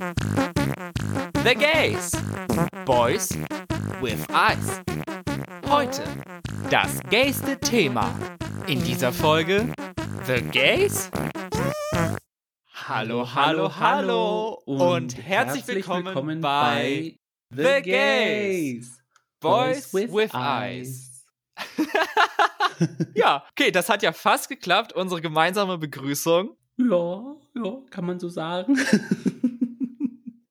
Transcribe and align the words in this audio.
The 0.00 1.54
Gays. 1.54 2.12
Boys 2.86 3.36
with 4.00 4.26
Eyes. 4.30 4.80
Heute 5.68 6.02
das 6.70 7.00
gayste 7.10 7.60
Thema. 7.60 8.10
In 8.66 8.82
dieser 8.82 9.12
Folge 9.12 9.70
The 10.26 10.40
Gays. 10.40 11.10
Hallo, 12.72 13.28
hallo, 13.34 13.76
hallo 13.78 14.62
und, 14.64 15.18
herzlich, 15.18 15.66
willkommen, 15.66 16.40
bei 16.40 17.18
The 17.50 17.82
Gays. 17.82 19.02
Boys 19.38 19.92
with, 19.92 20.32
Eyes. 20.32 21.26
ja, 23.14 23.44
okay, 23.50 23.70
das 23.70 23.90
hat 23.90 24.02
ja 24.02 24.12
fast 24.12 24.48
geklappt, 24.48 24.94
unsere 24.94 25.20
gemeinsame 25.20 25.76
Begrüßung. 25.76 26.56
Ja, 26.78 27.36
ja, 27.54 27.78
kann 27.90 28.06
man 28.06 28.18
so 28.18 28.30
sagen. 28.30 28.78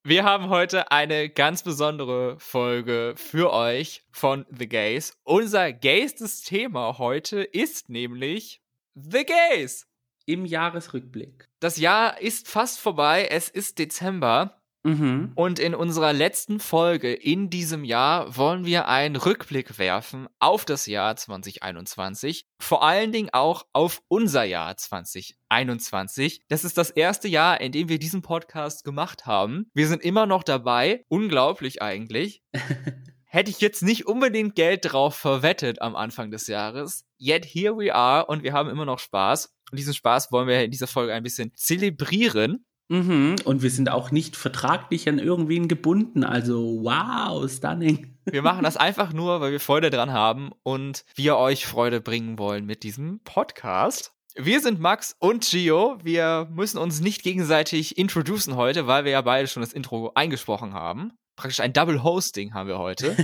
Wir 0.09 0.23
haben 0.23 0.49
heute 0.49 0.91
eine 0.91 1.29
ganz 1.29 1.61
besondere 1.61 2.39
Folge 2.39 3.13
für 3.15 3.53
euch 3.53 4.01
von 4.11 4.43
The 4.49 4.67
Gays. 4.67 5.13
Unser 5.23 5.71
gaystes 5.71 6.41
Thema 6.41 6.97
heute 6.97 7.43
ist 7.43 7.89
nämlich 7.89 8.63
The 8.95 9.23
Gays. 9.23 9.85
Im 10.25 10.47
Jahresrückblick. 10.47 11.47
Das 11.59 11.77
Jahr 11.77 12.19
ist 12.19 12.47
fast 12.47 12.79
vorbei, 12.79 13.27
es 13.29 13.49
ist 13.49 13.77
Dezember. 13.77 14.58
Mhm. 14.83 15.33
Und 15.35 15.59
in 15.59 15.75
unserer 15.75 16.13
letzten 16.13 16.59
Folge 16.59 17.13
in 17.13 17.49
diesem 17.49 17.83
Jahr 17.83 18.37
wollen 18.37 18.65
wir 18.65 18.87
einen 18.87 19.15
Rückblick 19.15 19.77
werfen 19.77 20.27
auf 20.39 20.63
das 20.63 20.85
Jahr 20.85 21.15
2021, 21.15 22.45
vor 22.59 22.83
allen 22.83 23.11
Dingen 23.11 23.29
auch 23.31 23.65
auf 23.73 24.01
unser 24.07 24.43
Jahr 24.43 24.77
2021. 24.77 26.43
Das 26.47 26.63
ist 26.63 26.77
das 26.77 26.91
erste 26.91 27.27
Jahr, 27.27 27.59
in 27.59 27.71
dem 27.71 27.89
wir 27.89 27.99
diesen 27.99 28.21
Podcast 28.21 28.83
gemacht 28.83 29.25
haben. 29.25 29.69
Wir 29.73 29.87
sind 29.87 30.01
immer 30.01 30.25
noch 30.25 30.43
dabei, 30.43 31.03
unglaublich 31.09 31.81
eigentlich. 31.81 32.41
Hätte 33.31 33.51
ich 33.51 33.61
jetzt 33.61 33.83
nicht 33.83 34.07
unbedingt 34.07 34.55
Geld 34.55 34.91
drauf 34.91 35.15
verwettet 35.15 35.83
am 35.83 35.95
Anfang 35.95 36.31
des 36.31 36.47
Jahres. 36.47 37.05
Yet 37.19 37.45
here 37.45 37.77
we 37.77 37.93
are 37.93 38.25
und 38.25 38.41
wir 38.41 38.53
haben 38.53 38.69
immer 38.69 38.85
noch 38.85 38.97
Spaß. 38.97 39.53
Und 39.71 39.77
diesen 39.77 39.93
Spaß 39.93 40.31
wollen 40.31 40.47
wir 40.47 40.63
in 40.63 40.71
dieser 40.71 40.87
Folge 40.87 41.13
ein 41.13 41.21
bisschen 41.21 41.51
zelebrieren. 41.55 42.65
Mhm. 42.89 43.35
Und 43.45 43.61
wir 43.61 43.69
sind 43.69 43.89
auch 43.89 44.11
nicht 44.11 44.35
vertraglich 44.35 45.07
an 45.07 45.19
irgendwen 45.19 45.67
gebunden. 45.67 46.23
Also, 46.23 46.83
wow, 46.83 47.49
stunning. 47.49 48.17
Wir 48.25 48.41
machen 48.41 48.63
das 48.63 48.77
einfach 48.77 49.13
nur, 49.13 49.41
weil 49.41 49.51
wir 49.51 49.59
Freude 49.59 49.89
dran 49.89 50.11
haben 50.11 50.51
und 50.63 51.05
wir 51.15 51.37
euch 51.37 51.65
Freude 51.65 52.01
bringen 52.01 52.37
wollen 52.37 52.65
mit 52.65 52.83
diesem 52.83 53.21
Podcast. 53.23 54.11
Wir 54.35 54.61
sind 54.61 54.79
Max 54.79 55.15
und 55.19 55.49
Gio. 55.49 55.97
Wir 56.03 56.47
müssen 56.51 56.77
uns 56.77 57.01
nicht 57.01 57.23
gegenseitig 57.23 57.97
introducen 57.97 58.55
heute, 58.55 58.87
weil 58.87 59.03
wir 59.03 59.11
ja 59.11 59.21
beide 59.21 59.47
schon 59.47 59.61
das 59.61 59.73
Intro 59.73 60.11
eingesprochen 60.15 60.73
haben. 60.73 61.11
Praktisch 61.35 61.59
ein 61.59 61.73
Double 61.73 62.03
Hosting 62.03 62.53
haben 62.53 62.67
wir 62.67 62.79
heute. 62.79 63.15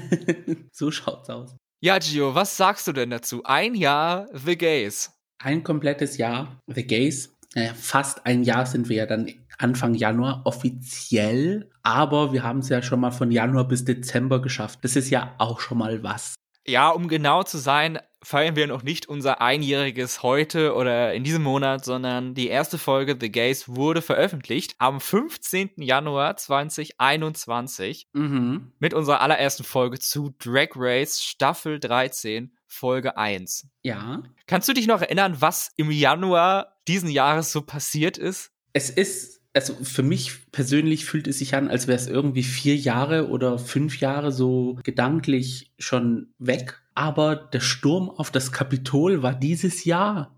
so 0.71 0.91
schaut's 0.91 1.29
aus. 1.29 1.55
Ja, 1.81 1.99
Gio, 1.99 2.33
was 2.33 2.57
sagst 2.57 2.87
du 2.87 2.93
denn 2.93 3.09
dazu? 3.09 3.43
Ein 3.43 3.75
Jahr 3.75 4.27
The 4.33 4.57
Gays. 4.57 5.11
Ein 5.37 5.63
komplettes 5.63 6.17
Jahr 6.17 6.59
The 6.67 6.85
Gays. 6.85 7.34
Naja, 7.55 7.73
fast 7.73 8.25
ein 8.25 8.43
Jahr 8.43 8.65
sind 8.65 8.89
wir 8.89 8.97
ja 8.97 9.05
dann 9.05 9.31
Anfang 9.57 9.95
Januar 9.95 10.41
offiziell, 10.45 11.69
aber 11.81 12.33
wir 12.33 12.43
haben 12.43 12.59
es 12.59 12.69
ja 12.69 12.81
schon 12.81 12.99
mal 12.99 13.11
von 13.11 13.31
Januar 13.31 13.67
bis 13.67 13.85
Dezember 13.85 14.41
geschafft. 14.41 14.79
Das 14.83 14.95
ist 14.95 15.09
ja 15.09 15.33
auch 15.37 15.59
schon 15.61 15.77
mal 15.77 16.03
was. 16.03 16.35
Ja, 16.67 16.89
um 16.89 17.07
genau 17.07 17.43
zu 17.43 17.57
sein, 17.59 17.99
feiern 18.23 18.55
wir 18.55 18.65
noch 18.65 18.81
nicht 18.81 19.07
unser 19.07 19.39
einjähriges 19.39 20.23
heute 20.23 20.73
oder 20.73 21.13
in 21.13 21.23
diesem 21.23 21.43
Monat, 21.43 21.85
sondern 21.85 22.33
die 22.33 22.47
erste 22.47 22.77
Folge 22.79 23.15
The 23.21 23.31
Gays 23.31 23.69
wurde 23.69 24.01
veröffentlicht 24.01 24.75
am 24.79 24.99
15. 24.99 25.73
Januar 25.77 26.35
2021 26.37 28.07
Mhm. 28.13 28.73
mit 28.79 28.93
unserer 28.93 29.21
allerersten 29.21 29.63
Folge 29.63 29.99
zu 29.99 30.33
Drag 30.39 30.69
Race 30.75 31.21
Staffel 31.21 31.79
13 31.79 32.51
Folge 32.67 33.15
1. 33.15 33.67
Ja. 33.83 34.23
Kannst 34.47 34.67
du 34.67 34.73
dich 34.73 34.87
noch 34.87 35.01
erinnern, 35.01 35.37
was 35.39 35.71
im 35.77 35.91
Januar 35.91 36.74
diesen 36.87 37.09
Jahres 37.09 37.51
so 37.51 37.61
passiert 37.61 38.17
ist? 38.17 38.51
Es 38.73 38.89
ist, 38.89 39.41
also 39.53 39.73
für 39.83 40.03
mich 40.03 40.51
persönlich 40.51 41.05
fühlt 41.05 41.27
es 41.27 41.39
sich 41.39 41.55
an, 41.55 41.69
als 41.69 41.87
wäre 41.87 41.97
es 41.97 42.07
irgendwie 42.07 42.43
vier 42.43 42.75
Jahre 42.75 43.29
oder 43.29 43.57
fünf 43.57 43.99
Jahre 43.99 44.31
so 44.31 44.77
gedanklich 44.83 45.73
schon 45.79 46.33
weg. 46.37 46.81
Aber 46.93 47.35
der 47.35 47.59
Sturm 47.59 48.09
auf 48.09 48.31
das 48.31 48.51
Kapitol 48.51 49.21
war 49.21 49.33
dieses 49.33 49.83
Jahr. 49.83 50.37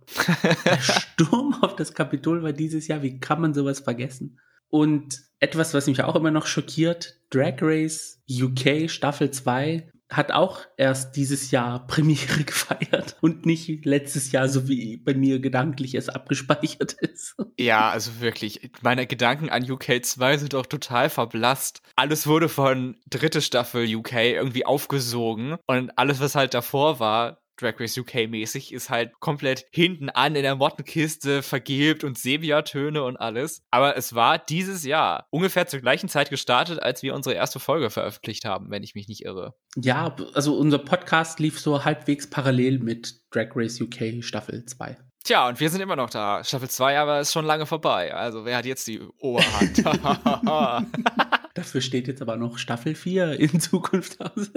der 0.66 0.80
Sturm 0.82 1.56
auf 1.62 1.76
das 1.76 1.94
Kapitol 1.94 2.42
war 2.44 2.54
dieses 2.54 2.88
Jahr. 2.88 3.04
Wie 3.04 3.20
kann 3.20 3.42
man 3.42 3.54
sowas 3.54 3.80
vergessen? 3.80 4.40
Und 4.70 5.22
etwas, 5.40 5.74
was 5.74 5.88
mich 5.88 6.02
auch 6.04 6.16
immer 6.16 6.32
noch 6.32 6.48
schockiert, 6.48 7.20
Drag 7.30 7.58
Race 7.62 8.22
UK 8.30 8.90
Staffel 8.90 9.32
2 9.32 9.88
hat 10.10 10.32
auch 10.32 10.62
erst 10.78 11.16
dieses 11.16 11.52
Jahr 11.52 11.86
Premiere 11.88 12.44
gefeiert 12.44 13.18
und 13.22 13.46
nicht 13.46 13.86
letztes 13.86 14.32
Jahr, 14.32 14.50
so 14.50 14.68
wie 14.68 14.98
bei 14.98 15.14
mir 15.14 15.40
gedanklich 15.40 15.96
es 15.96 16.10
abgespeichert 16.10 16.94
ist. 16.94 17.36
Ja, 17.58 17.90
also 17.90 18.20
wirklich, 18.20 18.72
meine 18.82 19.08
Gedanken 19.08 19.50
an 19.50 19.70
UK 19.70 20.04
2 20.04 20.38
sind 20.38 20.56
auch 20.56 20.66
total 20.66 21.10
verblasst. 21.10 21.82
Alles 21.96 22.28
wurde 22.28 22.50
von 22.50 22.98
dritte 23.10 23.42
Staffel 23.42 23.96
UK 23.96 24.14
irgendwie 24.14 24.66
aufgesogen 24.66 25.58
und 25.66 25.98
alles, 25.98 26.20
was 26.20 26.36
halt 26.36 26.54
davor 26.54 27.00
war, 27.00 27.42
Drag 27.58 27.80
Race 27.80 27.98
UK 27.98 28.30
mäßig, 28.30 28.72
ist 28.72 28.90
halt 28.90 29.20
komplett 29.20 29.66
hinten 29.72 30.10
an 30.10 30.36
in 30.36 30.44
der 30.44 30.56
Mottenkiste 30.56 31.42
vergilbt 31.42 32.04
und 32.04 32.18
Sepia-Töne 32.18 33.04
und 33.04 33.18
alles. 33.18 33.64
Aber 33.72 33.98
es 33.98 34.16
war 34.16 34.38
dieses 34.38 34.84
Jahr 34.84 35.28
ungefähr 35.30 35.68
zur 35.68 35.80
gleichen 35.80 36.10
Zeit 36.10 36.30
gestartet, 36.30 36.82
als 36.82 37.04
wir 37.04 37.16
unsere 37.16 37.36
erste 37.36 37.60
Folge 37.60 37.90
veröffentlicht 37.90 38.46
haben, 38.46 38.70
wenn 38.70 38.84
ich 38.84 38.96
mich 38.96 39.08
nicht 39.08 39.26
irre. 39.26 39.56
Ja, 39.76 40.16
also 40.34 40.58
unser 40.58 40.80
Podcast 40.80 41.40
lief 41.40 41.60
so 41.60 41.84
halbwegs 41.84 42.30
parallel 42.30 42.80
mit 42.80 43.16
Drag 43.32 43.50
Race 43.56 43.82
UK 43.82 44.24
Staffel 44.24 44.66
2. 44.66 44.98
Tja, 45.24 45.48
und 45.50 45.60
wir 45.60 45.70
sind 45.70 45.82
immer 45.82 45.98
noch 45.98 46.10
da. 46.10 46.44
Staffel 46.44 46.70
2 46.70 47.00
aber 47.00 47.20
ist 47.20 47.34
schon 47.34 47.46
lange 47.46 47.66
vorbei. 47.66 48.14
Also 48.14 48.46
wer 48.46 48.56
hat 48.56 48.66
jetzt 48.66 48.88
die 48.88 49.02
Oberhand? 49.20 49.84
Dafür 51.58 51.82
steht 51.82 52.08
jetzt 52.08 52.22
aber 52.22 52.38
noch 52.38 52.60
Staffel 52.60 52.94
4 52.94 53.40
in 53.40 53.60
Zukunft 53.60 54.22
aus. 54.22 54.52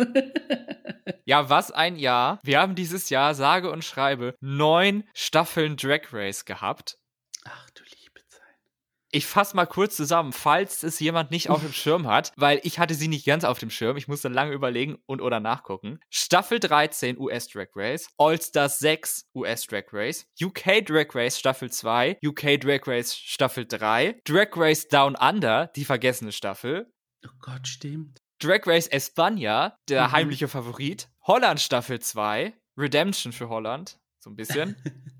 ja, 1.25 1.49
was 1.49 1.71
ein 1.71 1.97
Jahr. 1.97 2.39
Wir 2.43 2.61
haben 2.61 2.75
dieses 2.75 3.09
Jahr, 3.09 3.35
sage 3.35 3.71
und 3.71 3.85
schreibe, 3.85 4.35
neun 4.41 5.05
Staffeln 5.15 5.79
Drag 5.79 6.13
Race 6.13 6.45
gehabt. 6.45 6.99
Ach 7.45 7.71
du. 7.71 7.81
Ich 9.13 9.27
fasse 9.27 9.57
mal 9.57 9.67
kurz 9.67 9.97
zusammen, 9.97 10.33
falls 10.33 10.83
es 10.85 11.01
jemand 11.01 11.33
nicht 11.33 11.51
auf 11.51 11.61
dem 11.63 11.73
Schirm 11.73 12.07
hat, 12.07 12.33
weil 12.37 12.61
ich 12.63 12.79
hatte 12.79 12.95
sie 12.95 13.09
nicht 13.09 13.27
ganz 13.27 13.43
auf 13.43 13.59
dem 13.59 13.69
Schirm. 13.71 13.97
Ich 13.97 14.07
musste 14.07 14.29
lange 14.29 14.53
überlegen 14.53 14.99
und 15.07 15.21
oder 15.21 15.41
nachgucken. 15.41 15.99
Staffel 16.11 16.61
13 16.61 17.19
US 17.19 17.49
Drag 17.49 17.67
Race, 17.75 18.09
All-Stars 18.19 18.79
6 18.79 19.25
US 19.35 19.67
Drag 19.67 19.85
Race, 19.93 20.27
UK 20.41 20.85
Drag 20.87 21.07
Race 21.15 21.39
Staffel 21.39 21.71
2, 21.73 22.19
UK 22.25 22.61
Drag 22.61 22.87
Race 22.87 23.17
Staffel 23.17 23.67
3, 23.67 24.21
Drag 24.25 24.49
Race 24.57 24.87
Down 24.87 25.17
Under, 25.17 25.67
die 25.75 25.85
vergessene 25.85 26.31
Staffel, 26.33 26.93
Oh 27.27 27.29
Gott, 27.41 27.67
stimmt. 27.69 28.19
Drag 28.41 28.67
Race 28.67 28.89
España, 28.91 29.75
der 29.89 30.07
Mhm. 30.09 30.13
heimliche 30.13 30.49
Favorit. 30.49 31.09
Holland 31.27 31.61
Staffel 31.61 32.01
2, 32.01 32.55
Redemption 32.79 33.33
für 33.35 33.51
Holland, 33.51 33.99
so 34.23 34.31
ein 34.31 34.37
bisschen. 34.37 34.77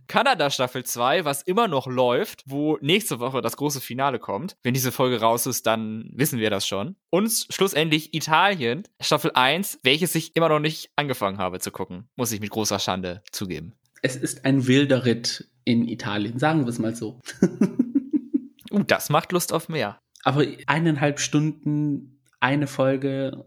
Kanada 0.07 0.51
Staffel 0.51 0.85
2, 0.85 1.25
was 1.25 1.43
immer 1.43 1.69
noch 1.69 1.87
läuft, 1.87 2.43
wo 2.47 2.79
nächste 2.81 3.21
Woche 3.21 3.41
das 3.41 3.57
große 3.57 3.81
Finale 3.81 4.19
kommt. 4.19 4.57
Wenn 4.63 4.75
diese 4.75 4.93
Folge 4.93 5.21
raus 5.21 5.47
ist, 5.47 5.67
dann 5.67 6.11
wissen 6.13 6.39
wir 6.39 6.51
das 6.51 6.67
schon. 6.67 6.97
Und 7.11 7.47
schlussendlich 7.51 8.13
Italien 8.15 8.83
Staffel 9.01 9.31
1, 9.35 9.79
welches 9.83 10.15
ich 10.15 10.35
immer 10.37 10.49
noch 10.49 10.59
nicht 10.61 10.91
angefangen 10.97 11.39
habe 11.39 11.61
zu 11.61 11.71
gucken. 11.71 12.09
Muss 12.17 12.33
ich 12.33 12.41
mit 12.41 12.51
großer 12.51 12.79
Schande 12.79 13.23
zugeben. 13.31 13.75
Es 14.03 14.17
ist 14.17 14.45
ein 14.45 14.67
wilder 14.67 15.05
Ritt 15.05 15.49
in 15.65 15.87
Italien, 15.87 16.39
sagen 16.39 16.61
wir 16.65 16.69
es 16.69 16.79
mal 16.79 16.95
so. 16.95 17.21
Uh, 18.73 18.85
das 18.85 19.09
macht 19.11 19.33
Lust 19.33 19.53
auf 19.53 19.69
mehr. 19.69 19.99
Aber 20.23 20.45
eineinhalb 20.69 21.19
Stunden, 21.19 22.21
eine 22.39 22.69
Folge. 22.69 23.45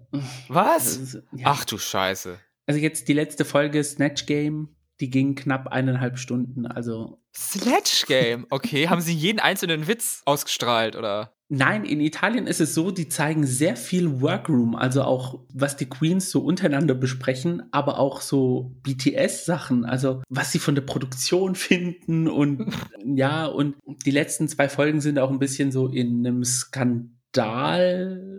Was? 0.50 0.98
ist- 0.98 1.14
ja. 1.32 1.46
Ach 1.46 1.64
du 1.64 1.78
Scheiße. 1.78 2.38
Also 2.66 2.80
jetzt 2.82 3.08
die 3.08 3.14
letzte 3.14 3.46
Folge 3.46 3.82
Snatch 3.86 4.26
Game, 4.26 4.76
die 5.00 5.10
ging 5.10 5.36
knapp 5.36 5.68
eineinhalb 5.68 6.18
Stunden. 6.18 6.66
Also 6.66 7.20
Sledge 7.36 8.06
Game. 8.08 8.46
Okay, 8.50 8.90
haben 8.90 9.02
sie 9.02 9.14
jeden 9.14 9.40
einzelnen 9.40 9.88
Witz 9.88 10.22
ausgestrahlt, 10.26 10.96
oder? 10.96 11.34
Nein, 11.56 11.86
in 11.86 12.00
Italien 12.02 12.48
ist 12.48 12.62
es 12.62 12.74
so, 12.74 12.90
die 12.90 13.10
zeigen 13.10 13.46
sehr 13.46 13.76
viel 13.76 14.22
Workroom, 14.22 14.76
also 14.76 15.04
auch 15.04 15.42
was 15.54 15.78
die 15.78 15.86
Queens 15.86 16.32
so 16.32 16.40
untereinander 16.40 16.96
besprechen, 16.96 17.62
aber 17.72 18.00
auch 18.00 18.22
so 18.22 18.76
BTS-Sachen, 18.82 19.86
also 19.86 20.24
was 20.30 20.52
sie 20.52 20.58
von 20.58 20.74
der 20.74 20.82
Produktion 20.82 21.54
finden 21.56 22.28
und 22.28 22.74
ja, 23.06 23.46
und 23.46 23.76
die 23.86 24.12
letzten 24.12 24.48
zwei 24.48 24.68
Folgen 24.68 25.00
sind 25.00 25.20
auch 25.20 25.30
ein 25.30 25.38
bisschen 25.38 25.72
so 25.72 25.88
in 25.90 26.26
einem 26.26 26.44
Skandal 26.44 28.33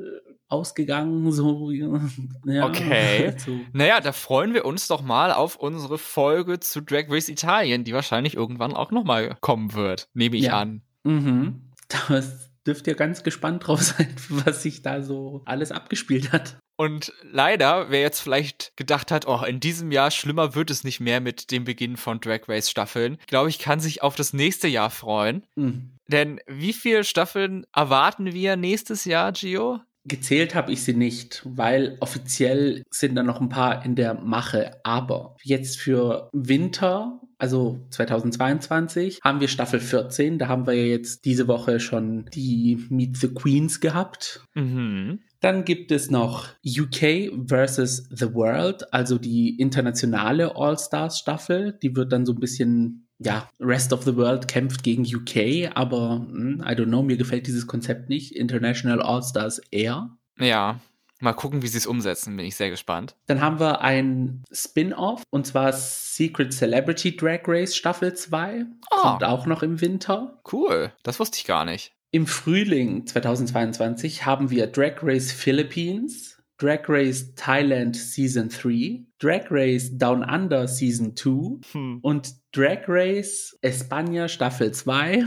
ausgegangen, 0.54 1.30
so 1.32 1.70
ja, 1.70 2.66
Okay. 2.66 3.34
so. 3.38 3.52
Naja, 3.72 4.00
da 4.00 4.12
freuen 4.12 4.54
wir 4.54 4.64
uns 4.64 4.88
doch 4.88 5.02
mal 5.02 5.32
auf 5.32 5.56
unsere 5.56 5.98
Folge 5.98 6.60
zu 6.60 6.80
Drag 6.80 7.04
Race 7.08 7.28
Italien, 7.28 7.84
die 7.84 7.92
wahrscheinlich 7.92 8.34
irgendwann 8.34 8.72
auch 8.74 8.90
nochmal 8.90 9.36
kommen 9.40 9.74
wird, 9.74 10.08
nehme 10.14 10.36
ich 10.36 10.44
Ja. 10.44 10.60
an. 10.60 10.82
Mhm. 11.04 11.60
Das, 12.08 12.50
dürft 12.66 12.86
ihr 12.86 12.94
ganz 12.94 13.22
gespannt 13.22 13.66
drauf 13.66 13.82
sein, 13.82 14.14
was 14.28 14.62
sich 14.62 14.82
da 14.82 15.02
so 15.02 15.42
alles 15.44 15.72
abgespielt 15.72 16.32
hat. 16.32 16.56
Und 16.76 17.12
leider, 17.22 17.90
wer 17.90 18.00
jetzt 18.00 18.20
vielleicht 18.20 18.76
gedacht 18.76 19.12
hat, 19.12 19.28
oh, 19.28 19.42
in 19.44 19.60
diesem 19.60 19.92
Jahr 19.92 20.10
schlimmer 20.10 20.56
wird 20.56 20.70
es 20.70 20.82
nicht 20.82 20.98
mehr 20.98 21.20
mit 21.20 21.52
dem 21.52 21.64
Beginn 21.64 21.96
von 21.96 22.20
Drag 22.20 22.48
Race 22.48 22.68
Staffeln, 22.68 23.18
glaube 23.28 23.48
ich, 23.48 23.60
kann 23.60 23.78
sich 23.78 24.02
auf 24.02 24.16
das 24.16 24.32
nächste 24.32 24.66
Jahr 24.66 24.90
freuen. 24.90 25.46
Mhm. 25.54 25.90
Denn 26.08 26.40
wie 26.48 26.72
viele 26.72 27.04
Staffeln 27.04 27.64
erwarten 27.72 28.32
wir 28.32 28.56
nächstes 28.56 29.04
Jahr, 29.04 29.30
Gio? 29.32 29.80
Gezählt 30.06 30.54
habe 30.54 30.70
ich 30.72 30.82
sie 30.82 30.92
nicht, 30.92 31.42
weil 31.44 31.96
offiziell 32.00 32.82
sind 32.90 33.14
da 33.14 33.22
noch 33.22 33.40
ein 33.40 33.48
paar 33.48 33.84
in 33.84 33.96
der 33.96 34.14
Mache. 34.14 34.72
Aber 34.82 35.36
jetzt 35.42 35.78
für 35.78 36.28
Winter, 36.32 37.20
also 37.38 37.80
2022, 37.90 39.20
haben 39.24 39.40
wir 39.40 39.48
Staffel 39.48 39.80
14. 39.80 40.38
Da 40.38 40.48
haben 40.48 40.66
wir 40.66 40.74
ja 40.74 40.84
jetzt 40.84 41.24
diese 41.24 41.48
Woche 41.48 41.80
schon 41.80 42.26
die 42.34 42.86
Meet 42.90 43.16
the 43.16 43.28
Queens 43.28 43.80
gehabt. 43.80 44.44
Mhm. 44.54 45.20
Dann 45.40 45.64
gibt 45.64 45.90
es 45.90 46.10
noch 46.10 46.48
UK 46.66 47.48
versus 47.48 48.08
the 48.10 48.32
World, 48.32 48.92
also 48.94 49.18
die 49.18 49.58
internationale 49.58 50.56
All-Stars 50.56 51.18
Staffel. 51.18 51.78
Die 51.82 51.94
wird 51.94 52.12
dann 52.12 52.24
so 52.24 52.32
ein 52.32 52.40
bisschen, 52.40 53.03
ja, 53.24 53.48
Rest 53.60 53.92
of 53.92 54.04
the 54.04 54.16
World 54.16 54.48
kämpft 54.48 54.82
gegen 54.82 55.02
UK, 55.02 55.70
aber 55.74 56.26
hm, 56.28 56.62
I 56.64 56.72
don't 56.72 56.86
know, 56.86 57.02
mir 57.02 57.16
gefällt 57.16 57.46
dieses 57.46 57.66
Konzept 57.66 58.08
nicht. 58.08 58.34
International 58.34 59.02
All-Stars 59.02 59.60
eher. 59.70 60.10
Ja, 60.38 60.80
Mal 61.20 61.32
gucken, 61.32 61.62
wie 61.62 61.68
sie 61.68 61.78
es 61.78 61.86
umsetzen, 61.86 62.36
bin 62.36 62.44
ich 62.44 62.54
sehr 62.54 62.68
gespannt. 62.68 63.14
Dann 63.28 63.40
haben 63.40 63.58
wir 63.58 63.80
ein 63.80 64.42
Spin-off 64.52 65.22
und 65.30 65.46
zwar 65.46 65.72
Secret 65.72 66.52
Celebrity 66.52 67.16
Drag 67.16 67.40
Race 67.46 67.74
Staffel 67.74 68.12
2. 68.12 68.66
Oh. 68.90 68.96
Kommt 68.96 69.24
auch 69.24 69.46
noch 69.46 69.62
im 69.62 69.80
Winter. 69.80 70.38
Cool, 70.52 70.92
das 71.02 71.20
wusste 71.20 71.38
ich 71.38 71.46
gar 71.46 71.64
nicht. 71.64 71.92
Im 72.10 72.26
Frühling 72.26 73.06
2022 73.06 74.26
haben 74.26 74.50
wir 74.50 74.66
Drag 74.66 75.02
Race 75.02 75.32
Philippines, 75.32 76.33
Drag 76.58 76.88
Race 76.88 77.34
Thailand 77.34 77.96
Season 77.96 78.48
3, 78.48 79.04
Drag 79.18 79.50
Race 79.50 79.90
Down 79.96 80.22
Under 80.22 80.68
Season 80.68 81.16
2 81.16 81.60
hm. 81.72 81.98
und 82.02 82.34
Drag 82.52 82.84
Race 82.86 83.58
España 83.62 84.28
Staffel 84.28 84.72
2. 84.72 85.24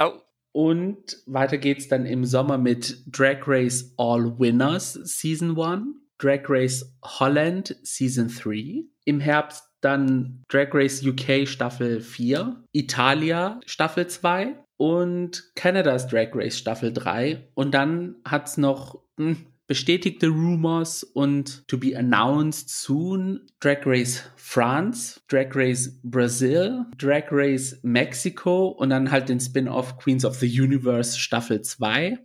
Oh. 0.00 0.12
Und 0.52 1.18
weiter 1.26 1.58
geht's 1.58 1.88
dann 1.88 2.06
im 2.06 2.24
Sommer 2.24 2.58
mit 2.58 3.02
Drag 3.06 3.46
Race 3.46 3.92
All 3.96 4.38
Winners 4.38 4.92
Season 4.92 5.58
1, 5.58 5.86
Drag 6.18 6.48
Race 6.48 6.96
Holland 7.02 7.76
Season 7.82 8.28
3, 8.28 8.84
im 9.04 9.20
Herbst 9.20 9.64
dann 9.80 10.44
Drag 10.48 10.68
Race 10.72 11.04
UK 11.04 11.46
Staffel 11.46 12.00
4, 12.00 12.64
Italia 12.72 13.60
Staffel 13.66 14.06
2 14.06 14.56
und 14.76 15.52
Canada's 15.54 16.06
Drag 16.08 16.28
Race 16.34 16.58
Staffel 16.58 16.92
3. 16.92 17.48
Und 17.54 17.74
dann 17.74 18.16
hat 18.24 18.48
es 18.48 18.56
noch 18.56 19.02
hm, 19.18 19.46
bestätigte 19.66 20.28
Rumors 20.28 21.02
und 21.02 21.66
to 21.68 21.78
be 21.78 21.96
announced 21.96 22.68
soon 22.68 23.40
Drag 23.60 23.86
Race 23.86 24.22
France, 24.36 25.20
Drag 25.28 25.54
Race 25.54 26.00
Brazil, 26.02 26.86
Drag 26.98 27.24
Race 27.30 27.78
Mexico 27.82 28.68
und 28.68 28.90
dann 28.90 29.10
halt 29.10 29.28
den 29.28 29.40
Spin-off 29.40 29.96
Queens 29.98 30.24
of 30.24 30.36
the 30.36 30.60
Universe 30.60 31.18
Staffel 31.18 31.62
2. 31.62 32.18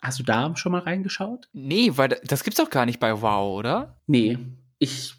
Hast 0.00 0.18
du 0.18 0.22
da 0.22 0.54
schon 0.56 0.72
mal 0.72 0.82
reingeschaut? 0.82 1.48
Nee, 1.52 1.92
weil 1.94 2.20
das 2.24 2.44
gibt's 2.44 2.58
doch 2.58 2.70
gar 2.70 2.86
nicht 2.86 3.00
bei 3.00 3.22
Wow, 3.22 3.58
oder? 3.58 4.00
Nee. 4.06 4.38
Ich 4.78 5.14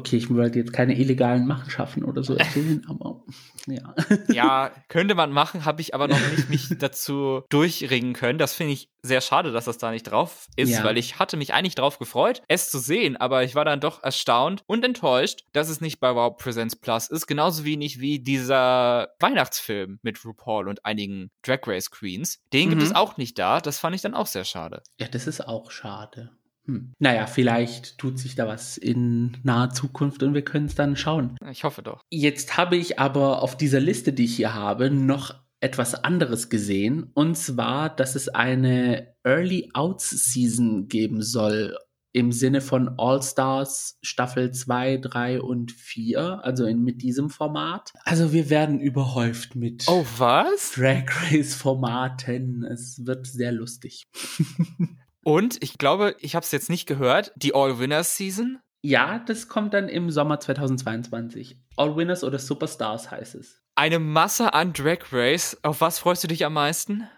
okay, 0.00 0.16
ich 0.16 0.34
wollte 0.34 0.58
jetzt 0.58 0.72
keine 0.72 0.98
illegalen 0.98 1.46
Machenschaften 1.46 2.04
oder 2.04 2.22
so 2.22 2.34
erzählen, 2.34 2.84
aber 2.88 3.22
ja. 3.66 3.94
Ja, 4.28 4.70
könnte 4.88 5.14
man 5.14 5.30
machen, 5.30 5.64
habe 5.64 5.80
ich 5.80 5.94
aber 5.94 6.08
noch 6.08 6.20
nicht 6.30 6.48
mich 6.48 6.68
dazu 6.78 7.42
durchringen 7.50 8.14
können. 8.14 8.38
Das 8.38 8.54
finde 8.54 8.72
ich 8.72 8.90
sehr 9.02 9.20
schade, 9.20 9.52
dass 9.52 9.66
das 9.66 9.78
da 9.78 9.90
nicht 9.90 10.04
drauf 10.04 10.48
ist, 10.56 10.70
ja. 10.70 10.84
weil 10.84 10.98
ich 10.98 11.18
hatte 11.18 11.36
mich 11.36 11.54
eigentlich 11.54 11.74
drauf 11.74 11.98
gefreut, 11.98 12.42
es 12.48 12.70
zu 12.70 12.78
sehen, 12.78 13.16
aber 13.16 13.44
ich 13.44 13.54
war 13.54 13.64
dann 13.64 13.80
doch 13.80 14.02
erstaunt 14.02 14.62
und 14.66 14.84
enttäuscht, 14.84 15.44
dass 15.52 15.68
es 15.68 15.80
nicht 15.80 16.00
bei 16.00 16.14
Wow 16.14 16.36
Presents 16.36 16.76
Plus 16.76 17.08
ist, 17.08 17.26
genauso 17.26 17.64
wenig 17.64 18.00
wie 18.00 18.18
dieser 18.18 19.08
Weihnachtsfilm 19.20 19.98
mit 20.02 20.24
RuPaul 20.24 20.68
und 20.68 20.84
einigen 20.84 21.30
Drag 21.42 21.60
Race 21.66 21.90
Queens. 21.90 22.40
Den 22.52 22.66
mhm. 22.66 22.70
gibt 22.70 22.82
es 22.82 22.94
auch 22.94 23.16
nicht 23.16 23.38
da, 23.38 23.60
das 23.60 23.78
fand 23.78 23.94
ich 23.94 24.02
dann 24.02 24.14
auch 24.14 24.26
sehr 24.26 24.44
schade. 24.44 24.82
Ja, 24.98 25.08
das 25.08 25.26
ist 25.26 25.46
auch 25.46 25.70
schade. 25.70 26.30
Hm. 26.66 26.92
Naja, 26.98 27.26
vielleicht 27.26 27.98
tut 27.98 28.18
sich 28.18 28.34
da 28.34 28.46
was 28.46 28.76
in 28.76 29.36
naher 29.42 29.70
Zukunft 29.70 30.22
und 30.22 30.34
wir 30.34 30.44
können 30.44 30.66
es 30.66 30.74
dann 30.74 30.96
schauen. 30.96 31.36
Ich 31.50 31.64
hoffe 31.64 31.82
doch. 31.82 32.02
Jetzt 32.10 32.56
habe 32.56 32.76
ich 32.76 32.98
aber 32.98 33.42
auf 33.42 33.56
dieser 33.56 33.80
Liste, 33.80 34.12
die 34.12 34.24
ich 34.24 34.36
hier 34.36 34.54
habe, 34.54 34.90
noch 34.90 35.34
etwas 35.60 35.94
anderes 35.94 36.48
gesehen. 36.48 37.10
Und 37.14 37.36
zwar, 37.36 37.94
dass 37.94 38.14
es 38.14 38.28
eine 38.28 39.14
Early 39.24 39.70
Outs 39.74 40.10
Season 40.10 40.88
geben 40.88 41.22
soll. 41.22 41.76
Im 42.12 42.32
Sinne 42.32 42.60
von 42.60 42.98
All 42.98 43.22
Stars 43.22 43.96
Staffel 44.02 44.50
2, 44.50 44.96
3 44.96 45.40
und 45.40 45.70
4, 45.70 46.40
also 46.42 46.64
in, 46.64 46.82
mit 46.82 47.02
diesem 47.02 47.30
Format. 47.30 47.92
Also 48.02 48.32
wir 48.32 48.50
werden 48.50 48.80
überhäuft 48.80 49.54
mit 49.54 49.84
oh, 49.86 50.04
was? 50.18 50.72
Drag 50.72 51.04
Race 51.30 51.54
Formaten. 51.54 52.64
Es 52.64 53.06
wird 53.06 53.28
sehr 53.28 53.52
lustig. 53.52 54.08
Und 55.30 55.62
ich 55.62 55.78
glaube, 55.78 56.16
ich 56.18 56.34
habe 56.34 56.42
es 56.42 56.50
jetzt 56.50 56.70
nicht 56.70 56.86
gehört, 56.86 57.30
die 57.36 57.54
All 57.54 57.78
Winners 57.78 58.16
Season. 58.16 58.58
Ja, 58.82 59.20
das 59.20 59.46
kommt 59.46 59.74
dann 59.74 59.88
im 59.88 60.10
Sommer 60.10 60.40
2022. 60.40 61.56
All 61.76 61.94
Winners 61.94 62.24
oder 62.24 62.40
Superstars 62.40 63.12
heißt 63.12 63.36
es. 63.36 63.62
Eine 63.76 64.00
Masse 64.00 64.54
an 64.54 64.72
Drag 64.72 65.12
Race. 65.12 65.56
Auf 65.62 65.82
was 65.82 66.00
freust 66.00 66.24
du 66.24 66.26
dich 66.26 66.44
am 66.44 66.54
meisten? 66.54 67.08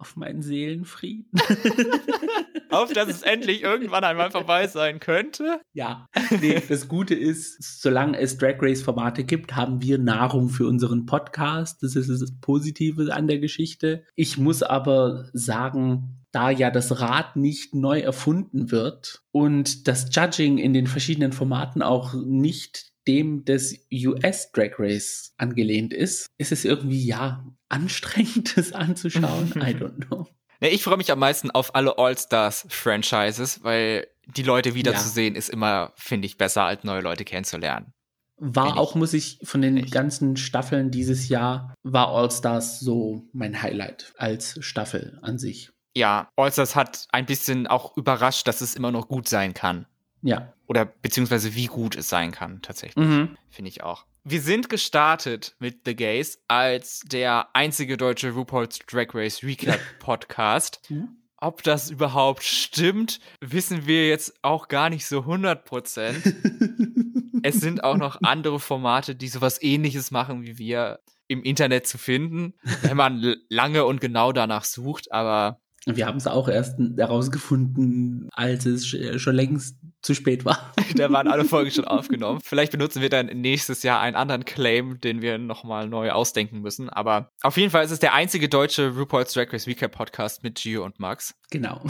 Auf 0.00 0.14
meinen 0.14 0.42
Seelenfrieden. 0.42 1.26
Auf, 2.70 2.92
dass 2.92 3.08
es 3.08 3.22
endlich 3.22 3.62
irgendwann 3.62 4.04
einmal 4.04 4.30
vorbei 4.30 4.68
sein 4.68 5.00
könnte. 5.00 5.60
Ja, 5.72 6.06
nee, 6.40 6.62
das 6.68 6.86
Gute 6.86 7.16
ist, 7.16 7.80
solange 7.82 8.16
es 8.18 8.38
Drag 8.38 8.56
Race-Formate 8.60 9.24
gibt, 9.24 9.56
haben 9.56 9.82
wir 9.82 9.98
Nahrung 9.98 10.50
für 10.50 10.68
unseren 10.68 11.06
Podcast. 11.06 11.82
Das 11.82 11.96
ist 11.96 12.08
das 12.08 12.32
Positive 12.40 13.12
an 13.12 13.26
der 13.26 13.38
Geschichte. 13.38 14.04
Ich 14.14 14.38
muss 14.38 14.62
aber 14.62 15.30
sagen, 15.32 16.18
da 16.30 16.50
ja 16.50 16.70
das 16.70 17.00
Rad 17.00 17.36
nicht 17.36 17.74
neu 17.74 18.00
erfunden 18.00 18.70
wird 18.70 19.22
und 19.32 19.88
das 19.88 20.14
Judging 20.14 20.58
in 20.58 20.74
den 20.74 20.86
verschiedenen 20.86 21.32
Formaten 21.32 21.82
auch 21.82 22.14
nicht 22.14 22.92
dem 23.08 23.44
des 23.44 23.86
US 23.92 24.52
Drag 24.52 24.78
Race 24.78 25.34
angelehnt 25.38 25.92
ist, 25.92 26.26
ist 26.38 26.52
es 26.52 26.64
irgendwie 26.64 27.04
ja 27.04 27.44
anstrengend, 27.68 28.56
das 28.56 28.72
anzuschauen. 28.72 29.52
I 29.56 29.74
don't 29.74 30.06
know. 30.08 30.28
Nee, 30.60 30.68
ich 30.68 30.82
freue 30.82 30.96
mich 30.96 31.10
am 31.10 31.20
meisten 31.20 31.50
auf 31.50 31.74
alle 31.74 31.98
All-Stars-Franchises, 31.98 33.62
weil 33.62 34.06
die 34.26 34.42
Leute 34.42 34.74
wiederzusehen 34.74 35.34
ja. 35.34 35.38
ist 35.38 35.48
immer, 35.48 35.92
finde 35.96 36.26
ich, 36.26 36.36
besser, 36.36 36.64
als 36.64 36.84
neue 36.84 37.00
Leute 37.00 37.24
kennenzulernen. 37.24 37.92
War 38.40 38.76
auch, 38.76 38.94
muss 38.94 39.14
ich, 39.14 39.38
von 39.42 39.62
den 39.62 39.78
Echt? 39.78 39.92
ganzen 39.92 40.36
Staffeln 40.36 40.90
dieses 40.90 41.28
Jahr, 41.28 41.74
war 41.82 42.08
All-Stars 42.08 42.80
so 42.80 43.28
mein 43.32 43.62
Highlight 43.62 44.12
als 44.16 44.58
Staffel 44.64 45.18
an 45.22 45.38
sich. 45.38 45.70
Ja, 45.96 46.28
All-Stars 46.36 46.76
hat 46.76 47.06
ein 47.10 47.26
bisschen 47.26 47.66
auch 47.66 47.96
überrascht, 47.96 48.46
dass 48.46 48.60
es 48.60 48.74
immer 48.74 48.92
noch 48.92 49.08
gut 49.08 49.28
sein 49.28 49.54
kann. 49.54 49.86
Ja. 50.22 50.52
Oder 50.68 50.84
beziehungsweise 50.84 51.54
wie 51.54 51.66
gut 51.66 51.96
es 51.96 52.10
sein 52.10 52.30
kann, 52.30 52.60
tatsächlich. 52.60 53.04
Mhm. 53.04 53.36
Finde 53.48 53.70
ich 53.70 53.82
auch. 53.82 54.04
Wir 54.22 54.42
sind 54.42 54.68
gestartet 54.68 55.56
mit 55.58 55.80
The 55.86 55.96
Gays 55.96 56.42
als 56.46 57.00
der 57.06 57.48
einzige 57.54 57.96
deutsche 57.96 58.32
RuPaul's 58.32 58.78
Drag 58.80 59.14
Race 59.14 59.42
Recap 59.42 59.80
Podcast. 59.98 60.82
Mhm. 60.90 61.16
Ob 61.38 61.62
das 61.62 61.88
überhaupt 61.90 62.42
stimmt, 62.42 63.20
wissen 63.40 63.86
wir 63.86 64.08
jetzt 64.08 64.34
auch 64.42 64.68
gar 64.68 64.90
nicht 64.90 65.06
so 65.06 65.20
100 65.20 65.64
Prozent. 65.64 66.22
es 67.42 67.60
sind 67.60 67.82
auch 67.82 67.96
noch 67.96 68.20
andere 68.22 68.60
Formate, 68.60 69.14
die 69.14 69.28
sowas 69.28 69.62
ähnliches 69.62 70.10
machen 70.10 70.42
wie 70.42 70.58
wir 70.58 71.00
im 71.28 71.42
Internet 71.42 71.86
zu 71.86 71.96
finden, 71.96 72.54
wenn 72.82 72.96
man 72.96 73.36
lange 73.48 73.84
und 73.84 74.00
genau 74.00 74.32
danach 74.32 74.64
sucht, 74.64 75.12
aber 75.12 75.60
wir 75.86 76.06
haben 76.06 76.18
es 76.18 76.26
auch 76.26 76.48
erst 76.48 76.78
herausgefunden, 76.96 78.28
als 78.32 78.66
es 78.66 78.86
schon 78.86 79.34
längst 79.34 79.76
zu 80.02 80.14
spät 80.14 80.44
war. 80.44 80.72
da 80.96 81.10
waren 81.10 81.28
alle 81.28 81.44
Folgen 81.44 81.70
schon 81.70 81.84
aufgenommen. 81.86 82.40
Vielleicht 82.42 82.72
benutzen 82.72 83.02
wir 83.02 83.08
dann 83.08 83.26
nächstes 83.26 83.82
Jahr 83.82 84.00
einen 84.00 84.16
anderen 84.16 84.44
Claim, 84.44 85.00
den 85.00 85.22
wir 85.22 85.38
nochmal 85.38 85.88
neu 85.88 86.10
ausdenken 86.10 86.60
müssen. 86.60 86.88
Aber 86.88 87.30
auf 87.42 87.56
jeden 87.56 87.70
Fall 87.70 87.84
ist 87.84 87.90
es 87.90 88.00
der 88.00 88.14
einzige 88.14 88.48
deutsche 88.48 88.94
RuPaul's 88.96 89.32
Drag 89.32 89.52
Race 89.52 89.66
Recap 89.66 89.92
Podcast 89.92 90.42
mit 90.42 90.56
Gio 90.56 90.84
und 90.84 90.98
Max. 90.98 91.34
Genau. 91.50 91.82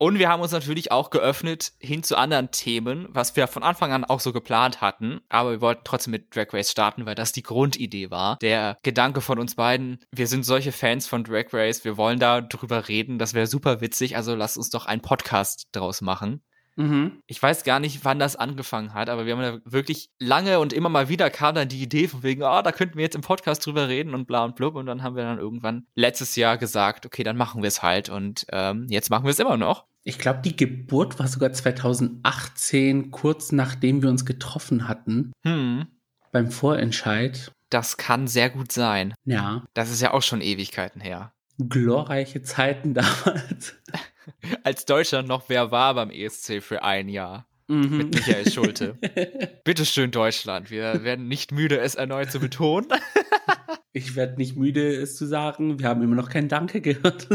Und 0.00 0.20
wir 0.20 0.28
haben 0.28 0.40
uns 0.40 0.52
natürlich 0.52 0.92
auch 0.92 1.10
geöffnet 1.10 1.72
hin 1.80 2.04
zu 2.04 2.16
anderen 2.16 2.52
Themen, 2.52 3.08
was 3.10 3.34
wir 3.34 3.48
von 3.48 3.64
Anfang 3.64 3.92
an 3.92 4.04
auch 4.04 4.20
so 4.20 4.32
geplant 4.32 4.80
hatten. 4.80 5.20
Aber 5.28 5.50
wir 5.50 5.60
wollten 5.60 5.82
trotzdem 5.82 6.12
mit 6.12 6.34
Drag 6.34 6.52
Race 6.52 6.70
starten, 6.70 7.04
weil 7.04 7.16
das 7.16 7.32
die 7.32 7.42
Grundidee 7.42 8.10
war. 8.10 8.38
Der 8.38 8.76
Gedanke 8.84 9.20
von 9.20 9.40
uns 9.40 9.56
beiden, 9.56 9.98
wir 10.12 10.28
sind 10.28 10.44
solche 10.44 10.70
Fans 10.70 11.08
von 11.08 11.24
Drag 11.24 11.52
Race, 11.52 11.84
wir 11.84 11.96
wollen 11.96 12.20
da 12.20 12.40
drüber 12.40 12.86
reden, 12.86 13.18
das 13.18 13.34
wäre 13.34 13.48
super 13.48 13.80
witzig, 13.80 14.14
also 14.14 14.36
lass 14.36 14.56
uns 14.56 14.70
doch 14.70 14.86
einen 14.86 15.02
Podcast 15.02 15.66
draus 15.72 16.00
machen. 16.00 16.42
Mhm. 16.78 17.22
Ich 17.26 17.42
weiß 17.42 17.64
gar 17.64 17.80
nicht, 17.80 18.04
wann 18.04 18.20
das 18.20 18.36
angefangen 18.36 18.94
hat, 18.94 19.10
aber 19.10 19.26
wir 19.26 19.36
haben 19.36 19.42
da 19.42 19.58
wirklich 19.64 20.10
lange 20.20 20.60
und 20.60 20.72
immer 20.72 20.88
mal 20.88 21.08
wieder 21.08 21.28
kam 21.28 21.56
dann 21.56 21.68
die 21.68 21.82
Idee 21.82 22.06
von 22.06 22.22
wegen, 22.22 22.42
oh, 22.44 22.62
da 22.62 22.70
könnten 22.70 22.96
wir 22.96 23.02
jetzt 23.02 23.16
im 23.16 23.20
Podcast 23.20 23.66
drüber 23.66 23.88
reden 23.88 24.14
und 24.14 24.26
bla 24.26 24.44
und 24.44 24.54
blub. 24.54 24.76
Und 24.76 24.86
dann 24.86 25.02
haben 25.02 25.16
wir 25.16 25.24
dann 25.24 25.38
irgendwann 25.38 25.86
letztes 25.96 26.36
Jahr 26.36 26.56
gesagt, 26.56 27.04
okay, 27.04 27.24
dann 27.24 27.36
machen 27.36 27.62
wir 27.62 27.68
es 27.68 27.82
halt. 27.82 28.08
Und 28.08 28.46
ähm, 28.52 28.86
jetzt 28.88 29.10
machen 29.10 29.24
wir 29.24 29.30
es 29.30 29.40
immer 29.40 29.56
noch. 29.56 29.86
Ich 30.04 30.18
glaube, 30.18 30.40
die 30.44 30.56
Geburt 30.56 31.18
war 31.18 31.26
sogar 31.26 31.52
2018, 31.52 33.10
kurz 33.10 33.50
nachdem 33.50 34.00
wir 34.00 34.08
uns 34.08 34.24
getroffen 34.24 34.86
hatten. 34.86 35.32
Hm. 35.44 35.86
Beim 36.30 36.50
Vorentscheid. 36.50 37.50
Das 37.70 37.96
kann 37.96 38.28
sehr 38.28 38.50
gut 38.50 38.70
sein. 38.70 39.14
Ja. 39.24 39.64
Das 39.74 39.90
ist 39.90 40.00
ja 40.00 40.14
auch 40.14 40.22
schon 40.22 40.40
Ewigkeiten 40.40 41.00
her. 41.00 41.32
Glorreiche 41.58 42.42
Zeiten 42.42 42.94
damals. 42.94 43.74
Als 44.64 44.84
Deutschland 44.84 45.28
noch 45.28 45.48
wer 45.48 45.70
war 45.70 45.94
beim 45.94 46.10
ESC 46.10 46.62
für 46.62 46.82
ein 46.82 47.08
Jahr. 47.08 47.46
Mhm. 47.68 47.96
Mit 47.98 48.14
Michael 48.14 48.50
Schulte. 48.50 48.98
Bitteschön, 49.64 50.10
Deutschland. 50.10 50.70
Wir 50.70 51.04
werden 51.04 51.28
nicht 51.28 51.52
müde, 51.52 51.78
es 51.78 51.94
erneut 51.94 52.32
zu 52.32 52.40
betonen. 52.40 52.88
ich 53.92 54.16
werde 54.16 54.36
nicht 54.36 54.56
müde, 54.56 54.94
es 54.94 55.16
zu 55.16 55.26
sagen. 55.26 55.78
Wir 55.78 55.88
haben 55.88 56.02
immer 56.02 56.16
noch 56.16 56.30
kein 56.30 56.48
Danke 56.48 56.80
gehört. 56.80 57.28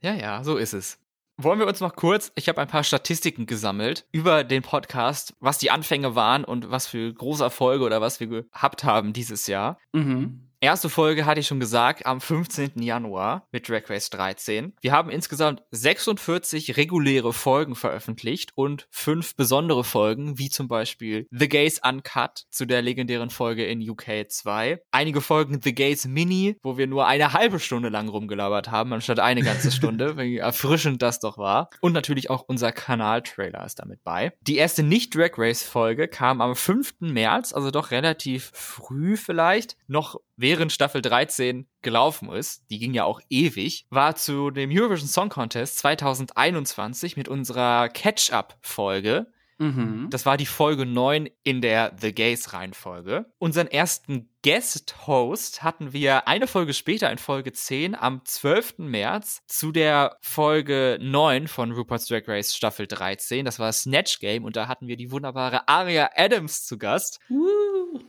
ja, 0.00 0.14
ja, 0.14 0.42
so 0.42 0.56
ist 0.56 0.72
es. 0.72 0.98
Wollen 1.36 1.58
wir 1.58 1.66
uns 1.66 1.80
noch 1.80 1.96
kurz, 1.96 2.30
ich 2.36 2.48
habe 2.48 2.60
ein 2.60 2.68
paar 2.68 2.84
Statistiken 2.84 3.46
gesammelt 3.46 4.06
über 4.12 4.44
den 4.44 4.62
Podcast, 4.62 5.34
was 5.40 5.58
die 5.58 5.70
Anfänge 5.72 6.14
waren 6.14 6.44
und 6.44 6.70
was 6.70 6.86
für 6.86 7.12
große 7.12 7.42
Erfolge 7.42 7.84
oder 7.84 8.00
was 8.00 8.20
wir 8.20 8.28
gehabt 8.28 8.84
haben 8.84 9.12
dieses 9.12 9.48
Jahr. 9.48 9.78
Mhm. 9.92 10.48
Erste 10.64 10.88
Folge 10.88 11.26
hatte 11.26 11.40
ich 11.40 11.46
schon 11.46 11.60
gesagt, 11.60 12.06
am 12.06 12.22
15. 12.22 12.80
Januar 12.80 13.46
mit 13.52 13.68
Drag 13.68 13.82
Race 13.90 14.08
13. 14.08 14.72
Wir 14.80 14.92
haben 14.92 15.10
insgesamt 15.10 15.62
46 15.72 16.78
reguläre 16.78 17.34
Folgen 17.34 17.74
veröffentlicht 17.74 18.52
und 18.54 18.88
fünf 18.90 19.36
besondere 19.36 19.84
Folgen, 19.84 20.38
wie 20.38 20.48
zum 20.48 20.66
Beispiel 20.66 21.28
The 21.30 21.50
Gays 21.50 21.82
Uncut 21.86 22.46
zu 22.48 22.64
der 22.64 22.80
legendären 22.80 23.28
Folge 23.28 23.66
in 23.66 23.86
UK 23.86 24.30
2. 24.30 24.80
Einige 24.90 25.20
Folgen 25.20 25.60
The 25.62 25.74
Gays 25.74 26.06
Mini, 26.06 26.56
wo 26.62 26.78
wir 26.78 26.86
nur 26.86 27.06
eine 27.06 27.34
halbe 27.34 27.60
Stunde 27.60 27.90
lang 27.90 28.08
rumgelabert 28.08 28.70
haben, 28.70 28.94
anstatt 28.94 29.20
eine 29.20 29.42
ganze 29.42 29.70
Stunde, 29.70 30.16
wie 30.16 30.38
erfrischend 30.38 31.02
das 31.02 31.20
doch 31.20 31.36
war. 31.36 31.68
Und 31.82 31.92
natürlich 31.92 32.30
auch 32.30 32.42
unser 32.48 32.72
Kanal-Trailer 32.72 33.66
ist 33.66 33.80
damit 33.80 34.02
bei. 34.02 34.32
Die 34.40 34.56
erste 34.56 34.82
Nicht-Drag 34.82 35.32
Race-Folge 35.36 36.08
kam 36.08 36.40
am 36.40 36.56
5. 36.56 37.00
März, 37.00 37.52
also 37.52 37.70
doch 37.70 37.90
relativ 37.90 38.50
früh 38.54 39.18
vielleicht, 39.18 39.76
noch 39.88 40.16
während 40.36 40.72
Staffel 40.72 41.02
13 41.02 41.66
gelaufen 41.82 42.30
ist, 42.32 42.64
die 42.70 42.78
ging 42.78 42.94
ja 42.94 43.04
auch 43.04 43.20
ewig, 43.28 43.86
war 43.90 44.16
zu 44.16 44.50
dem 44.50 44.70
Eurovision 44.72 45.08
Song 45.08 45.28
Contest 45.28 45.78
2021 45.78 47.16
mit 47.16 47.28
unserer 47.28 47.88
Catch-up-Folge. 47.88 49.26
Mhm. 49.58 50.08
Das 50.10 50.26
war 50.26 50.36
die 50.36 50.46
Folge 50.46 50.84
9 50.84 51.28
in 51.44 51.60
der 51.60 51.94
The 52.00 52.12
Gays 52.12 52.52
Reihenfolge. 52.52 53.26
Unseren 53.38 53.68
ersten 53.68 54.28
Guest-Host 54.42 55.62
hatten 55.62 55.92
wir 55.92 56.26
eine 56.28 56.46
Folge 56.46 56.74
später 56.74 57.10
in 57.10 57.18
Folge 57.18 57.52
10 57.52 57.94
am 57.94 58.24
12. 58.24 58.78
März 58.78 59.42
zu 59.46 59.70
der 59.70 60.16
Folge 60.20 60.98
9 61.00 61.46
von 61.48 61.72
Rupert's 61.72 62.06
Drag 62.06 62.26
Race 62.26 62.54
Staffel 62.54 62.86
13. 62.86 63.44
Das 63.44 63.58
war 63.58 63.72
Snatch 63.72 64.18
Game 64.18 64.44
und 64.44 64.56
da 64.56 64.66
hatten 64.66 64.88
wir 64.88 64.96
die 64.96 65.10
wunderbare 65.10 65.68
Aria 65.68 66.10
Adams 66.16 66.66
zu 66.66 66.76
Gast. 66.76 67.20
Uh. 67.30 68.00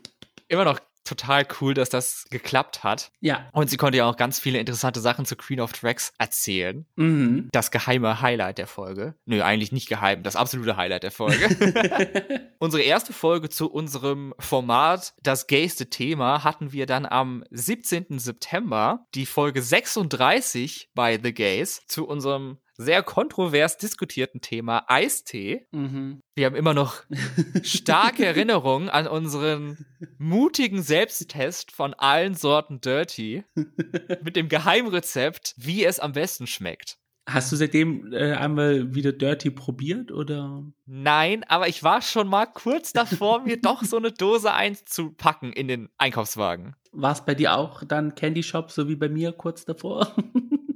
Immer 0.47 0.65
noch 0.65 0.79
total 1.05 1.47
cool, 1.61 1.73
dass 1.73 1.89
das 1.89 2.25
geklappt 2.29 2.83
hat. 2.83 3.11
Ja. 3.21 3.47
Und 3.53 3.69
sie 3.69 3.77
konnte 3.77 3.99
ja 3.99 4.05
auch 4.05 4.17
ganz 4.17 4.39
viele 4.39 4.59
interessante 4.59 4.99
Sachen 4.99 5.25
zu 5.25 5.35
Queen 5.35 5.61
of 5.61 5.71
Tracks 5.71 6.13
erzählen. 6.17 6.85
Mhm. 6.95 7.49
Das 7.51 7.71
geheime 7.71 8.21
Highlight 8.21 8.57
der 8.57 8.67
Folge. 8.67 9.15
Nö, 9.25 9.41
eigentlich 9.41 9.71
nicht 9.71 9.87
geheim, 9.87 10.23
das 10.23 10.35
absolute 10.35 10.75
Highlight 10.75 11.03
der 11.03 11.11
Folge. 11.11 12.51
Unsere 12.59 12.83
erste 12.83 13.13
Folge 13.13 13.49
zu 13.49 13.71
unserem 13.71 14.33
Format, 14.39 15.13
das 15.21 15.47
gayste 15.47 15.89
Thema, 15.89 16.43
hatten 16.43 16.71
wir 16.71 16.85
dann 16.85 17.05
am 17.05 17.43
17. 17.51 18.19
September, 18.19 19.05
die 19.13 19.25
Folge 19.25 19.61
36 19.61 20.89
bei 20.95 21.19
The 21.21 21.33
Gays, 21.33 21.83
zu 21.87 22.07
unserem 22.07 22.57
sehr 22.77 23.03
kontrovers 23.03 23.77
diskutierten 23.77 24.41
Thema 24.41 24.83
Eistee. 24.87 25.67
Mhm. 25.71 26.21
Wir 26.35 26.45
haben 26.45 26.55
immer 26.55 26.73
noch 26.73 27.03
starke 27.63 28.25
Erinnerungen 28.25 28.89
an 28.89 29.07
unseren 29.07 29.85
mutigen 30.17 30.81
Selbsttest 30.81 31.71
von 31.71 31.93
allen 31.93 32.35
Sorten 32.35 32.81
Dirty 32.81 33.43
mit 34.23 34.35
dem 34.35 34.49
Geheimrezept, 34.49 35.55
wie 35.57 35.85
es 35.85 35.99
am 35.99 36.13
besten 36.13 36.47
schmeckt. 36.47 36.97
Hast 37.27 37.51
du 37.51 37.55
seitdem 37.55 38.13
äh, 38.13 38.33
einmal 38.33 38.93
wieder 38.93 39.11
Dirty 39.11 39.49
probiert 39.49 40.11
oder? 40.11 40.63
Nein, 40.85 41.43
aber 41.47 41.67
ich 41.67 41.81
war 41.81 42.03
schon 42.03 42.27
mal 42.27 42.45
kurz 42.45 42.93
davor, 42.93 43.41
mir 43.41 43.59
doch 43.59 43.83
so 43.83 43.97
eine 43.97 44.11
Dose 44.11 44.53
einzupacken 44.53 45.51
in 45.51 45.67
den 45.67 45.89
Einkaufswagen. 45.97 46.75
War 46.91 47.13
es 47.13 47.25
bei 47.25 47.33
dir 47.33 47.57
auch 47.57 47.83
dann 47.83 48.13
Candy 48.13 48.43
Shop, 48.43 48.69
so 48.69 48.87
wie 48.87 48.95
bei 48.95 49.09
mir 49.09 49.31
kurz 49.31 49.65
davor? 49.65 50.15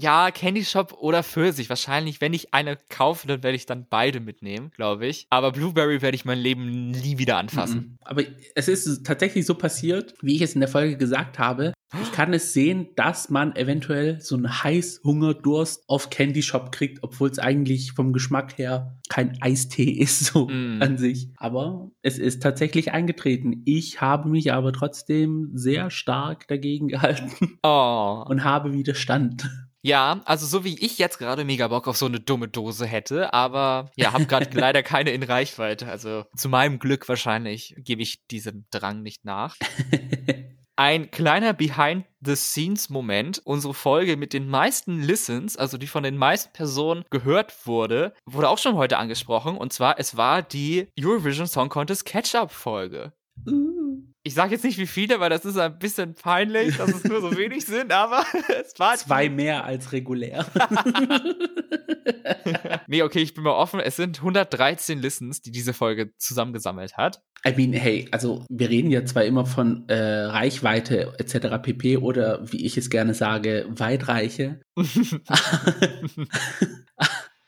Ja, 0.00 0.30
Candy 0.30 0.64
Shop 0.64 0.96
oder 0.98 1.22
Pfirsich. 1.22 1.68
Wahrscheinlich, 1.68 2.20
wenn 2.20 2.32
ich 2.32 2.54
eine 2.54 2.78
kaufe, 2.88 3.26
dann 3.26 3.42
werde 3.42 3.56
ich 3.56 3.66
dann 3.66 3.86
beide 3.88 4.20
mitnehmen, 4.20 4.70
glaube 4.74 5.06
ich. 5.06 5.26
Aber 5.28 5.52
Blueberry 5.52 6.00
werde 6.00 6.14
ich 6.14 6.24
mein 6.24 6.38
Leben 6.38 6.90
nie 6.90 7.18
wieder 7.18 7.36
anfassen. 7.36 7.76
Mhm. 7.76 7.98
Aber 8.00 8.22
es 8.54 8.68
ist 8.68 9.04
tatsächlich 9.04 9.44
so 9.44 9.54
passiert, 9.54 10.14
wie 10.22 10.36
ich 10.36 10.42
es 10.42 10.54
in 10.54 10.60
der 10.60 10.68
Folge 10.68 10.96
gesagt 10.96 11.38
habe. 11.38 11.74
Ich 12.02 12.12
kann 12.12 12.32
es 12.32 12.52
sehen, 12.52 12.88
dass 12.94 13.30
man 13.30 13.56
eventuell 13.56 14.20
so 14.20 14.36
einen 14.36 14.62
Heißhungerdurst 14.62 15.88
auf 15.88 16.08
Candy 16.08 16.42
Shop 16.42 16.70
kriegt, 16.70 17.02
obwohl 17.02 17.30
es 17.30 17.40
eigentlich 17.40 17.92
vom 17.92 18.12
Geschmack 18.12 18.56
her 18.58 18.96
kein 19.08 19.36
Eistee 19.42 19.90
ist, 19.90 20.26
so 20.26 20.46
mm. 20.46 20.80
an 20.80 20.98
sich. 20.98 21.30
Aber 21.36 21.90
es 22.02 22.18
ist 22.18 22.44
tatsächlich 22.44 22.92
eingetreten. 22.92 23.62
Ich 23.64 24.00
habe 24.00 24.28
mich 24.28 24.52
aber 24.52 24.72
trotzdem 24.72 25.50
sehr 25.54 25.90
stark 25.90 26.46
dagegen 26.46 26.88
gehalten. 26.88 27.58
Oh. 27.64 28.24
Und 28.28 28.44
habe 28.44 28.72
Widerstand. 28.72 29.50
Ja, 29.82 30.20
also 30.24 30.46
so 30.46 30.64
wie 30.64 30.78
ich 30.78 30.98
jetzt 30.98 31.18
gerade 31.18 31.44
mega 31.44 31.68
Bock 31.68 31.88
auf 31.88 31.96
so 31.96 32.06
eine 32.06 32.20
dumme 32.20 32.48
Dose 32.48 32.86
hätte, 32.86 33.32
aber 33.32 33.90
ja, 33.96 34.12
habe 34.12 34.26
gerade 34.26 34.48
leider 34.58 34.82
keine 34.82 35.10
in 35.10 35.22
Reichweite. 35.22 35.88
Also 35.88 36.24
zu 36.36 36.48
meinem 36.48 36.78
Glück 36.78 37.08
wahrscheinlich 37.08 37.74
gebe 37.78 38.02
ich 38.02 38.26
diesem 38.26 38.66
Drang 38.70 39.02
nicht 39.02 39.24
nach. 39.24 39.56
Ein 40.76 41.10
kleiner 41.10 41.52
Behind-the-Scenes-Moment. 41.52 43.42
Unsere 43.44 43.74
Folge 43.74 44.16
mit 44.16 44.32
den 44.32 44.48
meisten 44.48 45.02
Listens, 45.02 45.58
also 45.58 45.76
die 45.76 45.86
von 45.86 46.02
den 46.02 46.16
meisten 46.16 46.54
Personen 46.54 47.04
gehört 47.10 47.66
wurde, 47.66 48.14
wurde 48.24 48.48
auch 48.48 48.56
schon 48.56 48.76
heute 48.76 48.96
angesprochen. 48.96 49.58
Und 49.58 49.74
zwar, 49.74 49.98
es 49.98 50.16
war 50.16 50.40
die 50.40 50.88
Eurovision 50.98 51.46
Song 51.46 51.68
Contest 51.68 52.06
Catch-Up-Folge. 52.06 53.12
Uh 53.46 53.79
ich 54.22 54.34
sage 54.34 54.52
jetzt 54.52 54.64
nicht 54.64 54.78
wie 54.78 54.86
viele, 54.86 55.18
weil 55.18 55.30
das 55.30 55.44
ist 55.44 55.56
ein 55.56 55.78
bisschen 55.78 56.14
peinlich, 56.14 56.76
dass 56.76 56.90
es 56.90 57.04
nur 57.04 57.22
so 57.22 57.36
wenig 57.36 57.64
sind, 57.66 57.92
aber 57.92 58.24
es 58.62 58.78
war 58.78 58.96
zwei 58.96 59.30
mehr 59.30 59.64
als 59.64 59.92
regulär. 59.92 60.46
nee, 62.86 63.02
okay, 63.02 63.20
ich 63.20 63.32
bin 63.32 63.44
mal 63.44 63.52
offen. 63.52 63.80
Es 63.80 63.96
sind 63.96 64.18
113 64.18 64.98
Listens, 64.98 65.40
die 65.40 65.50
diese 65.50 65.72
Folge 65.72 66.14
zusammengesammelt 66.18 66.98
hat. 66.98 67.22
I 67.46 67.54
mean, 67.56 67.72
hey, 67.72 68.06
also 68.10 68.44
wir 68.50 68.68
reden 68.68 68.90
ja 68.90 69.06
zwar 69.06 69.24
immer 69.24 69.46
von 69.46 69.88
äh, 69.88 69.94
Reichweite 69.94 71.14
etc. 71.18 71.62
pp. 71.62 71.96
oder 71.96 72.52
wie 72.52 72.66
ich 72.66 72.76
es 72.76 72.90
gerne 72.90 73.14
sage, 73.14 73.66
Weitreiche. 73.70 74.60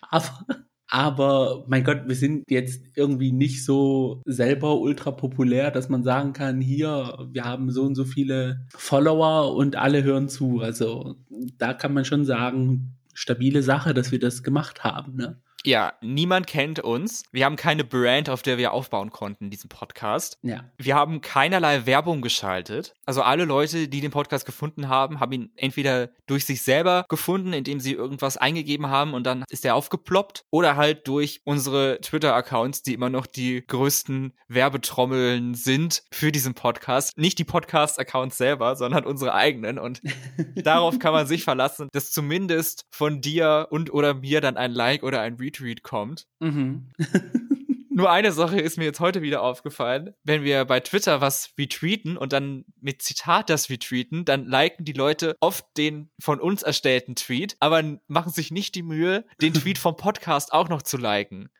aber 0.00 0.46
aber 0.92 1.64
mein 1.68 1.84
Gott, 1.84 2.02
wir 2.06 2.14
sind 2.14 2.50
jetzt 2.50 2.98
irgendwie 2.98 3.32
nicht 3.32 3.64
so 3.64 4.20
selber 4.26 4.78
ultra 4.78 5.10
populär, 5.10 5.70
dass 5.70 5.88
man 5.88 6.04
sagen 6.04 6.34
kann, 6.34 6.60
hier, 6.60 7.16
wir 7.32 7.44
haben 7.44 7.70
so 7.70 7.84
und 7.84 7.94
so 7.94 8.04
viele 8.04 8.66
Follower 8.76 9.56
und 9.56 9.76
alle 9.76 10.02
hören 10.02 10.28
zu. 10.28 10.60
Also 10.60 11.16
da 11.56 11.72
kann 11.72 11.94
man 11.94 12.04
schon 12.04 12.26
sagen, 12.26 12.98
stabile 13.14 13.62
Sache, 13.62 13.94
dass 13.94 14.12
wir 14.12 14.18
das 14.18 14.42
gemacht 14.42 14.84
haben. 14.84 15.16
Ne? 15.16 15.40
Ja, 15.64 15.92
niemand 16.00 16.48
kennt 16.48 16.80
uns. 16.80 17.22
Wir 17.30 17.44
haben 17.44 17.54
keine 17.56 17.84
Brand, 17.84 18.28
auf 18.28 18.42
der 18.42 18.58
wir 18.58 18.72
aufbauen 18.72 19.10
konnten, 19.10 19.48
diesen 19.48 19.68
Podcast. 19.68 20.38
Ja. 20.42 20.64
Wir 20.76 20.96
haben 20.96 21.20
keinerlei 21.20 21.86
Werbung 21.86 22.20
geschaltet. 22.20 22.94
Also 23.06 23.22
alle 23.22 23.44
Leute, 23.44 23.86
die 23.86 24.00
den 24.00 24.10
Podcast 24.10 24.44
gefunden 24.44 24.88
haben, 24.88 25.20
haben 25.20 25.32
ihn 25.32 25.52
entweder 25.56 26.10
durch 26.26 26.46
sich 26.46 26.62
selber 26.62 27.04
gefunden, 27.08 27.52
indem 27.52 27.78
sie 27.78 27.92
irgendwas 27.92 28.36
eingegeben 28.36 28.88
haben 28.88 29.14
und 29.14 29.24
dann 29.24 29.44
ist 29.50 29.64
er 29.64 29.76
aufgeploppt, 29.76 30.44
oder 30.50 30.76
halt 30.76 31.06
durch 31.06 31.40
unsere 31.44 32.00
Twitter-Accounts, 32.00 32.82
die 32.82 32.94
immer 32.94 33.10
noch 33.10 33.26
die 33.26 33.64
größten 33.64 34.32
Werbetrommeln 34.48 35.54
sind 35.54 36.02
für 36.10 36.32
diesen 36.32 36.54
Podcast. 36.54 37.16
Nicht 37.16 37.38
die 37.38 37.44
Podcast-Accounts 37.44 38.36
selber, 38.36 38.74
sondern 38.76 39.04
unsere 39.04 39.34
eigenen. 39.34 39.78
Und 39.78 40.00
darauf 40.56 40.98
kann 40.98 41.12
man 41.12 41.26
sich 41.26 41.44
verlassen, 41.44 41.88
dass 41.92 42.10
zumindest 42.10 42.84
von 42.90 43.20
dir 43.20 43.68
und 43.70 43.92
oder 43.92 44.14
mir 44.14 44.40
dann 44.40 44.56
ein 44.56 44.72
Like 44.72 45.02
oder 45.02 45.20
ein 45.20 45.34
Retweet 45.34 45.51
kommt. 45.82 46.26
Mhm. 46.40 46.92
Nur 47.94 48.10
eine 48.10 48.32
Sache 48.32 48.58
ist 48.58 48.78
mir 48.78 48.84
jetzt 48.84 49.00
heute 49.00 49.20
wieder 49.20 49.42
aufgefallen. 49.42 50.14
Wenn 50.24 50.44
wir 50.44 50.64
bei 50.64 50.80
Twitter 50.80 51.20
was 51.20 51.52
retweeten 51.58 52.16
und 52.16 52.32
dann 52.32 52.64
mit 52.80 53.02
Zitat 53.02 53.50
das 53.50 53.68
retweeten, 53.68 54.24
dann 54.24 54.46
liken 54.46 54.86
die 54.86 54.94
Leute 54.94 55.36
oft 55.40 55.66
den 55.76 56.10
von 56.18 56.40
uns 56.40 56.62
erstellten 56.62 57.16
Tweet, 57.16 57.56
aber 57.60 57.98
machen 58.06 58.32
sich 58.32 58.50
nicht 58.50 58.74
die 58.76 58.82
Mühe, 58.82 59.26
den 59.42 59.52
Tweet 59.52 59.76
vom 59.78 59.96
Podcast 59.96 60.54
auch 60.54 60.70
noch 60.70 60.80
zu 60.80 60.96
liken. 60.96 61.50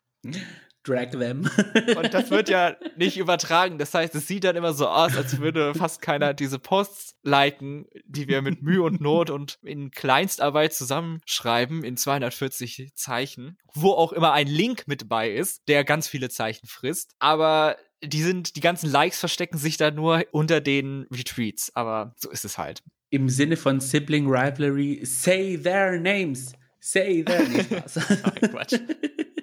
Drag 0.83 1.11
them. 1.11 1.49
Und 1.95 2.13
das 2.13 2.29
wird 2.29 2.49
ja 2.49 2.75
nicht 2.97 3.17
übertragen. 3.17 3.77
Das 3.77 3.93
heißt, 3.93 4.13
es 4.15 4.27
sieht 4.27 4.43
dann 4.43 4.55
immer 4.55 4.73
so 4.73 4.87
aus, 4.87 5.15
als 5.15 5.39
würde 5.39 5.73
fast 5.73 6.01
keiner 6.01 6.33
diese 6.33 6.59
Posts 6.59 7.15
liken, 7.23 7.85
die 8.05 8.27
wir 8.27 8.41
mit 8.41 8.61
Mühe 8.61 8.83
und 8.83 8.99
Not 8.99 9.29
und 9.29 9.59
in 9.63 9.91
Kleinstarbeit 9.91 10.73
zusammenschreiben 10.73 11.83
in 11.83 11.95
240 11.95 12.91
Zeichen, 12.95 13.57
wo 13.73 13.91
auch 13.91 14.11
immer 14.11 14.33
ein 14.33 14.47
Link 14.47 14.83
mit 14.87 15.07
bei 15.07 15.29
ist, 15.31 15.67
der 15.67 15.83
ganz 15.85 16.07
viele 16.07 16.29
Zeichen 16.29 16.67
frisst. 16.67 17.15
Aber 17.19 17.77
die 18.03 18.21
sind, 18.21 18.55
die 18.55 18.61
ganzen 18.61 18.91
Likes 18.91 19.19
verstecken 19.19 19.57
sich 19.57 19.77
da 19.77 19.91
nur 19.91 20.25
unter 20.31 20.61
den 20.61 21.07
Retweets. 21.11 21.71
Aber 21.75 22.13
so 22.17 22.29
ist 22.29 22.45
es 22.45 22.57
halt. 22.57 22.83
Im 23.09 23.29
Sinne 23.29 23.57
von 23.57 23.79
Sibling 23.79 24.27
Rivalry, 24.27 25.01
say 25.03 25.57
their 25.57 25.99
names. 25.99 26.53
Say 26.79 27.23
their 27.23 27.47
names. 27.47 27.95
Nein, 28.09 28.51
Quatsch. 28.51 28.73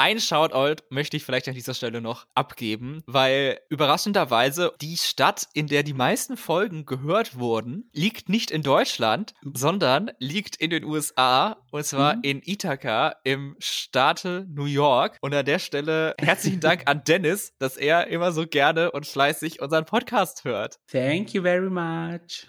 Ein 0.00 0.20
Shoutout 0.20 0.84
möchte 0.90 1.16
ich 1.16 1.24
vielleicht 1.24 1.48
an 1.48 1.54
dieser 1.54 1.74
Stelle 1.74 2.00
noch 2.00 2.28
abgeben, 2.36 3.02
weil 3.06 3.58
überraschenderweise 3.68 4.72
die 4.80 4.96
Stadt, 4.96 5.48
in 5.54 5.66
der 5.66 5.82
die 5.82 5.92
meisten 5.92 6.36
Folgen 6.36 6.86
gehört 6.86 7.36
wurden, 7.36 7.90
liegt 7.92 8.28
nicht 8.28 8.52
in 8.52 8.62
Deutschland, 8.62 9.34
sondern 9.42 10.12
liegt 10.20 10.54
in 10.54 10.70
den 10.70 10.84
USA 10.84 11.56
und 11.72 11.84
zwar 11.84 12.14
mhm. 12.14 12.22
in 12.22 12.42
Ithaca 12.44 13.16
im 13.24 13.56
Staate 13.60 14.46
New 14.48 14.66
York. 14.66 15.18
Und 15.20 15.34
an 15.34 15.44
der 15.44 15.58
Stelle 15.58 16.14
herzlichen 16.20 16.60
Dank 16.60 16.82
an 16.86 17.02
Dennis, 17.02 17.54
dass 17.58 17.76
er 17.76 18.06
immer 18.06 18.30
so 18.30 18.46
gerne 18.46 18.92
und 18.92 19.04
fleißig 19.04 19.60
unseren 19.60 19.84
Podcast 19.84 20.44
hört. 20.44 20.78
Thank 20.86 21.34
you 21.34 21.42
very 21.42 21.70
much. 21.70 22.46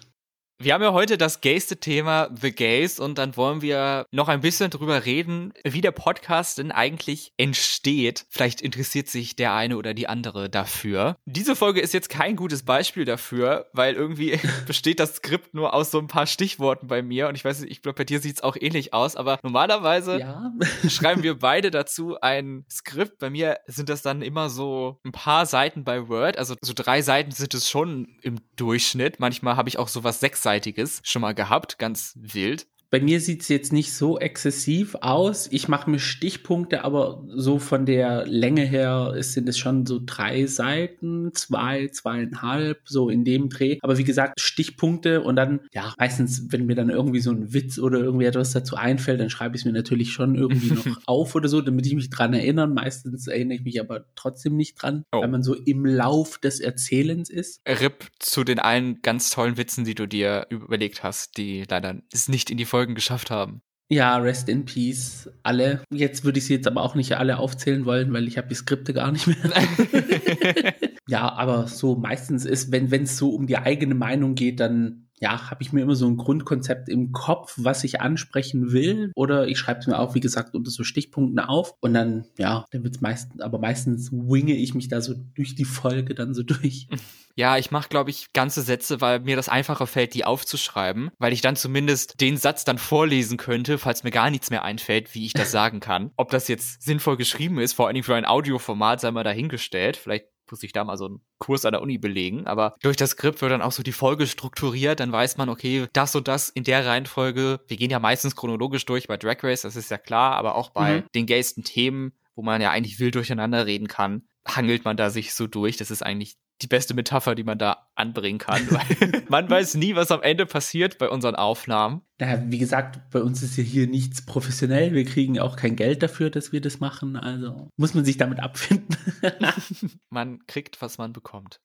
Wir 0.62 0.74
haben 0.74 0.82
ja 0.82 0.92
heute 0.92 1.16
das 1.16 1.40
gayste 1.40 1.78
Thema 1.78 2.28
The 2.38 2.52
Gays 2.52 3.00
und 3.00 3.16
dann 3.16 3.34
wollen 3.38 3.62
wir 3.62 4.04
noch 4.10 4.28
ein 4.28 4.42
bisschen 4.42 4.70
drüber 4.70 5.06
reden, 5.06 5.54
wie 5.64 5.80
der 5.80 5.90
Podcast 5.90 6.58
denn 6.58 6.70
eigentlich 6.70 7.32
entsteht. 7.38 8.26
Vielleicht 8.28 8.60
interessiert 8.60 9.08
sich 9.08 9.34
der 9.34 9.54
eine 9.54 9.78
oder 9.78 9.94
die 9.94 10.06
andere 10.06 10.50
dafür. 10.50 11.16
Diese 11.24 11.56
Folge 11.56 11.80
ist 11.80 11.94
jetzt 11.94 12.10
kein 12.10 12.36
gutes 12.36 12.62
Beispiel 12.62 13.06
dafür, 13.06 13.70
weil 13.72 13.94
irgendwie 13.94 14.38
besteht 14.66 15.00
das 15.00 15.16
Skript 15.16 15.54
nur 15.54 15.72
aus 15.72 15.90
so 15.90 15.98
ein 15.98 16.08
paar 16.08 16.26
Stichworten 16.26 16.88
bei 16.88 17.00
mir 17.00 17.28
und 17.28 17.36
ich 17.36 17.44
weiß 17.46 17.60
nicht, 17.60 17.70
ich 17.70 17.80
glaube, 17.80 17.96
bei 17.96 18.04
dir 18.04 18.20
sieht 18.20 18.36
es 18.36 18.42
auch 18.42 18.56
ähnlich 18.60 18.92
aus, 18.92 19.16
aber 19.16 19.38
normalerweise 19.42 20.20
ja. 20.20 20.52
schreiben 20.90 21.22
wir 21.22 21.38
beide 21.38 21.70
dazu 21.70 22.20
ein 22.20 22.66
Skript. 22.70 23.18
Bei 23.18 23.30
mir 23.30 23.60
sind 23.66 23.88
das 23.88 24.02
dann 24.02 24.20
immer 24.20 24.50
so 24.50 24.98
ein 25.06 25.12
paar 25.12 25.46
Seiten 25.46 25.84
bei 25.84 26.10
Word, 26.10 26.36
also 26.36 26.54
so 26.60 26.74
drei 26.76 27.00
Seiten 27.00 27.30
sind 27.30 27.54
es 27.54 27.70
schon 27.70 28.18
im 28.20 28.40
Durchschnitt. 28.56 29.20
Manchmal 29.20 29.56
habe 29.56 29.70
ich 29.70 29.78
auch 29.78 29.88
sowas 29.88 30.20
sechs 30.20 30.49
Kurzzeitiges 30.50 31.00
schon 31.04 31.22
mal 31.22 31.32
gehabt, 31.32 31.78
ganz 31.78 32.14
wild. 32.16 32.66
Bei 32.90 33.00
mir 33.00 33.20
sieht 33.20 33.42
es 33.42 33.48
jetzt 33.48 33.72
nicht 33.72 33.92
so 33.92 34.18
exzessiv 34.18 34.96
aus. 35.00 35.48
Ich 35.52 35.68
mache 35.68 35.88
mir 35.88 36.00
Stichpunkte, 36.00 36.82
aber 36.84 37.24
so 37.28 37.60
von 37.60 37.86
der 37.86 38.26
Länge 38.26 38.62
her 38.62 39.14
sind 39.20 39.48
es 39.48 39.58
schon 39.58 39.86
so 39.86 40.00
drei 40.04 40.46
Seiten, 40.46 41.32
zwei, 41.32 41.86
zweieinhalb, 41.88 42.80
so 42.84 43.08
in 43.08 43.24
dem 43.24 43.48
Dreh. 43.48 43.78
Aber 43.82 43.96
wie 43.96 44.04
gesagt, 44.04 44.40
Stichpunkte 44.40 45.22
und 45.22 45.36
dann, 45.36 45.60
ja, 45.72 45.94
meistens, 45.98 46.46
wenn 46.50 46.66
mir 46.66 46.74
dann 46.74 46.90
irgendwie 46.90 47.20
so 47.20 47.30
ein 47.30 47.52
Witz 47.52 47.78
oder 47.78 48.00
irgendwie 48.00 48.24
etwas 48.24 48.50
dazu 48.50 48.74
einfällt, 48.74 49.20
dann 49.20 49.30
schreibe 49.30 49.54
ich 49.54 49.62
es 49.62 49.66
mir 49.66 49.72
natürlich 49.72 50.12
schon 50.12 50.34
irgendwie 50.34 50.70
noch 50.74 50.86
auf 51.06 51.36
oder 51.36 51.48
so, 51.48 51.60
damit 51.60 51.86
ich 51.86 51.94
mich 51.94 52.10
dran 52.10 52.34
erinnere. 52.34 52.66
Meistens 52.66 53.28
erinnere 53.28 53.58
ich 53.58 53.64
mich 53.64 53.80
aber 53.80 54.06
trotzdem 54.16 54.56
nicht 54.56 54.82
dran, 54.82 55.04
oh. 55.12 55.20
weil 55.20 55.28
man 55.28 55.44
so 55.44 55.54
im 55.54 55.86
Lauf 55.86 56.38
des 56.38 56.58
Erzählens 56.58 57.30
ist. 57.30 57.60
RIP 57.68 58.06
zu 58.18 58.42
den 58.42 58.58
allen 58.58 59.00
ganz 59.02 59.30
tollen 59.30 59.56
Witzen, 59.56 59.84
die 59.84 59.94
du 59.94 60.06
dir 60.06 60.48
überlegt 60.50 61.04
hast, 61.04 61.36
die 61.36 61.64
leider 61.68 61.94
nicht 62.26 62.50
in 62.50 62.56
die 62.56 62.64
Folge 62.64 62.79
Folgen 62.80 62.94
geschafft 62.94 63.30
haben. 63.30 63.60
Ja, 63.90 64.16
Rest 64.16 64.48
in 64.48 64.64
Peace, 64.64 65.28
alle. 65.42 65.82
Jetzt 65.92 66.24
würde 66.24 66.38
ich 66.38 66.46
sie 66.46 66.54
jetzt 66.54 66.66
aber 66.66 66.82
auch 66.82 66.94
nicht 66.94 67.14
alle 67.18 67.36
aufzählen 67.36 67.84
wollen, 67.84 68.10
weil 68.14 68.26
ich 68.26 68.38
habe 68.38 68.48
die 68.48 68.54
Skripte 68.54 68.94
gar 68.94 69.12
nicht 69.12 69.26
mehr. 69.26 69.36
ja, 71.06 71.30
aber 71.30 71.66
so 71.66 71.94
meistens 71.94 72.46
ist, 72.46 72.72
wenn 72.72 72.90
es 72.90 73.18
so 73.18 73.34
um 73.34 73.46
die 73.46 73.58
eigene 73.58 73.94
Meinung 73.94 74.34
geht, 74.34 74.60
dann 74.60 75.09
ja, 75.20 75.50
habe 75.50 75.62
ich 75.62 75.72
mir 75.72 75.82
immer 75.82 75.94
so 75.94 76.06
ein 76.06 76.16
Grundkonzept 76.16 76.88
im 76.88 77.12
Kopf, 77.12 77.54
was 77.58 77.84
ich 77.84 78.00
ansprechen 78.00 78.72
will. 78.72 79.12
Oder 79.14 79.48
ich 79.48 79.58
schreibe 79.58 79.80
es 79.80 79.86
mir 79.86 79.98
auch, 79.98 80.14
wie 80.14 80.20
gesagt, 80.20 80.54
unter 80.54 80.70
so 80.70 80.82
Stichpunkten 80.82 81.38
auf. 81.38 81.74
Und 81.80 81.92
dann, 81.92 82.24
ja, 82.38 82.64
dann 82.70 82.84
wird 82.84 82.96
es 82.96 83.00
meistens, 83.02 83.40
aber 83.42 83.58
meistens 83.58 84.10
winge 84.12 84.54
ich 84.54 84.74
mich 84.74 84.88
da 84.88 85.02
so 85.02 85.14
durch 85.34 85.54
die 85.54 85.66
Folge 85.66 86.14
dann 86.14 86.32
so 86.32 86.42
durch. 86.42 86.88
Ja, 87.36 87.58
ich 87.58 87.70
mache, 87.70 87.88
glaube 87.88 88.10
ich, 88.10 88.32
ganze 88.32 88.62
Sätze, 88.62 89.00
weil 89.00 89.20
mir 89.20 89.36
das 89.36 89.48
einfacher 89.48 89.86
fällt, 89.86 90.14
die 90.14 90.24
aufzuschreiben, 90.24 91.10
weil 91.18 91.32
ich 91.32 91.40
dann 91.40 91.56
zumindest 91.56 92.20
den 92.20 92.36
Satz 92.36 92.64
dann 92.64 92.78
vorlesen 92.78 93.36
könnte, 93.36 93.78
falls 93.78 94.02
mir 94.02 94.10
gar 94.10 94.30
nichts 94.30 94.50
mehr 94.50 94.64
einfällt, 94.64 95.14
wie 95.14 95.26
ich 95.26 95.32
das 95.32 95.50
sagen 95.52 95.80
kann. 95.80 96.10
Ob 96.16 96.30
das 96.30 96.48
jetzt 96.48 96.82
sinnvoll 96.82 97.16
geschrieben 97.16 97.58
ist, 97.58 97.74
vor 97.74 97.86
allen 97.86 97.94
Dingen 97.94 98.04
für 98.04 98.14
ein 98.14 98.26
Audioformat, 98.26 99.00
sei 99.00 99.10
mal 99.10 99.22
dahingestellt. 99.22 99.96
Vielleicht 99.96 100.26
muss 100.50 100.62
ich 100.62 100.72
da 100.72 100.84
mal 100.84 100.96
so 100.96 101.06
einen 101.06 101.20
Kurs 101.38 101.64
an 101.64 101.72
der 101.72 101.82
Uni 101.82 101.98
belegen. 101.98 102.46
Aber 102.46 102.74
durch 102.82 102.96
das 102.96 103.10
Skript 103.10 103.40
wird 103.40 103.52
dann 103.52 103.62
auch 103.62 103.72
so 103.72 103.82
die 103.82 103.92
Folge 103.92 104.26
strukturiert. 104.26 105.00
Dann 105.00 105.12
weiß 105.12 105.36
man, 105.36 105.48
okay, 105.48 105.86
das 105.92 106.14
und 106.14 106.28
das 106.28 106.48
in 106.48 106.64
der 106.64 106.86
Reihenfolge. 106.86 107.60
Wir 107.66 107.76
gehen 107.76 107.90
ja 107.90 107.98
meistens 107.98 108.36
chronologisch 108.36 108.84
durch 108.86 109.08
bei 109.08 109.16
Drag 109.16 109.42
Race, 109.42 109.62
das 109.62 109.76
ist 109.76 109.90
ja 109.90 109.98
klar, 109.98 110.36
aber 110.36 110.54
auch 110.54 110.70
bei 110.70 111.00
mhm. 111.00 111.04
den 111.14 111.26
gaysten 111.26 111.64
Themen, 111.64 112.12
wo 112.34 112.42
man 112.42 112.60
ja 112.60 112.70
eigentlich 112.70 112.98
wild 113.00 113.14
durcheinander 113.14 113.66
reden 113.66 113.88
kann, 113.88 114.24
hangelt 114.46 114.84
man 114.84 114.96
da 114.96 115.10
sich 115.10 115.34
so 115.34 115.46
durch. 115.46 115.76
Das 115.76 115.90
ist 115.90 116.02
eigentlich 116.02 116.36
die 116.62 116.66
beste 116.66 116.94
Metapher, 116.94 117.34
die 117.34 117.44
man 117.44 117.58
da 117.58 117.88
anbringen 117.94 118.38
kann. 118.38 118.62
Weil 118.70 119.22
man 119.28 119.48
weiß 119.48 119.74
nie, 119.74 119.94
was 119.94 120.10
am 120.10 120.22
Ende 120.22 120.46
passiert 120.46 120.98
bei 120.98 121.08
unseren 121.08 121.34
Aufnahmen. 121.34 122.02
Naja, 122.18 122.42
wie 122.46 122.58
gesagt, 122.58 123.10
bei 123.10 123.22
uns 123.22 123.42
ist 123.42 123.56
ja 123.56 123.64
hier 123.64 123.86
nichts 123.86 124.24
professionell. 124.24 124.92
Wir 124.92 125.04
kriegen 125.04 125.38
auch 125.38 125.56
kein 125.56 125.76
Geld 125.76 126.02
dafür, 126.02 126.30
dass 126.30 126.52
wir 126.52 126.60
das 126.60 126.80
machen. 126.80 127.16
Also 127.16 127.68
muss 127.76 127.94
man 127.94 128.04
sich 128.04 128.16
damit 128.16 128.40
abfinden. 128.40 128.96
man 130.10 130.46
kriegt, 130.46 130.82
was 130.82 130.98
man 130.98 131.12
bekommt 131.12 131.60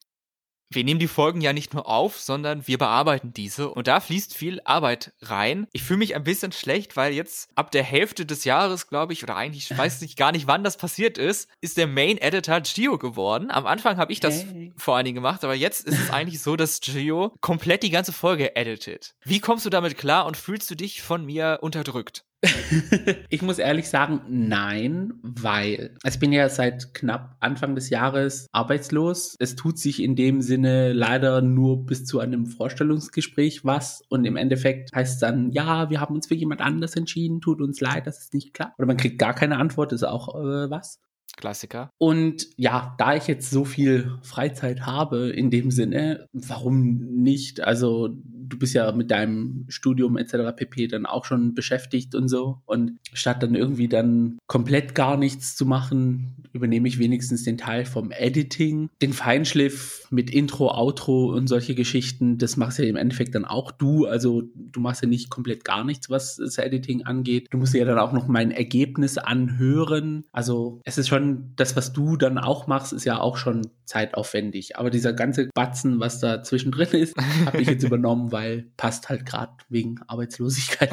wir 0.70 0.84
nehmen 0.84 1.00
die 1.00 1.08
Folgen 1.08 1.42
ja 1.42 1.54
nicht 1.54 1.74
nur 1.74 1.88
auf, 1.88 2.20
sondern 2.20 2.68
wir 2.68 2.78
bearbeiten 2.78 3.34
diese 3.34 3.70
und 3.70 3.88
da 3.88 4.00
fließt 4.00 4.36
viel 4.36 4.62
Arbeit 4.66 5.14
rein. 5.22 5.68
Ich 5.74 5.84
fühle 5.84 6.00
mich 6.00 6.16
ein 6.16 6.24
bisschen 6.24 6.52
schlecht, 6.52 6.96
weil 6.98 7.14
jetzt 7.14 7.50
ab 7.56 7.72
der 7.72 7.84
Hälfte 7.84 8.26
des 8.26 8.46
Jahres, 8.46 8.88
glaube 8.88 9.14
ich, 9.14 9.24
oder 9.24 9.36
eigentlich 9.36 9.72
ich 9.72 9.78
weiß 9.78 10.02
ich 10.02 10.16
gar 10.16 10.32
nicht, 10.32 10.48
wann 10.48 10.64
das 10.64 10.78
passiert 10.78 11.18
ist, 11.18 11.50
ist 11.62 11.78
der 11.78 11.88
Main 11.88 12.18
Editor 12.18 12.62
Gio 12.62 12.98
geworden. 12.98 13.52
Am 13.52 13.66
Anfang 13.66 13.98
habe 13.98 14.12
ich 14.12 14.20
das 14.20 14.46
hey. 14.46 14.74
vor 14.78 14.96
allen 14.96 15.06
Dingen 15.06 15.16
gemacht, 15.16 15.44
aber 15.44 15.56
jetzt 15.56 15.86
ist 15.86 16.00
es 16.00 16.10
eigentlich 16.10 16.42
so, 16.42 16.56
dass 16.56 16.82
Gio 16.82 17.34
komplett 17.42 17.84
die 17.84 17.90
ganze 17.90 18.12
Folge 18.12 18.56
editet. 18.56 19.16
Wie 19.24 19.40
kommst 19.40 19.66
du 19.66 19.70
damit 19.70 19.98
klar 19.98 20.26
und 20.26 20.38
fühlst 20.38 20.70
du 20.70 20.76
dich 20.76 21.02
von 21.02 21.26
mir 21.26 21.60
unterdrückt? 21.62 22.26
ich 23.30 23.42
muss 23.42 23.60
ehrlich 23.60 23.90
sagen, 23.90 24.22
nein, 24.30 25.14
weil 25.22 25.96
also 26.04 26.16
ich 26.16 26.20
bin 26.20 26.32
ja 26.32 26.48
seit 26.50 26.94
knapp 26.94 27.38
Anfang 27.40 27.76
des 27.76 27.90
Jahres 27.90 28.48
arbeitslos. 28.52 29.36
Es 29.40 29.56
tut 29.56 29.78
sich 29.80 30.02
in 30.02 30.16
dem 30.16 30.42
Sinne 30.42 30.94
leider 30.94 31.42
nur 31.42 31.86
bis 31.86 32.06
zu 32.06 32.20
einem 32.20 32.46
Vorstellungsgespräch 32.46 33.66
was 33.66 34.02
und 34.10 34.26
im 34.26 34.38
Endeffekt 34.38 34.94
heißt 34.94 35.16
es 35.16 35.20
dann, 35.20 35.52
ja, 35.52 35.90
wir 35.90 36.02
haben 36.02 36.16
uns 36.16 36.28
für 36.28 36.36
jemand 36.36 36.62
anders 36.62 36.96
entschieden, 36.96 37.42
tut 37.42 37.62
uns 37.62 37.82
leid, 37.82 38.08
dass 38.08 38.20
es 38.20 38.34
nicht 38.34 38.54
klappt. 38.54 38.78
Oder 38.78 38.88
man 38.88 38.98
kriegt 38.98 39.20
gar 39.20 39.34
keine 39.34 39.58
Antwort, 39.58 39.92
ist 39.92 40.04
auch 40.04 40.36
äh, 40.36 40.70
was. 40.70 41.00
Klassiker. 41.38 41.90
Und 41.98 42.48
ja, 42.56 42.96
da 42.98 43.16
ich 43.16 43.28
jetzt 43.28 43.50
so 43.50 43.66
viel 43.66 44.18
Freizeit 44.22 44.86
habe 44.86 45.30
in 45.30 45.50
dem 45.52 45.70
Sinne, 45.70 46.28
warum 46.32 46.98
nicht? 47.22 47.62
Also 47.62 48.10
du 48.48 48.58
bist 48.58 48.74
ja 48.74 48.92
mit 48.92 49.12
deinem 49.12 49.66
Studium 49.68 50.18
etc. 50.18 50.56
pp. 50.56 50.88
dann 50.88 51.06
auch 51.06 51.26
schon 51.26 51.54
beschäftigt 51.54 52.16
und 52.16 52.28
so. 52.28 52.62
Und 52.66 52.98
statt 53.14 53.44
dann 53.44 53.56
irgendwie 53.56 53.88
dann 53.88 54.38
komplett 54.48 54.96
gar 54.96 55.18
nichts 55.18 55.56
zu 55.56 55.66
machen, 55.66 56.36
übernehme 56.54 56.88
ich 56.88 57.00
wenigstens 57.00 57.44
den 57.44 57.58
Teil 57.58 57.86
vom 57.86 58.12
Editing. 58.12 58.90
Den 59.02 59.14
Feinschliff 59.14 60.08
mit 60.10 60.30
Intro, 60.30 60.72
Outro 60.72 61.34
und 61.34 61.48
solche 61.48 61.76
Geschichten, 61.76 62.38
das 62.38 62.58
machst 62.58 62.80
ja 62.80 62.86
im 62.86 62.96
Endeffekt 62.96 63.36
dann 63.36 63.46
auch 63.46 63.72
du. 63.72 64.06
Also 64.06 64.44
du 64.56 64.80
machst 64.80 65.02
ja 65.02 65.08
nicht 65.08 65.30
komplett 65.30 65.66
gar 65.66 65.84
nichts, 65.84 66.10
was 66.10 66.38
das 66.38 66.58
Editing 66.58 67.04
angeht. 67.04 67.48
Du 67.52 67.58
musst 67.58 67.74
ja 67.74 67.86
dann 67.86 68.00
auch 68.00 68.14
noch 68.14 68.28
mein 68.28 68.52
Ergebnis 68.52 69.18
anhören. 69.18 70.24
Also 70.32 70.82
es 70.86 70.98
ist 70.98 71.10
schon, 71.10 71.54
das, 71.56 71.76
was 71.76 71.94
du 71.94 72.16
dann 72.16 72.38
auch 72.38 72.68
machst, 72.68 72.94
ist 72.94 73.06
ja 73.06 73.20
auch 73.20 73.38
schon 73.38 73.68
zeitaufwendig. 73.86 74.78
Aber 74.78 74.90
dieser 74.90 75.14
ganze 75.14 75.50
Batzen, 75.54 76.00
was 76.00 76.20
da 76.20 76.44
zwischendrin 76.44 76.90
ist, 76.92 77.16
habe 77.46 77.62
ich 77.62 77.68
jetzt 77.68 77.84
übernommen, 77.84 78.32
weil 78.36 78.70
passt 78.76 79.08
halt 79.08 79.26
gerade 79.26 79.54
wegen 79.70 80.02
Arbeitslosigkeit. 80.08 80.92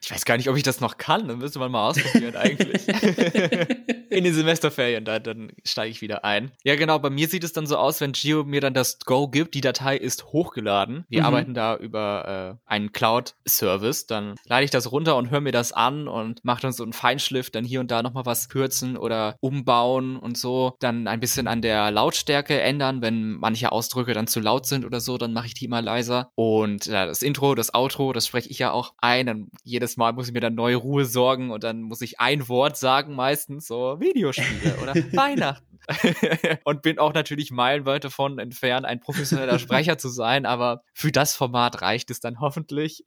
Ich 0.00 0.10
weiß 0.10 0.24
gar 0.24 0.38
nicht, 0.38 0.48
ob 0.48 0.56
ich 0.56 0.62
das 0.62 0.80
noch 0.80 0.96
kann. 0.96 1.28
Dann 1.28 1.38
müsste 1.38 1.58
man 1.58 1.70
mal 1.70 1.90
ausprobieren 1.90 2.36
eigentlich. 2.36 2.86
in 4.10 4.24
den 4.24 4.34
Semesterferien, 4.34 5.04
da, 5.04 5.18
dann 5.18 5.52
steige 5.64 5.90
ich 5.90 6.00
wieder 6.02 6.24
ein. 6.24 6.50
Ja, 6.64 6.74
genau, 6.74 6.98
bei 6.98 7.10
mir 7.10 7.28
sieht 7.28 7.44
es 7.44 7.52
dann 7.52 7.66
so 7.66 7.76
aus, 7.76 8.00
wenn 8.00 8.12
Gio 8.12 8.44
mir 8.44 8.60
dann 8.60 8.74
das 8.74 8.98
Go 8.98 9.28
gibt, 9.28 9.54
die 9.54 9.60
Datei 9.60 9.96
ist 9.96 10.26
hochgeladen. 10.26 11.04
Wir 11.08 11.20
mhm. 11.20 11.26
arbeiten 11.26 11.54
da 11.54 11.76
über 11.76 12.58
äh, 12.66 12.70
einen 12.70 12.92
Cloud-Service, 12.92 14.06
dann 14.06 14.34
lade 14.46 14.64
ich 14.64 14.70
das 14.70 14.90
runter 14.90 15.16
und 15.16 15.30
höre 15.30 15.40
mir 15.40 15.52
das 15.52 15.72
an 15.72 16.08
und 16.08 16.44
mache 16.44 16.62
dann 16.62 16.72
so 16.72 16.82
einen 16.82 16.92
Feinschliff, 16.92 17.50
dann 17.50 17.64
hier 17.64 17.80
und 17.80 17.90
da 17.90 18.02
nochmal 18.02 18.26
was 18.26 18.48
kürzen 18.48 18.96
oder 18.96 19.36
umbauen 19.40 20.16
und 20.16 20.36
so. 20.36 20.76
Dann 20.80 21.06
ein 21.06 21.20
bisschen 21.20 21.46
an 21.46 21.62
der 21.62 21.90
Lautstärke 21.90 22.60
ändern, 22.60 23.02
wenn 23.02 23.32
manche 23.32 23.70
Ausdrücke 23.70 24.12
dann 24.12 24.26
zu 24.26 24.40
laut 24.40 24.66
sind 24.66 24.84
oder 24.84 25.00
so, 25.00 25.18
dann 25.18 25.32
mache 25.32 25.46
ich 25.46 25.54
die 25.54 25.68
mal 25.68 25.84
leiser. 25.84 26.32
Und 26.34 26.86
ja, 26.86 27.06
das 27.06 27.22
Intro, 27.22 27.54
das 27.54 27.74
Outro, 27.74 28.12
das 28.12 28.26
spreche 28.26 28.48
ich 28.48 28.58
ja 28.58 28.72
auch 28.72 28.94
ein. 28.98 29.26
Dann 29.26 29.50
jedes 29.62 29.96
Mal 29.96 30.12
muss 30.12 30.26
ich 30.26 30.34
mir 30.34 30.40
dann 30.40 30.54
neue 30.56 30.76
Ruhe 30.76 31.04
sorgen 31.04 31.50
und 31.50 31.62
dann 31.62 31.82
muss 31.82 32.00
ich 32.00 32.18
ein 32.18 32.48
Wort 32.48 32.76
sagen, 32.76 33.14
meistens 33.14 33.68
so 33.68 33.99
Videospiele 34.00 34.76
oder 34.82 34.94
Weihnachten. 35.12 35.66
und 36.64 36.82
bin 36.82 36.98
auch 36.98 37.14
natürlich 37.14 37.50
meilenweit 37.50 38.04
davon 38.04 38.38
entfernt, 38.38 38.86
ein 38.86 39.00
professioneller 39.00 39.58
Sprecher 39.58 39.98
zu 39.98 40.08
sein, 40.08 40.46
aber 40.46 40.82
für 40.92 41.10
das 41.10 41.34
Format 41.34 41.82
reicht 41.82 42.10
es 42.10 42.20
dann 42.20 42.40
hoffentlich. 42.40 43.04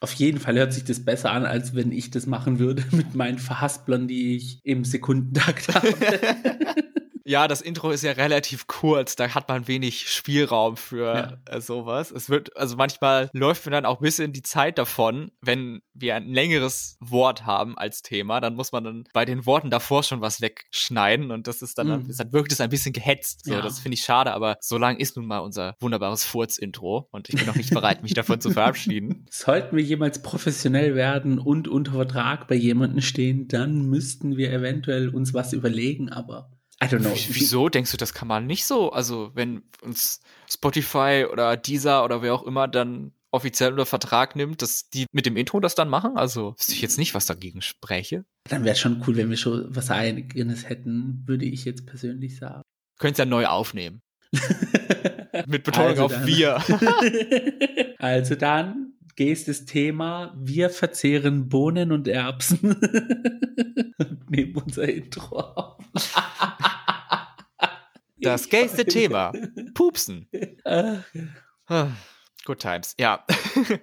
Auf 0.00 0.12
jeden 0.14 0.40
Fall 0.40 0.56
hört 0.56 0.72
sich 0.72 0.84
das 0.84 1.04
besser 1.04 1.30
an, 1.30 1.44
als 1.44 1.74
wenn 1.74 1.92
ich 1.92 2.10
das 2.10 2.26
machen 2.26 2.58
würde 2.58 2.84
mit 2.92 3.14
meinen 3.14 3.38
Verhasplern, 3.38 4.08
die 4.08 4.36
ich 4.36 4.60
im 4.64 4.84
Sekundentakt 4.84 5.72
habe. 5.74 5.94
Ja, 7.32 7.48
das 7.48 7.62
Intro 7.62 7.90
ist 7.92 8.04
ja 8.04 8.12
relativ 8.12 8.66
kurz, 8.66 9.16
da 9.16 9.34
hat 9.34 9.48
man 9.48 9.66
wenig 9.66 10.06
Spielraum 10.10 10.76
für 10.76 11.14
ja. 11.46 11.56
äh, 11.56 11.62
sowas. 11.62 12.10
Es 12.10 12.28
wird, 12.28 12.54
also 12.58 12.76
manchmal 12.76 13.30
läuft 13.32 13.64
mir 13.64 13.72
dann 13.72 13.86
auch 13.86 14.00
ein 14.00 14.02
bisschen 14.02 14.34
die 14.34 14.42
Zeit 14.42 14.76
davon, 14.76 15.30
wenn 15.40 15.80
wir 15.94 16.14
ein 16.14 16.28
längeres 16.28 16.98
Wort 17.00 17.46
haben 17.46 17.78
als 17.78 18.02
Thema, 18.02 18.40
dann 18.40 18.54
muss 18.54 18.72
man 18.72 18.84
dann 18.84 19.04
bei 19.14 19.24
den 19.24 19.46
Worten 19.46 19.70
davor 19.70 20.02
schon 20.02 20.20
was 20.20 20.42
wegschneiden 20.42 21.30
und 21.30 21.46
das 21.46 21.62
ist 21.62 21.78
dann, 21.78 21.86
mm. 21.86 22.14
dann 22.14 22.32
wirkt 22.34 22.52
es 22.52 22.60
ein 22.60 22.68
bisschen 22.68 22.92
gehetzt. 22.92 23.46
So, 23.46 23.54
ja. 23.54 23.62
das 23.62 23.78
finde 23.78 23.94
ich 23.94 24.04
schade, 24.04 24.34
aber 24.34 24.58
so 24.60 24.76
lang 24.76 24.98
ist 24.98 25.16
nun 25.16 25.24
mal 25.24 25.38
unser 25.38 25.74
wunderbares 25.80 26.24
Furz-Intro 26.24 27.08
und 27.12 27.30
ich 27.30 27.36
bin 27.36 27.46
noch 27.46 27.56
nicht 27.56 27.72
bereit, 27.72 28.02
mich 28.02 28.12
davon 28.12 28.42
zu 28.42 28.50
verabschieden. 28.50 29.24
Sollten 29.30 29.74
wir 29.74 29.82
jemals 29.82 30.20
professionell 30.20 30.94
werden 30.94 31.38
und 31.38 31.66
unter 31.66 31.92
Vertrag 31.92 32.46
bei 32.46 32.56
jemandem 32.56 33.00
stehen, 33.00 33.48
dann 33.48 33.86
müssten 33.86 34.36
wir 34.36 34.52
eventuell 34.52 35.08
uns 35.08 35.32
was 35.32 35.54
überlegen, 35.54 36.10
aber 36.10 36.50
I 36.82 36.86
don't 36.86 37.00
know. 37.00 37.14
Wieso 37.14 37.68
denkst 37.68 37.92
du, 37.92 37.96
das 37.96 38.12
kann 38.12 38.26
man 38.26 38.46
nicht 38.46 38.64
so? 38.64 38.90
Also, 38.90 39.30
wenn 39.34 39.62
uns 39.82 40.20
Spotify 40.50 41.26
oder 41.30 41.56
Deezer 41.56 42.04
oder 42.04 42.22
wer 42.22 42.34
auch 42.34 42.42
immer 42.42 42.66
dann 42.66 43.12
offiziell 43.30 43.70
unter 43.70 43.86
Vertrag 43.86 44.34
nimmt, 44.34 44.62
dass 44.62 44.90
die 44.90 45.06
mit 45.12 45.24
dem 45.24 45.36
Intro 45.36 45.60
das 45.60 45.76
dann 45.76 45.88
machen? 45.88 46.16
Also, 46.16 46.54
wüsste 46.58 46.72
ich 46.72 46.82
jetzt 46.82 46.98
nicht, 46.98 47.14
was 47.14 47.26
dagegen 47.26 47.62
spreche. 47.62 48.24
Dann 48.48 48.64
wäre 48.64 48.74
schon 48.74 49.02
cool, 49.06 49.16
wenn 49.16 49.30
wir 49.30 49.36
schon 49.36 49.66
was 49.68 49.90
eigenes 49.90 50.68
hätten, 50.68 51.22
würde 51.26 51.44
ich 51.44 51.64
jetzt 51.64 51.86
persönlich 51.86 52.36
sagen. 52.36 52.62
Könnt's 52.98 53.18
ja 53.18 53.26
neu 53.26 53.46
aufnehmen. 53.46 54.02
mit 55.46 55.62
Betonung 55.62 55.90
also 55.90 56.04
auf 56.06 56.26
wir. 56.26 56.56
also 57.98 58.34
dann 58.34 58.94
gehst 59.16 59.48
das 59.48 59.64
Thema, 59.64 60.34
wir 60.38 60.70
verzehren 60.70 61.48
Bohnen 61.48 61.92
und 61.92 62.08
Erbsen. 62.08 62.76
Nehmen 64.28 64.56
unser 64.56 64.88
Intro 64.88 65.38
auf. 65.38 65.84
Das 68.24 68.48
gayste 68.48 68.84
Thema. 68.84 69.32
Pupsen. 69.74 70.28
Good 72.44 72.58
times, 72.58 72.94
ja. 72.98 73.24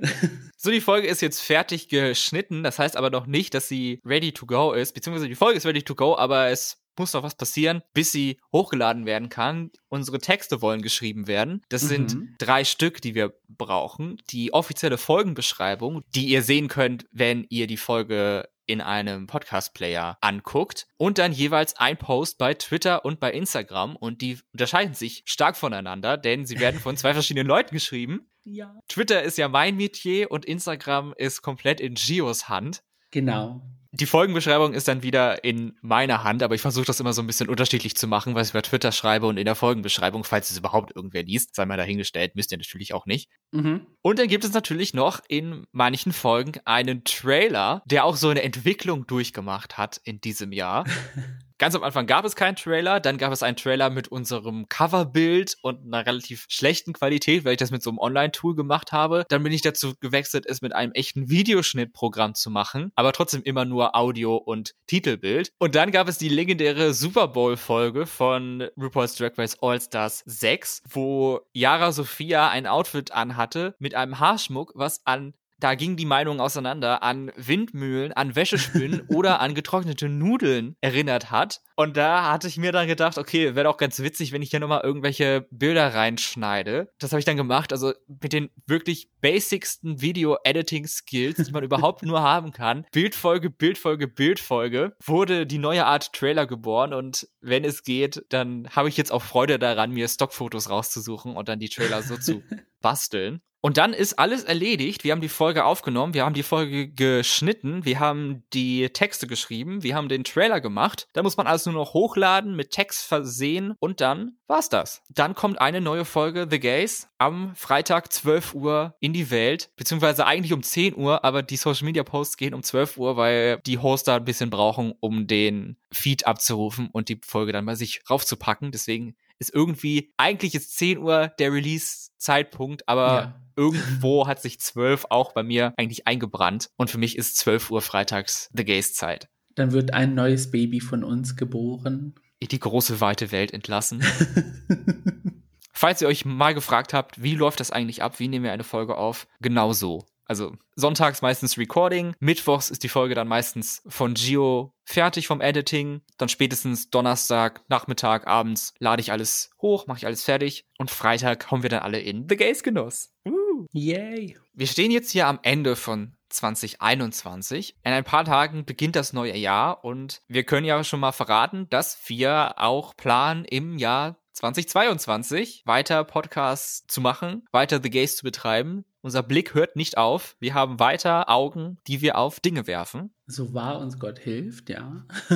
so, 0.57 0.69
die 0.69 0.81
Folge 0.81 1.07
ist 1.07 1.21
jetzt 1.21 1.39
fertig 1.39 1.87
geschnitten. 1.87 2.63
Das 2.63 2.77
heißt 2.77 2.97
aber 2.97 3.09
noch 3.09 3.25
nicht, 3.25 3.53
dass 3.53 3.67
sie 3.67 4.01
ready 4.05 4.33
to 4.33 4.45
go 4.45 4.73
ist. 4.73 4.93
Beziehungsweise 4.93 5.29
die 5.29 5.35
Folge 5.35 5.57
ist 5.57 5.65
ready 5.65 5.81
to 5.81 5.95
go, 5.95 6.17
aber 6.17 6.49
es 6.49 6.77
muss 6.99 7.13
noch 7.13 7.23
was 7.23 7.35
passieren, 7.35 7.81
bis 7.93 8.11
sie 8.11 8.39
hochgeladen 8.53 9.05
werden 9.05 9.29
kann. 9.29 9.71
Unsere 9.87 10.19
Texte 10.19 10.61
wollen 10.61 10.81
geschrieben 10.81 11.27
werden. 11.27 11.63
Das 11.69 11.83
mhm. 11.83 11.87
sind 11.87 12.17
drei 12.37 12.63
Stück, 12.63 13.01
die 13.01 13.15
wir 13.15 13.33
brauchen. 13.47 14.21
Die 14.29 14.53
offizielle 14.53 14.97
Folgenbeschreibung, 14.97 16.03
die 16.13 16.27
ihr 16.27 16.43
sehen 16.43 16.67
könnt, 16.67 17.05
wenn 17.11 17.45
ihr 17.49 17.65
die 17.65 17.77
Folge 17.77 18.47
in 18.69 18.81
einem 18.81 19.25
Podcast-Player 19.25 20.19
anguckt 20.21 20.85
und 20.97 21.17
dann 21.17 21.31
jeweils 21.31 21.75
ein 21.77 21.97
Post 21.97 22.37
bei 22.37 22.53
Twitter 22.53 23.03
und 23.03 23.19
bei 23.19 23.31
Instagram 23.31 23.95
und 23.95 24.21
die 24.21 24.37
unterscheiden 24.53 24.93
sich 24.93 25.23
stark 25.25 25.57
voneinander, 25.57 26.17
denn 26.17 26.45
sie 26.45 26.59
werden 26.59 26.79
von 26.79 26.95
zwei 26.95 27.13
verschiedenen 27.15 27.47
Leuten 27.47 27.73
geschrieben. 27.73 28.29
Ja. 28.43 28.79
Twitter 28.87 29.23
ist 29.23 29.39
ja 29.39 29.47
mein 29.47 29.75
Metier 29.75 30.29
und 30.29 30.45
Instagram 30.45 31.15
ist 31.17 31.41
komplett 31.41 31.81
in 31.81 31.95
Gios 31.95 32.47
Hand. 32.47 32.83
Genau. 33.09 33.63
Die 33.91 34.05
Folgenbeschreibung 34.05 34.73
ist 34.73 34.87
dann 34.87 35.01
wieder 35.01 35.43
in 35.43 35.75
meiner 35.81 36.23
Hand, 36.23 36.43
aber 36.43 36.53
ich 36.53 36.61
versuche 36.61 36.85
das 36.85 36.99
immer 36.99 37.13
so 37.13 37.23
ein 37.23 37.27
bisschen 37.27 37.49
unterschiedlich 37.49 37.95
zu 37.95 38.07
machen, 38.07 38.35
was 38.35 38.47
ich 38.47 38.53
bei 38.53 38.61
Twitter 38.61 38.91
schreibe 38.91 39.25
und 39.25 39.37
in 39.37 39.45
der 39.45 39.55
Folgenbeschreibung, 39.55 40.23
falls 40.23 40.51
es 40.51 40.57
überhaupt 40.59 40.95
irgendwer 40.95 41.23
liest, 41.23 41.55
sei 41.55 41.65
mal 41.65 41.77
dahingestellt, 41.77 42.35
müsst 42.35 42.51
ihr 42.51 42.59
natürlich 42.59 42.93
auch 42.93 43.07
nicht. 43.07 43.31
Mhm. 43.51 43.87
Und 44.03 44.19
dann 44.19 44.27
gibt 44.27 44.43
es 44.43 44.53
natürlich 44.53 44.93
noch 44.93 45.21
in 45.27 45.65
manchen 45.71 46.13
Folgen 46.13 46.59
einen 46.65 47.03
Trailer, 47.03 47.81
der 47.85 48.05
auch 48.05 48.15
so 48.15 48.29
eine 48.29 48.43
Entwicklung 48.43 49.07
durchgemacht 49.07 49.79
hat 49.79 49.99
in 50.03 50.21
diesem 50.21 50.51
Jahr. 50.51 50.85
Ganz 51.59 51.75
am 51.75 51.83
Anfang 51.83 52.07
gab 52.07 52.23
es 52.23 52.37
keinen 52.37 52.55
Trailer, 52.55 53.01
dann 53.01 53.17
gab 53.17 53.33
es 53.33 53.43
einen 53.43 53.57
Trailer 53.57 53.89
mit 53.89 54.07
unserem 54.07 54.69
Coverbild 54.69 55.57
und 55.61 55.85
einer 55.85 56.05
relativ 56.05 56.45
schlechten 56.47 56.93
Qualität, 56.93 57.43
weil 57.43 57.51
ich 57.51 57.57
das 57.57 57.69
mit 57.69 57.83
so 57.83 57.89
einem 57.89 57.99
Online-Tool 57.99 58.55
gemacht 58.55 58.93
habe. 58.93 59.25
Dann 59.27 59.43
bin 59.43 59.51
ich 59.51 59.61
dazu 59.61 59.93
gewechselt, 59.99 60.45
es 60.45 60.61
mit 60.61 60.73
einem 60.73 60.93
echten 60.93 61.29
Videoschnittprogramm 61.29 62.33
zu 62.33 62.49
machen, 62.49 62.93
aber 62.95 63.11
trotzdem 63.11 63.43
immer 63.43 63.65
nur 63.65 63.93
Audio 63.93 64.37
und 64.37 64.73
Titelbild. 64.87 65.51
Und 65.59 65.75
dann 65.75 65.91
gab 65.91 66.07
es 66.07 66.17
die 66.17 66.29
legendäre 66.29 66.93
Super 66.93 67.27
Bowl-Folge 67.27 68.05
von 68.05 68.69
RuPaul's 68.77 69.15
Drag 69.15 69.37
Race 69.37 69.57
All 69.61 69.81
Stars 69.81 70.23
6, 70.27 70.83
wo 70.89 71.41
Yara 71.51 71.91
Sophia 71.91 72.47
ein 72.47 72.67
Outfit 72.67 73.11
anhatte 73.11 73.75
mit 73.79 73.95
einem 73.95 74.17
Haarschmuck, 74.17 74.71
was 74.75 75.05
an 75.05 75.33
da 75.59 75.75
gingen 75.75 75.97
die 75.97 76.05
Meinungen 76.05 76.39
auseinander, 76.39 77.03
an 77.03 77.31
Windmühlen, 77.35 78.13
an 78.13 78.35
Wäschespinnen 78.35 79.01
oder 79.07 79.39
an 79.39 79.55
getrocknete 79.55 80.09
Nudeln 80.09 80.75
erinnert 80.81 81.31
hat. 81.31 81.61
Und 81.75 81.95
da 81.95 82.31
hatte 82.31 82.47
ich 82.47 82.57
mir 82.57 82.71
dann 82.71 82.87
gedacht, 82.87 83.17
okay, 83.17 83.55
wäre 83.55 83.63
doch 83.63 83.77
ganz 83.77 83.99
witzig, 83.99 84.31
wenn 84.31 84.41
ich 84.41 84.49
hier 84.49 84.59
nochmal 84.59 84.81
irgendwelche 84.83 85.47
Bilder 85.49 85.93
reinschneide. 85.93 86.91
Das 86.99 87.11
habe 87.11 87.19
ich 87.19 87.25
dann 87.25 87.37
gemacht, 87.37 87.71
also 87.71 87.93
mit 88.21 88.33
den 88.33 88.49
wirklich 88.65 89.09
basicsten 89.21 90.01
Video-Editing-Skills, 90.01 91.37
die 91.45 91.51
man 91.51 91.63
überhaupt 91.69 92.03
nur 92.03 92.21
haben 92.21 92.51
kann. 92.51 92.85
Bildfolge, 92.91 93.49
Bildfolge, 93.49 94.07
Bildfolge, 94.07 94.93
wurde 95.05 95.45
die 95.45 95.57
neue 95.57 95.85
Art 95.85 96.11
Trailer 96.11 96.47
geboren 96.47 96.93
und 96.93 97.29
wenn 97.41 97.63
es 97.63 97.83
geht, 97.83 98.25
dann 98.29 98.67
habe 98.71 98.89
ich 98.89 98.97
jetzt 98.97 99.11
auch 99.11 99.23
Freude 99.23 99.57
daran, 99.57 99.91
mir 99.91 100.07
Stockfotos 100.07 100.69
rauszusuchen 100.69 101.35
und 101.35 101.47
dann 101.47 101.59
die 101.59 101.69
Trailer 101.69 102.01
so 102.03 102.17
zu 102.17 102.43
basteln. 102.81 103.41
Und 103.61 103.77
dann 103.77 103.93
ist 103.93 104.17
alles 104.17 104.43
erledigt. 104.43 105.03
Wir 105.03 105.11
haben 105.11 105.21
die 105.21 105.27
Folge 105.27 105.65
aufgenommen, 105.65 106.13
wir 106.13 106.23
haben 106.23 106.33
die 106.33 106.43
Folge 106.43 106.87
geschnitten, 106.87 107.83
wir 107.83 107.99
haben 107.99 108.43
die 108.53 108.89
Texte 108.89 109.27
geschrieben, 109.27 109.83
wir 109.83 109.95
haben 109.95 110.07
den 110.07 110.23
Trailer 110.23 110.61
gemacht. 110.61 111.07
Da 111.13 111.23
muss 111.23 111.35
man 111.35 111.45
alles 111.45 111.65
nur 111.65 111.75
noch 111.75 111.93
hochladen, 111.93 112.55
mit 112.55 112.71
Text 112.71 113.05
versehen 113.05 113.75
und 113.79 113.99
dann 113.99 114.37
war's 114.47 114.69
das. 114.69 115.03
Dann 115.09 115.35
kommt 115.35 115.59
eine 115.59 115.81
neue 115.81 116.05
Folge 116.05 116.47
The 116.49 116.59
Gays 116.59 117.09
am 117.17 117.53
Freitag 117.55 118.13
12 118.13 118.53
Uhr 118.55 118.95
in 119.01 119.11
die 119.11 119.29
Welt, 119.29 119.71
beziehungsweise 119.75 120.25
eigentlich 120.25 120.53
um 120.53 120.63
10 120.63 120.95
Uhr, 120.95 121.25
aber 121.25 121.43
die 121.43 121.57
Social 121.57 121.85
Media 121.85 122.03
Posts 122.03 122.37
gehen 122.37 122.53
um 122.53 122.63
12 122.63 122.97
Uhr, 122.97 123.17
weil 123.17 123.59
die 123.65 123.77
Hoster 123.77 124.15
ein 124.15 124.25
bisschen 124.25 124.49
brauchen, 124.49 124.93
um 125.01 125.27
den 125.27 125.75
Feed 125.91 126.25
abzurufen 126.25 126.89
und 126.91 127.09
die 127.09 127.19
Folge 127.25 127.51
dann 127.51 127.65
bei 127.65 127.75
sich 127.75 128.01
raufzupacken. 128.09 128.71
Deswegen 128.71 129.15
ist 129.39 129.53
irgendwie, 129.53 130.13
eigentlich 130.17 130.53
ist 130.53 130.77
10 130.77 130.99
Uhr 130.99 131.29
der 131.39 131.53
Release-Zeitpunkt, 131.53 132.87
aber 132.87 133.07
ja. 133.07 133.41
irgendwo 133.55 134.27
hat 134.27 134.41
sich 134.41 134.59
12 134.59 135.07
auch 135.09 135.33
bei 135.33 135.43
mir 135.43 135.73
eigentlich 135.77 136.07
eingebrannt. 136.07 136.69
Und 136.77 136.89
für 136.89 136.97
mich 136.97 137.17
ist 137.17 137.37
12 137.37 137.71
Uhr 137.71 137.81
freitags 137.81 138.49
The 138.53 138.65
Gays-Zeit. 138.65 139.29
Dann 139.55 139.71
wird 139.71 139.93
ein 139.93 140.13
neues 140.13 140.51
Baby 140.51 140.79
von 140.79 141.03
uns 141.03 141.35
geboren. 141.35 142.15
In 142.39 142.47
die 142.47 142.59
große, 142.59 143.01
weite 143.01 143.31
Welt 143.31 143.53
entlassen. 143.53 144.03
Falls 145.73 146.01
ihr 146.01 146.07
euch 146.07 146.25
mal 146.25 146.53
gefragt 146.53 146.93
habt, 146.93 147.23
wie 147.23 147.35
läuft 147.35 147.61
das 147.61 147.71
eigentlich 147.71 148.03
ab, 148.03 148.19
wie 148.19 148.27
nehmen 148.27 148.43
wir 148.43 148.51
eine 148.51 148.63
Folge 148.63 148.97
auf, 148.97 149.27
genau 149.39 149.73
so. 149.73 150.05
Also 150.29 150.55
sonntags 150.75 151.23
meistens 151.23 151.57
Recording, 151.57 152.13
mittwochs 152.19 152.69
ist 152.69 152.83
die 152.83 152.89
Folge 152.89 153.15
dann 153.15 153.27
meistens 153.27 153.81
von 153.87 154.13
Gio 154.13 154.75
fertig 154.85 155.25
vom 155.25 155.41
Editing, 155.41 156.01
dann 156.19 156.29
spätestens 156.29 156.91
Donnerstag, 156.91 157.63
Nachmittag, 157.67 158.27
abends 158.27 158.75
lade 158.77 159.01
ich 159.01 159.11
alles 159.11 159.49
hoch, 159.59 159.87
mache 159.87 159.97
ich 159.97 160.05
alles 160.05 160.23
fertig 160.23 160.67
und 160.77 160.91
Freitag 160.91 161.47
kommen 161.47 161.63
wir 161.63 161.71
dann 161.71 161.81
alle 161.81 161.99
in 161.99 162.27
The 162.29 162.35
Gays 162.35 162.61
Genuss. 162.61 163.11
Uh. 163.27 163.65
Yay! 163.71 164.37
Wir 164.53 164.67
stehen 164.67 164.91
jetzt 164.91 165.09
hier 165.09 165.25
am 165.25 165.39
Ende 165.41 165.75
von 165.75 166.13
2021. 166.29 167.75
In 167.83 167.91
ein 167.91 168.03
paar 168.03 168.23
Tagen 168.23 168.65
beginnt 168.65 168.95
das 168.95 169.13
neue 169.13 169.35
Jahr 169.35 169.83
und 169.83 170.21
wir 170.27 170.43
können 170.43 170.65
ja 170.65 170.83
schon 170.83 170.99
mal 170.99 171.11
verraten, 171.11 171.67
dass 171.71 171.97
wir 172.07 172.53
auch 172.57 172.95
planen, 172.95 173.45
im 173.45 173.79
Jahr 173.79 174.17
2022 174.33 175.63
weiter 175.65 176.03
Podcasts 176.03 176.85
zu 176.87 177.01
machen, 177.01 177.45
weiter 177.51 177.81
The 177.81 177.89
Gays 177.89 178.15
zu 178.15 178.23
betreiben. 178.23 178.85
Unser 179.01 179.23
Blick 179.23 179.53
hört 179.53 179.75
nicht 179.75 179.97
auf. 179.97 180.35
Wir 180.39 180.53
haben 180.53 180.79
weiter 180.79 181.29
Augen, 181.29 181.77
die 181.87 182.01
wir 182.01 182.17
auf 182.17 182.39
Dinge 182.39 182.67
werfen. 182.67 183.13
So 183.31 183.53
wahr 183.53 183.79
uns 183.79 183.99
Gott 183.99 184.17
hilft, 184.17 184.69
ja. 184.69 185.05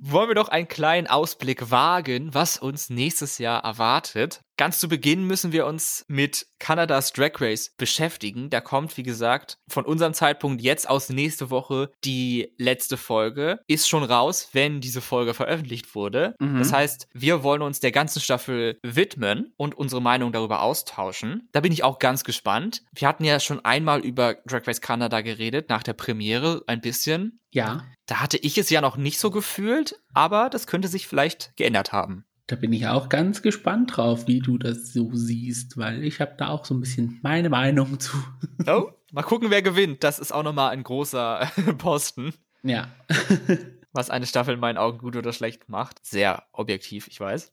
Wollen 0.00 0.28
wir 0.28 0.34
doch 0.34 0.48
einen 0.48 0.68
kleinen 0.68 1.06
Ausblick 1.06 1.70
wagen, 1.70 2.32
was 2.32 2.56
uns 2.56 2.88
nächstes 2.88 3.36
Jahr 3.36 3.62
erwartet. 3.62 4.40
Ganz 4.58 4.80
zu 4.80 4.88
Beginn 4.88 5.24
müssen 5.24 5.52
wir 5.52 5.66
uns 5.66 6.04
mit 6.08 6.48
Kanadas 6.58 7.12
Drag 7.12 7.30
Race 7.40 7.72
beschäftigen. 7.76 8.50
Da 8.50 8.60
kommt, 8.60 8.96
wie 8.96 9.04
gesagt, 9.04 9.58
von 9.68 9.84
unserem 9.84 10.14
Zeitpunkt 10.14 10.60
jetzt 10.60 10.90
aus 10.90 11.10
nächste 11.10 11.50
Woche 11.50 11.92
die 12.04 12.52
letzte 12.58 12.96
Folge. 12.96 13.60
Ist 13.68 13.88
schon 13.88 14.02
raus, 14.02 14.48
wenn 14.54 14.80
diese 14.80 15.00
Folge 15.00 15.32
veröffentlicht 15.32 15.94
wurde. 15.94 16.34
Mhm. 16.40 16.58
Das 16.58 16.72
heißt, 16.72 17.06
wir 17.14 17.44
wollen 17.44 17.62
uns 17.62 17.78
der 17.78 17.92
ganzen 17.92 18.20
Staffel 18.20 18.80
widmen 18.82 19.52
und 19.56 19.76
unsere 19.76 20.02
Meinung 20.02 20.32
darüber 20.32 20.62
austauschen. 20.62 21.48
Da 21.52 21.60
bin 21.60 21.70
ich 21.70 21.84
auch 21.84 22.00
ganz 22.00 22.24
gespannt. 22.24 22.82
Wir 22.92 23.06
hatten 23.06 23.22
ja 23.22 23.38
schon 23.38 23.64
einmal 23.64 24.00
über 24.00 24.38
Drag 24.44 24.66
Race 24.66 24.80
Kanada 24.80 25.20
geredet, 25.20 25.68
nach 25.68 25.84
der 25.84 25.92
Premiere 25.92 26.64
ein 26.66 26.77
bisschen. 26.80 27.40
Ja. 27.50 27.84
Da 28.06 28.20
hatte 28.20 28.38
ich 28.38 28.58
es 28.58 28.70
ja 28.70 28.80
noch 28.80 28.96
nicht 28.96 29.18
so 29.18 29.30
gefühlt, 29.30 30.00
aber 30.14 30.50
das 30.50 30.66
könnte 30.66 30.88
sich 30.88 31.06
vielleicht 31.06 31.56
geändert 31.56 31.92
haben. 31.92 32.24
Da 32.46 32.56
bin 32.56 32.72
ich 32.72 32.86
auch 32.86 33.10
ganz 33.10 33.42
gespannt 33.42 33.96
drauf, 33.96 34.26
wie 34.26 34.40
du 34.40 34.56
das 34.56 34.92
so 34.94 35.10
siehst, 35.12 35.76
weil 35.76 36.02
ich 36.02 36.20
habe 36.20 36.34
da 36.38 36.48
auch 36.48 36.64
so 36.64 36.72
ein 36.74 36.80
bisschen 36.80 37.18
meine 37.22 37.50
Meinung 37.50 38.00
zu. 38.00 38.16
Oh, 38.66 38.90
mal 39.12 39.22
gucken, 39.22 39.50
wer 39.50 39.62
gewinnt. 39.62 40.02
Das 40.02 40.18
ist 40.18 40.32
auch 40.32 40.42
nochmal 40.42 40.70
ein 40.70 40.82
großer 40.82 41.50
Posten. 41.78 42.34
Ja. 42.62 42.88
Was 43.92 44.10
eine 44.10 44.26
Staffel 44.26 44.54
in 44.54 44.60
meinen 44.60 44.78
Augen 44.78 44.98
gut 44.98 45.16
oder 45.16 45.32
schlecht 45.32 45.68
macht. 45.68 46.04
Sehr 46.04 46.44
objektiv, 46.52 47.08
ich 47.08 47.18
weiß. 47.20 47.52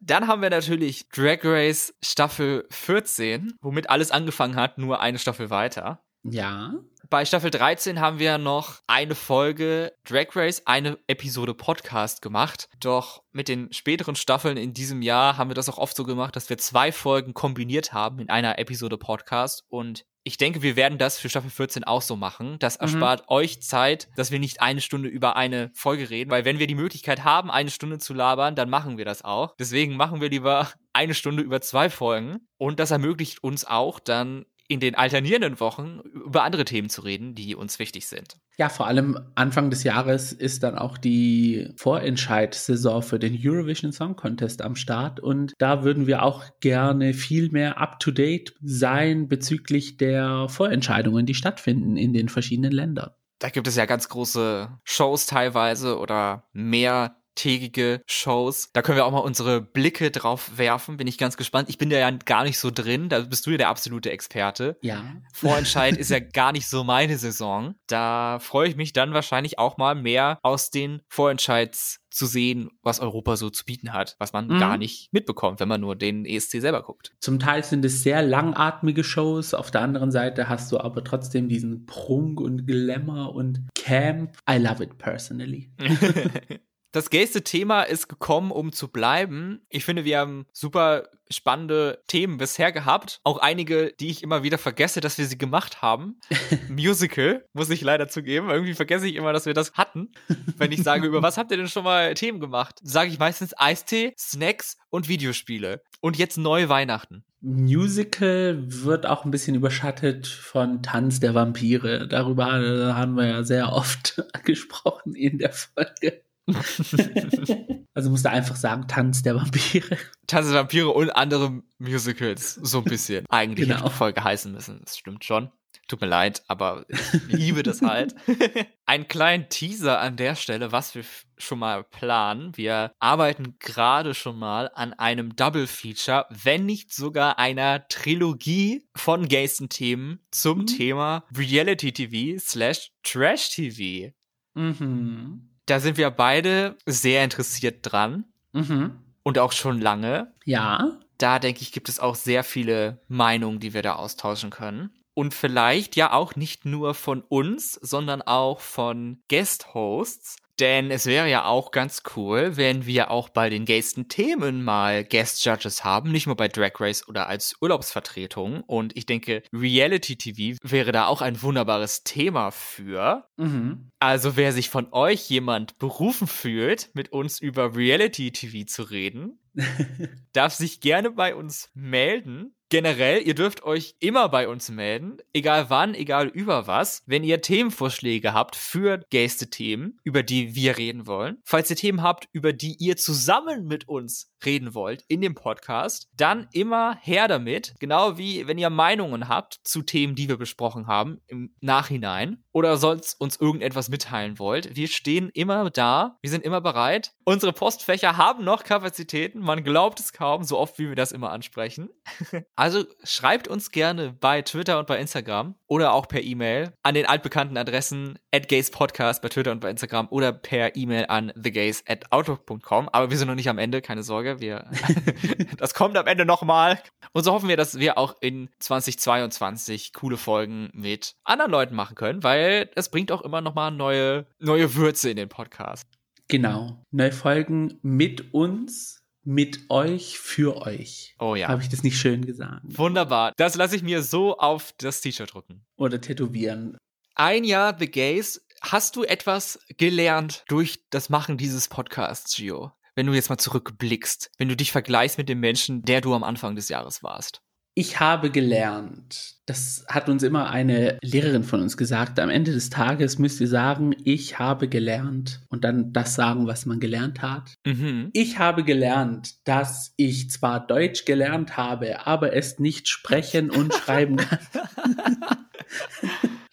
Dann 0.00 0.28
haben 0.28 0.42
wir 0.42 0.50
natürlich 0.50 1.08
Drag 1.08 1.40
Race 1.42 1.94
Staffel 2.02 2.66
14, 2.70 3.54
womit 3.60 3.90
alles 3.90 4.12
angefangen 4.12 4.54
hat, 4.54 4.78
nur 4.78 5.00
eine 5.00 5.18
Staffel 5.18 5.50
weiter. 5.50 6.04
Ja. 6.22 6.74
Bei 7.08 7.24
Staffel 7.24 7.52
13 7.52 8.00
haben 8.00 8.18
wir 8.18 8.36
noch 8.36 8.80
eine 8.88 9.14
Folge 9.14 9.92
Drag 10.04 10.34
Race, 10.34 10.62
eine 10.66 10.98
Episode 11.06 11.54
Podcast 11.54 12.20
gemacht. 12.20 12.68
Doch 12.80 13.22
mit 13.30 13.46
den 13.46 13.72
späteren 13.72 14.16
Staffeln 14.16 14.56
in 14.56 14.74
diesem 14.74 15.02
Jahr 15.02 15.36
haben 15.36 15.48
wir 15.48 15.54
das 15.54 15.68
auch 15.68 15.78
oft 15.78 15.94
so 15.94 16.02
gemacht, 16.02 16.34
dass 16.34 16.48
wir 16.50 16.58
zwei 16.58 16.90
Folgen 16.90 17.32
kombiniert 17.32 17.92
haben 17.92 18.18
in 18.18 18.28
einer 18.28 18.58
Episode 18.58 18.98
Podcast. 18.98 19.62
Und 19.68 20.04
ich 20.24 20.36
denke, 20.36 20.62
wir 20.62 20.74
werden 20.74 20.98
das 20.98 21.20
für 21.20 21.28
Staffel 21.28 21.50
14 21.50 21.84
auch 21.84 22.02
so 22.02 22.16
machen. 22.16 22.56
Das 22.58 22.76
mhm. 22.78 22.82
erspart 22.82 23.20
mhm. 23.20 23.26
euch 23.28 23.62
Zeit, 23.62 24.08
dass 24.16 24.32
wir 24.32 24.40
nicht 24.40 24.60
eine 24.60 24.80
Stunde 24.80 25.08
über 25.08 25.36
eine 25.36 25.70
Folge 25.74 26.10
reden, 26.10 26.32
weil 26.32 26.44
wenn 26.44 26.58
wir 26.58 26.66
die 26.66 26.74
Möglichkeit 26.74 27.22
haben, 27.22 27.52
eine 27.52 27.70
Stunde 27.70 27.98
zu 27.98 28.14
labern, 28.14 28.56
dann 28.56 28.68
machen 28.68 28.98
wir 28.98 29.04
das 29.04 29.22
auch. 29.22 29.54
Deswegen 29.60 29.94
machen 29.96 30.20
wir 30.20 30.30
lieber 30.30 30.72
eine 30.92 31.14
Stunde 31.14 31.44
über 31.44 31.60
zwei 31.60 31.88
Folgen. 31.88 32.48
Und 32.58 32.80
das 32.80 32.90
ermöglicht 32.90 33.44
uns 33.44 33.64
auch 33.64 34.00
dann 34.00 34.44
in 34.68 34.80
den 34.80 34.94
alternierenden 34.94 35.60
Wochen 35.60 36.00
über 36.24 36.42
andere 36.42 36.64
Themen 36.64 36.88
zu 36.88 37.02
reden, 37.02 37.34
die 37.34 37.54
uns 37.54 37.78
wichtig 37.78 38.06
sind. 38.06 38.36
Ja, 38.58 38.68
vor 38.68 38.86
allem 38.86 39.18
Anfang 39.34 39.70
des 39.70 39.84
Jahres 39.84 40.32
ist 40.32 40.62
dann 40.62 40.78
auch 40.78 40.96
die 40.98 41.68
Vorentscheid-Saison 41.76 43.02
für 43.02 43.18
den 43.18 43.38
Eurovision 43.40 43.92
Song 43.92 44.16
Contest 44.16 44.62
am 44.62 44.76
Start 44.76 45.20
und 45.20 45.52
da 45.58 45.84
würden 45.84 46.06
wir 46.06 46.22
auch 46.22 46.44
gerne 46.60 47.12
viel 47.12 47.50
mehr 47.50 47.78
up-to-date 47.78 48.54
sein 48.62 49.28
bezüglich 49.28 49.98
der 49.98 50.48
Vorentscheidungen, 50.48 51.26
die 51.26 51.34
stattfinden 51.34 51.96
in 51.96 52.12
den 52.12 52.28
verschiedenen 52.28 52.72
Ländern. 52.72 53.10
Da 53.38 53.50
gibt 53.50 53.68
es 53.68 53.76
ja 53.76 53.84
ganz 53.84 54.08
große 54.08 54.70
Shows 54.84 55.26
teilweise 55.26 55.98
oder 55.98 56.48
mehr 56.52 57.16
tägige 57.36 58.02
Shows. 58.06 58.70
Da 58.72 58.82
können 58.82 58.96
wir 58.96 59.06
auch 59.06 59.12
mal 59.12 59.18
unsere 59.18 59.60
Blicke 59.60 60.10
drauf 60.10 60.58
werfen. 60.58 60.96
Bin 60.96 61.06
ich 61.06 61.18
ganz 61.18 61.36
gespannt. 61.36 61.68
Ich 61.68 61.78
bin 61.78 61.90
da 61.90 61.98
ja 61.98 62.10
gar 62.10 62.42
nicht 62.42 62.58
so 62.58 62.70
drin. 62.72 63.08
Da 63.08 63.20
bist 63.20 63.46
du 63.46 63.52
ja 63.52 63.58
der 63.58 63.68
absolute 63.68 64.10
Experte. 64.10 64.76
Ja. 64.82 65.04
Vorentscheid 65.32 65.96
ist 65.98 66.10
ja 66.10 66.18
gar 66.18 66.52
nicht 66.52 66.68
so 66.68 66.82
meine 66.82 67.16
Saison. 67.18 67.76
Da 67.86 68.38
freue 68.40 68.68
ich 68.68 68.76
mich 68.76 68.92
dann 68.92 69.14
wahrscheinlich 69.14 69.58
auch 69.58 69.76
mal 69.76 69.94
mehr 69.94 70.40
aus 70.42 70.70
den 70.70 71.02
Vorentscheids 71.08 72.00
zu 72.16 72.26
sehen, 72.26 72.70
was 72.82 72.98
Europa 73.00 73.36
so 73.36 73.50
zu 73.50 73.64
bieten 73.64 73.92
hat, 73.92 74.16
was 74.18 74.32
man 74.32 74.48
mhm. 74.48 74.58
gar 74.58 74.78
nicht 74.78 75.12
mitbekommt, 75.12 75.60
wenn 75.60 75.68
man 75.68 75.82
nur 75.82 75.96
den 75.96 76.24
ESC 76.24 76.60
selber 76.60 76.82
guckt. 76.82 77.12
Zum 77.20 77.38
Teil 77.38 77.62
sind 77.62 77.84
es 77.84 78.02
sehr 78.02 78.22
langatmige 78.22 79.04
Shows, 79.04 79.52
auf 79.52 79.70
der 79.70 79.82
anderen 79.82 80.10
Seite 80.10 80.48
hast 80.48 80.72
du 80.72 80.80
aber 80.80 81.04
trotzdem 81.04 81.48
diesen 81.48 81.84
Prunk 81.84 82.40
und 82.40 82.66
Glamour 82.66 83.34
und 83.34 83.66
Camp. 83.74 84.32
I 84.50 84.56
love 84.56 84.82
it 84.82 84.96
personally. 84.96 85.70
Das 86.96 87.10
gayste 87.10 87.44
Thema 87.44 87.82
ist 87.82 88.08
gekommen, 88.08 88.50
um 88.50 88.72
zu 88.72 88.88
bleiben. 88.88 89.60
Ich 89.68 89.84
finde, 89.84 90.06
wir 90.06 90.18
haben 90.18 90.46
super 90.54 91.10
spannende 91.28 92.02
Themen 92.06 92.38
bisher 92.38 92.72
gehabt. 92.72 93.20
Auch 93.22 93.36
einige, 93.36 93.92
die 94.00 94.08
ich 94.08 94.22
immer 94.22 94.44
wieder 94.44 94.56
vergesse, 94.56 95.02
dass 95.02 95.18
wir 95.18 95.26
sie 95.26 95.36
gemacht 95.36 95.82
haben. 95.82 96.18
Musical, 96.70 97.44
muss 97.52 97.68
ich 97.68 97.82
leider 97.82 98.08
zugeben. 98.08 98.48
Irgendwie 98.48 98.72
vergesse 98.72 99.06
ich 99.06 99.16
immer, 99.16 99.34
dass 99.34 99.44
wir 99.44 99.52
das 99.52 99.74
hatten. 99.74 100.10
Wenn 100.56 100.72
ich 100.72 100.82
sage, 100.82 101.06
über 101.06 101.22
was 101.22 101.36
habt 101.36 101.50
ihr 101.50 101.58
denn 101.58 101.68
schon 101.68 101.84
mal 101.84 102.14
Themen 102.14 102.40
gemacht? 102.40 102.78
Sage 102.82 103.10
ich 103.10 103.18
meistens 103.18 103.52
Eistee, 103.58 104.14
Snacks 104.16 104.78
und 104.88 105.06
Videospiele. 105.06 105.82
Und 106.00 106.16
jetzt 106.16 106.38
neue 106.38 106.70
Weihnachten. 106.70 107.24
Musical 107.42 108.64
wird 108.66 109.04
auch 109.04 109.26
ein 109.26 109.30
bisschen 109.30 109.54
überschattet 109.54 110.26
von 110.26 110.82
Tanz 110.82 111.20
der 111.20 111.34
Vampire. 111.34 112.08
Darüber 112.08 112.46
haben 112.46 113.16
wir 113.16 113.26
ja 113.26 113.42
sehr 113.42 113.74
oft 113.74 114.24
gesprochen 114.44 115.14
in 115.14 115.36
der 115.36 115.52
Folge. 115.52 116.22
also 117.94 118.10
musst 118.10 118.24
du 118.24 118.30
einfach 118.30 118.56
sagen, 118.56 118.86
Tanz 118.88 119.22
der 119.22 119.34
Vampire. 119.36 119.98
Tanz 120.26 120.48
der 120.48 120.56
Vampire 120.56 120.90
und 120.90 121.10
andere 121.10 121.62
Musicals, 121.78 122.54
so 122.54 122.78
ein 122.78 122.84
bisschen. 122.84 123.24
Eigentlich 123.30 123.68
genau. 123.68 123.80
hätte 123.80 123.90
Folge 123.90 124.22
heißen 124.22 124.52
müssen, 124.52 124.80
das 124.82 124.96
stimmt 124.96 125.24
schon. 125.24 125.50
Tut 125.88 126.00
mir 126.00 126.08
leid, 126.08 126.42
aber 126.48 126.84
ich 126.88 126.98
liebe 127.28 127.62
das 127.62 127.80
halt. 127.80 128.14
Ein 128.86 129.06
kleinen 129.06 129.48
Teaser 129.48 130.00
an 130.00 130.16
der 130.16 130.34
Stelle, 130.34 130.72
was 130.72 130.96
wir 130.96 131.04
schon 131.38 131.60
mal 131.60 131.84
planen. 131.84 132.56
Wir 132.56 132.92
arbeiten 132.98 133.56
gerade 133.60 134.14
schon 134.14 134.36
mal 134.36 134.70
an 134.74 134.94
einem 134.94 135.36
Double 135.36 135.68
Feature, 135.68 136.26
wenn 136.30 136.66
nicht 136.66 136.92
sogar 136.92 137.38
einer 137.38 137.86
Trilogie 137.86 138.88
von 138.96 139.28
Gaysten-Themen 139.28 140.26
zum 140.32 140.60
mhm. 140.60 140.66
Thema 140.66 141.24
Reality 141.36 141.92
TV 141.92 142.40
slash 142.40 142.90
Trash 143.04 143.50
TV. 143.50 144.12
Mhm. 144.54 145.55
Da 145.66 145.80
sind 145.80 145.96
wir 145.96 146.10
beide 146.10 146.76
sehr 146.86 147.24
interessiert 147.24 147.78
dran. 147.82 148.24
Mhm. 148.52 148.98
Und 149.22 149.38
auch 149.38 149.52
schon 149.52 149.80
lange. 149.80 150.32
Ja. 150.44 150.98
Da 151.18 151.38
denke 151.38 151.62
ich, 151.62 151.72
gibt 151.72 151.88
es 151.88 151.98
auch 151.98 152.14
sehr 152.14 152.44
viele 152.44 153.00
Meinungen, 153.08 153.58
die 153.58 153.74
wir 153.74 153.82
da 153.82 153.94
austauschen 153.94 154.50
können. 154.50 154.90
Und 155.14 155.34
vielleicht 155.34 155.96
ja 155.96 156.12
auch 156.12 156.36
nicht 156.36 156.64
nur 156.64 156.94
von 156.94 157.22
uns, 157.22 157.72
sondern 157.72 158.22
auch 158.22 158.60
von 158.60 159.18
Guest-Hosts. 159.28 160.36
Denn 160.58 160.90
es 160.90 161.06
wäre 161.06 161.28
ja 161.28 161.44
auch 161.44 161.70
ganz 161.70 162.02
cool, 162.16 162.56
wenn 162.56 162.86
wir 162.86 163.10
auch 163.10 163.28
bei 163.28 163.50
den 163.50 163.66
gaysten 163.66 164.08
Themen 164.08 164.64
mal 164.64 165.04
Guest 165.04 165.44
Judges 165.44 165.84
haben, 165.84 166.10
nicht 166.12 166.26
nur 166.26 166.36
bei 166.36 166.48
Drag 166.48 166.72
Race 166.80 167.06
oder 167.08 167.28
als 167.28 167.56
Urlaubsvertretung. 167.60 168.62
Und 168.62 168.96
ich 168.96 169.04
denke, 169.04 169.42
Reality 169.52 170.16
TV 170.16 170.58
wäre 170.62 170.92
da 170.92 171.06
auch 171.06 171.20
ein 171.20 171.42
wunderbares 171.42 172.04
Thema 172.04 172.50
für. 172.50 173.28
Mhm. 173.36 173.90
Also 173.98 174.36
wer 174.36 174.52
sich 174.52 174.70
von 174.70 174.88
euch 174.92 175.28
jemand 175.28 175.78
berufen 175.78 176.26
fühlt, 176.26 176.90
mit 176.94 177.12
uns 177.12 177.38
über 177.38 177.76
Reality 177.76 178.32
TV 178.32 178.66
zu 178.66 178.84
reden, 178.84 179.38
darf 180.32 180.54
sich 180.54 180.80
gerne 180.80 181.10
bei 181.10 181.34
uns 181.34 181.70
melden 181.74 182.55
generell, 182.68 183.22
ihr 183.26 183.34
dürft 183.34 183.62
euch 183.64 183.94
immer 184.00 184.28
bei 184.28 184.48
uns 184.48 184.70
melden, 184.70 185.18
egal 185.32 185.70
wann, 185.70 185.94
egal 185.94 186.28
über 186.28 186.66
was, 186.66 187.02
wenn 187.06 187.24
ihr 187.24 187.40
Themenvorschläge 187.40 188.32
habt 188.32 188.56
für 188.56 188.98
Gäste-Themen, 189.10 189.98
über 190.04 190.22
die 190.22 190.54
wir 190.54 190.76
reden 190.76 191.06
wollen. 191.06 191.38
Falls 191.44 191.70
ihr 191.70 191.76
Themen 191.76 192.02
habt, 192.02 192.28
über 192.32 192.52
die 192.52 192.76
ihr 192.78 192.96
zusammen 192.96 193.66
mit 193.66 193.88
uns 193.88 194.32
reden 194.44 194.74
wollt 194.74 195.04
in 195.08 195.20
dem 195.20 195.34
Podcast, 195.34 196.08
dann 196.16 196.48
immer 196.52 196.96
her 197.00 197.28
damit. 197.28 197.74
Genau 197.78 198.18
wie 198.18 198.46
wenn 198.46 198.58
ihr 198.58 198.70
Meinungen 198.70 199.28
habt 199.28 199.60
zu 199.64 199.82
Themen, 199.82 200.14
die 200.14 200.28
wir 200.28 200.36
besprochen 200.36 200.86
haben 200.86 201.20
im 201.26 201.54
Nachhinein 201.60 202.44
oder 202.52 202.76
sonst 202.76 203.20
uns 203.20 203.36
irgendetwas 203.36 203.88
mitteilen 203.88 204.38
wollt. 204.38 204.76
Wir 204.76 204.88
stehen 204.88 205.30
immer 205.30 205.70
da. 205.70 206.18
Wir 206.22 206.30
sind 206.30 206.44
immer 206.44 206.60
bereit. 206.60 207.12
Unsere 207.24 207.52
Postfächer 207.52 208.16
haben 208.16 208.44
noch 208.44 208.64
Kapazitäten. 208.64 209.40
Man 209.40 209.64
glaubt 209.64 210.00
es 210.00 210.12
kaum, 210.12 210.44
so 210.44 210.58
oft 210.58 210.78
wie 210.78 210.88
wir 210.88 210.96
das 210.96 211.12
immer 211.12 211.30
ansprechen. 211.30 211.90
also 212.56 212.84
schreibt 213.04 213.48
uns 213.48 213.70
gerne 213.70 214.14
bei 214.18 214.40
Twitter 214.40 214.78
und 214.78 214.86
bei 214.86 214.98
Instagram 214.98 215.54
oder 215.66 215.92
auch 215.92 216.08
per 216.08 216.22
E-Mail 216.22 216.72
an 216.82 216.94
den 216.94 217.04
altbekannten 217.04 217.56
Adressen 217.58 218.18
at 218.32 218.48
Podcast 218.72 219.20
bei 219.20 219.28
Twitter 219.28 219.52
und 219.52 219.60
bei 219.60 219.68
Instagram 219.68 220.08
oder 220.10 220.32
per 220.32 220.74
E-Mail 220.74 221.04
an 221.08 221.32
thegays 221.40 221.84
at 221.86 222.10
outlook.com. 222.10 222.88
Aber 222.88 223.10
wir 223.10 223.18
sind 223.18 223.28
noch 223.28 223.34
nicht 223.34 223.50
am 223.50 223.58
Ende, 223.58 223.82
keine 223.82 224.02
Sorge. 224.02 224.40
Wir, 224.40 224.64
das 225.58 225.74
kommt 225.74 225.98
am 225.98 226.06
Ende 226.06 226.24
nochmal. 226.24 226.80
Und 227.12 227.24
so 227.24 227.32
hoffen 227.32 227.48
wir, 227.50 227.58
dass 227.58 227.78
wir 227.78 227.98
auch 227.98 228.16
in 228.20 228.48
2022 228.60 229.92
coole 229.92 230.16
Folgen 230.16 230.70
mit 230.72 231.14
anderen 231.24 231.52
Leuten 231.52 231.74
machen 231.74 231.94
können, 231.94 232.22
weil 232.22 232.70
es 232.74 232.88
bringt 232.88 233.12
auch 233.12 233.20
immer 233.20 233.42
nochmal 233.42 233.70
neue, 233.70 234.26
neue 234.38 234.74
Würze 234.74 235.10
in 235.10 235.16
den 235.16 235.28
Podcast. 235.28 235.86
Genau. 236.28 236.82
Neue 236.90 237.12
Folgen 237.12 237.78
mit 237.82 238.32
uns 238.34 238.95
mit 239.26 239.68
euch 239.70 240.18
für 240.18 240.56
euch. 240.62 241.14
Oh 241.18 241.34
ja. 241.34 241.48
Habe 241.48 241.62
ich 241.62 241.68
das 241.68 241.82
nicht 241.82 241.98
schön 241.98 242.24
gesagt? 242.24 242.62
Wunderbar. 242.64 243.32
Das 243.36 243.56
lasse 243.56 243.76
ich 243.76 243.82
mir 243.82 244.02
so 244.02 244.38
auf 244.38 244.72
das 244.78 245.00
T-Shirt 245.00 245.34
drucken. 245.34 245.66
Oder 245.76 246.00
tätowieren. 246.00 246.78
Ein 247.14 247.44
Jahr 247.44 247.76
The 247.78 247.90
Gays. 247.90 248.46
Hast 248.62 248.96
du 248.96 249.02
etwas 249.04 249.58
gelernt 249.76 250.44
durch 250.48 250.80
das 250.90 251.08
Machen 251.08 251.36
dieses 251.36 251.68
Podcasts, 251.68 252.36
Gio? 252.36 252.72
Wenn 252.94 253.06
du 253.06 253.12
jetzt 253.12 253.28
mal 253.28 253.36
zurückblickst, 253.36 254.30
wenn 254.38 254.48
du 254.48 254.56
dich 254.56 254.72
vergleichst 254.72 255.18
mit 255.18 255.28
dem 255.28 255.40
Menschen, 255.40 255.82
der 255.82 256.00
du 256.00 256.14
am 256.14 256.24
Anfang 256.24 256.56
des 256.56 256.68
Jahres 256.68 257.02
warst. 257.02 257.42
Ich 257.78 258.00
habe 258.00 258.30
gelernt. 258.30 259.34
Das 259.44 259.84
hat 259.86 260.08
uns 260.08 260.22
immer 260.22 260.48
eine 260.48 260.98
Lehrerin 261.02 261.44
von 261.44 261.60
uns 261.60 261.76
gesagt. 261.76 262.18
Am 262.18 262.30
Ende 262.30 262.52
des 262.52 262.70
Tages 262.70 263.18
müsst 263.18 263.38
ihr 263.38 263.48
sagen, 263.48 263.94
ich 264.02 264.38
habe 264.38 264.66
gelernt 264.66 265.42
und 265.50 265.62
dann 265.62 265.92
das 265.92 266.14
sagen, 266.14 266.46
was 266.46 266.64
man 266.64 266.80
gelernt 266.80 267.20
hat. 267.20 267.52
Mhm. 267.66 268.08
Ich 268.14 268.38
habe 268.38 268.64
gelernt, 268.64 269.46
dass 269.46 269.92
ich 269.98 270.30
zwar 270.30 270.66
Deutsch 270.66 271.04
gelernt 271.04 271.58
habe, 271.58 272.06
aber 272.06 272.32
es 272.32 272.58
nicht 272.58 272.88
sprechen 272.88 273.50
und 273.50 273.74
schreiben 273.74 274.16
kann. 274.16 274.38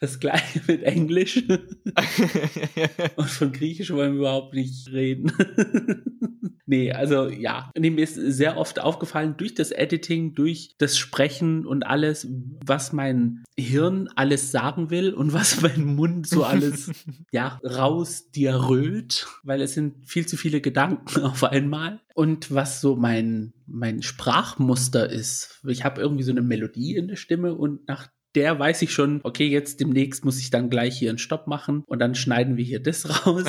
Das 0.04 0.20
gleiche 0.20 0.62
mit 0.68 0.84
Englisch. 0.84 1.42
und 3.16 3.30
von 3.30 3.54
Griechisch 3.54 3.90
wollen 3.92 4.16
wir 4.16 4.20
überhaupt 4.20 4.54
nicht 4.54 4.92
reden. 4.92 5.32
nee, 6.66 6.92
also 6.92 7.30
ja. 7.30 7.72
Und 7.74 7.84
mir 7.84 8.04
ist 8.04 8.16
sehr 8.16 8.58
oft 8.58 8.82
aufgefallen, 8.82 9.36
durch 9.38 9.56
das 9.56 9.72
Editing, 9.72 10.36
durch 10.36 10.76
das 10.78 10.98
Sprechen 10.98 11.66
und 11.66 11.84
alles, 11.84 12.28
was 12.66 12.92
mein 12.92 13.46
Hirn 13.58 14.10
alles 14.18 14.52
sagen 14.52 14.90
will 14.90 15.14
und 15.14 15.32
was 15.32 15.62
mein 15.62 15.96
Mund 15.96 16.28
so 16.28 16.44
alles, 16.44 16.92
ja, 17.32 17.62
rausdiarröt, 17.64 19.26
weil 19.44 19.62
es 19.62 19.74
sind 19.74 20.06
viel 20.06 20.26
zu 20.26 20.36
viele 20.36 20.60
Gedanken 20.60 21.22
auf 21.22 21.46
einmal. 21.46 22.02
Und 22.14 22.54
was 22.54 22.82
so 22.82 22.98
mein, 22.98 23.54
mein 23.68 24.04
Sprachmuster 24.04 25.10
ist. 25.10 25.62
Ich 25.66 25.86
habe 25.86 26.02
irgendwie 26.02 26.24
so 26.24 26.32
eine 26.32 26.42
Melodie 26.42 26.98
in 26.98 27.08
der 27.08 27.16
Stimme 27.16 27.56
und 27.56 27.88
nach 27.88 28.10
der 28.36 28.58
weiß 28.58 28.82
ich 28.82 28.92
schon, 28.92 29.22
okay, 29.24 29.48
jetzt 29.48 29.80
demnächst 29.80 30.26
muss 30.26 30.40
ich 30.40 30.50
dann 30.50 30.70
gleich 30.70 30.98
hier 30.98 31.10
einen 31.10 31.18
Stopp 31.18 31.48
machen 31.48 31.84
und 31.86 32.00
dann 32.00 32.16
schneiden 32.16 32.58
wir 32.58 32.64
hier 32.64 32.82
das 32.82 33.08
raus. 33.26 33.44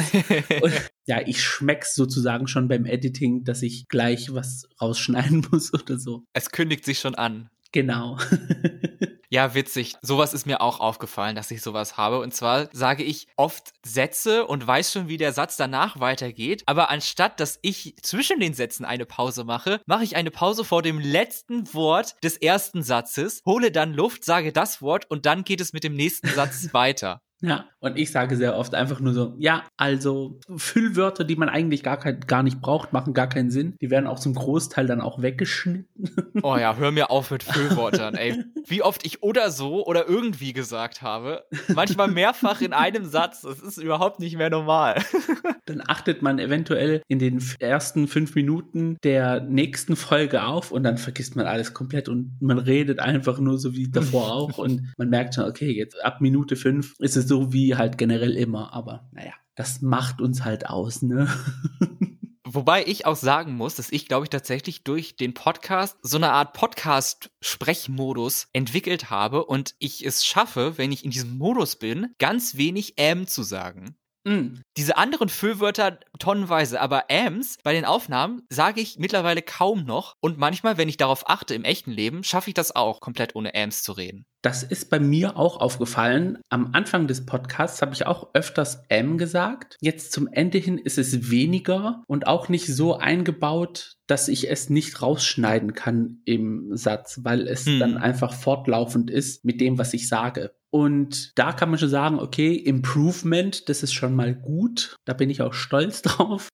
und, 0.63 0.73
ja, 1.07 1.21
ich 1.27 1.43
schmeck's 1.43 1.95
sozusagen 1.95 2.47
schon 2.47 2.69
beim 2.69 2.85
Editing, 2.85 3.45
dass 3.45 3.63
ich 3.63 3.89
gleich 3.89 4.33
was 4.33 4.69
rausschneiden 4.81 5.47
muss 5.51 5.73
oder 5.73 5.99
so. 5.99 6.25
Es 6.33 6.51
kündigt 6.51 6.85
sich 6.85 6.99
schon 6.99 7.15
an. 7.15 7.49
Genau. 7.73 8.19
Ja, 9.35 9.53
witzig. 9.53 9.97
Sowas 10.01 10.33
ist 10.33 10.47
mir 10.47 10.61
auch 10.61 10.79
aufgefallen, 10.79 11.35
dass 11.35 11.51
ich 11.51 11.61
sowas 11.61 11.97
habe. 11.97 12.21
Und 12.21 12.33
zwar 12.33 12.69
sage 12.73 13.03
ich 13.03 13.27
oft 13.37 13.73
Sätze 13.85 14.47
und 14.47 14.65
weiß 14.65 14.93
schon, 14.93 15.09
wie 15.09 15.17
der 15.17 15.33
Satz 15.33 15.57
danach 15.57 15.99
weitergeht. 15.99 16.63
Aber 16.67 16.89
anstatt, 16.89 17.41
dass 17.41 17.59
ich 17.61 17.97
zwischen 18.01 18.39
den 18.39 18.55
Sätzen 18.55 18.85
eine 18.85 19.07
Pause 19.07 19.43
mache, 19.43 19.81
mache 19.87 20.05
ich 20.05 20.15
eine 20.15 20.31
Pause 20.31 20.63
vor 20.63 20.83
dem 20.83 21.01
letzten 21.01 21.75
Wort 21.75 22.15
des 22.23 22.37
ersten 22.37 22.85
Satzes, 22.85 23.41
hole 23.45 23.73
dann 23.73 23.93
Luft, 23.93 24.25
sage 24.25 24.53
das 24.53 24.81
Wort 24.81 25.11
und 25.11 25.27
dann 25.27 25.43
geht 25.43 25.61
es 25.61 25.73
mit 25.73 25.83
dem 25.83 25.97
nächsten 25.97 26.29
Satz 26.29 26.69
weiter. 26.73 27.21
Ja, 27.41 27.67
und 27.81 27.99
ich 27.99 28.11
sage 28.11 28.37
sehr 28.37 28.57
oft 28.57 28.75
einfach 28.75 29.01
nur 29.01 29.13
so, 29.13 29.35
ja, 29.39 29.65
also 29.77 30.41
Füllwörter, 30.57 31.25
die 31.25 31.37
man 31.37 31.51
eigentlich 31.51 31.83
gar, 31.83 31.99
kein, 31.99 32.21
gar 32.21 32.43
nicht 32.43 32.63
braucht, 32.63 32.95
machen 32.95 33.13
gar 33.13 33.29
keinen 33.29 33.51
Sinn. 33.51 33.77
Die 33.83 33.91
werden 33.91 34.07
auch 34.07 34.19
zum 34.19 34.35
Großteil 34.35 34.87
dann 34.87 35.03
auch 35.03 35.21
weggeschnitten. 35.21 36.33
Oh 36.43 36.57
ja, 36.57 36.77
hör 36.77 36.91
mir 36.91 37.11
auf 37.11 37.31
mit 37.31 37.43
Füllwörtern, 37.43 38.15
ey. 38.15 38.43
Wie 38.67 38.83
oft 38.83 39.05
ich 39.05 39.23
oder 39.23 39.51
so 39.51 39.85
oder 39.87 40.09
irgendwie 40.09 40.55
gesagt 40.55 41.03
habe. 41.03 41.45
Manchmal 41.75 42.09
mehrfach 42.09 42.63
in 42.63 42.73
einem 42.73 43.05
Satz. 43.05 43.43
Das 43.43 43.61
ist 43.61 43.77
überhaupt 43.77 44.21
nicht 44.21 44.39
mehr 44.39 44.49
normal. 44.49 45.03
Dann 45.67 45.83
achtet 45.87 46.23
man 46.23 46.39
eventuell 46.39 47.03
in 47.09 47.19
den 47.19 47.43
ersten 47.59 48.09
fünf 48.09 48.35
Minuten 48.35 48.97
der 49.03 49.41
nächsten 49.41 49.97
Folge 49.97 50.45
auf 50.45 50.71
und 50.71 50.83
dann 50.83 50.99
vergisst 50.99 51.37
man 51.37 51.47
alles 51.47 51.73
komplett 51.73 52.11
und 52.11 52.37
man 52.41 52.59
redet 52.59 53.01
einfach 53.01 53.39
nur 53.39 53.59
so 53.59 53.75
wie 53.75 53.91
davor 53.91 54.33
auch 54.33 54.59
und 54.59 54.93
man 54.99 55.09
merkt 55.09 55.35
schon, 55.35 55.45
okay, 55.45 55.71
jetzt 55.71 56.03
ab 56.05 56.21
Minute 56.21 56.57
fünf 56.57 56.95
ist 56.99 57.17
es 57.17 57.27
so 57.27 57.34
wie 57.53 57.77
halt 57.77 57.99
generell 57.99 58.37
immer, 58.37 58.73
aber 58.73 59.09
naja, 59.13 59.33
das 59.55 59.83
macht 59.83 60.21
uns 60.21 60.45
halt 60.45 60.67
aus, 60.67 61.03
ne? 61.03 61.29
Wobei 62.47 62.85
ich 62.87 63.05
auch 63.05 63.17
sagen 63.17 63.57
muss, 63.57 63.75
dass 63.75 63.91
ich, 63.91 64.07
glaube 64.07 64.27
ich, 64.27 64.31
tatsächlich 64.31 64.85
durch 64.85 65.17
den 65.17 65.35
Podcast 65.35 65.97
so 66.03 66.19
eine 66.19 66.31
Art 66.31 66.53
Podcast-Sprechmodus 66.53 68.49
entwickelt 68.53 69.11
habe 69.11 69.45
und 69.45 69.75
ich 69.79 70.07
es 70.07 70.25
schaffe, 70.25 70.79
wenn 70.79 70.93
ich 70.93 71.05
in 71.05 71.11
diesem 71.11 71.37
Modus 71.37 71.77
bin, 71.77 72.15
ganz 72.19 72.57
wenig 72.57 72.95
ähm 72.97 73.27
zu 73.27 73.43
sagen. 73.43 73.97
Mm. 74.25 74.61
Diese 74.77 74.97
anderen 74.97 75.29
Füllwörter 75.29 75.99
tonnenweise, 76.19 76.81
aber 76.81 77.05
Ams 77.11 77.59
bei 77.63 77.73
den 77.73 77.85
Aufnahmen 77.85 78.43
sage 78.49 78.81
ich 78.81 78.99
mittlerweile 78.99 79.43
kaum 79.43 79.85
noch 79.85 80.17
und 80.21 80.39
manchmal, 80.39 80.79
wenn 80.79 80.89
ich 80.89 80.97
darauf 80.97 81.29
achte 81.29 81.55
im 81.55 81.65
echten 81.65 81.93
Leben, 81.93 82.25
schaffe 82.25 82.51
ich 82.51 82.55
das 82.55 82.75
auch, 82.75 83.01
komplett 83.01 83.37
ohne 83.37 83.55
Ams 83.55 83.83
zu 83.83 83.93
reden. 83.93 84.25
Das 84.43 84.63
ist 84.63 84.91
bei 84.91 84.99
mir 85.01 85.39
auch 85.39 85.59
aufgefallen. 85.59 86.39
Am 86.51 86.71
Anfang 86.75 87.07
des 87.07 87.25
Podcasts 87.25 87.81
habe 87.81 87.95
ich 87.95 88.07
auch 88.07 88.29
öfters 88.35 88.83
M 88.91 89.17
gesagt. 89.17 89.79
Jetzt 89.81 90.13
zum 90.13 90.29
Ende 90.29 90.59
hin 90.59 90.77
ist 90.77 90.99
es 90.99 91.31
weniger 91.31 92.03
und 92.07 92.27
auch 92.27 92.51
nicht 92.51 92.67
so 92.67 92.99
eingebaut, 92.99 93.95
dass 94.07 94.29
ich 94.29 94.51
es 94.51 94.69
nicht 94.69 95.01
rausschneiden 95.01 95.73
kann 95.73 96.21
im 96.27 96.77
Satz, 96.77 97.21
weil 97.23 97.49
es 97.49 97.65
Hm. 97.65 97.79
dann 97.79 97.97
einfach 97.97 98.35
fortlaufend 98.35 99.11
ist 99.11 99.47
mit 99.47 99.63
dem, 99.63 99.79
was 99.79 99.95
ich 99.95 100.09
sage. 100.09 100.55
Und 100.75 101.39
da 101.39 101.53
kann 101.53 101.71
man 101.71 101.79
schon 101.79 101.89
sagen, 101.89 102.19
okay, 102.19 102.53
Improvement, 102.57 103.69
das 103.69 103.85
ist 103.85 103.93
schon 103.93 104.13
mal 104.17 104.35
gut. 104.35 104.97
Da 105.05 105.13
bin 105.13 105.31
ich 105.31 105.41
auch 105.41 105.55
stolz 105.55 106.03
drauf. 106.03 106.49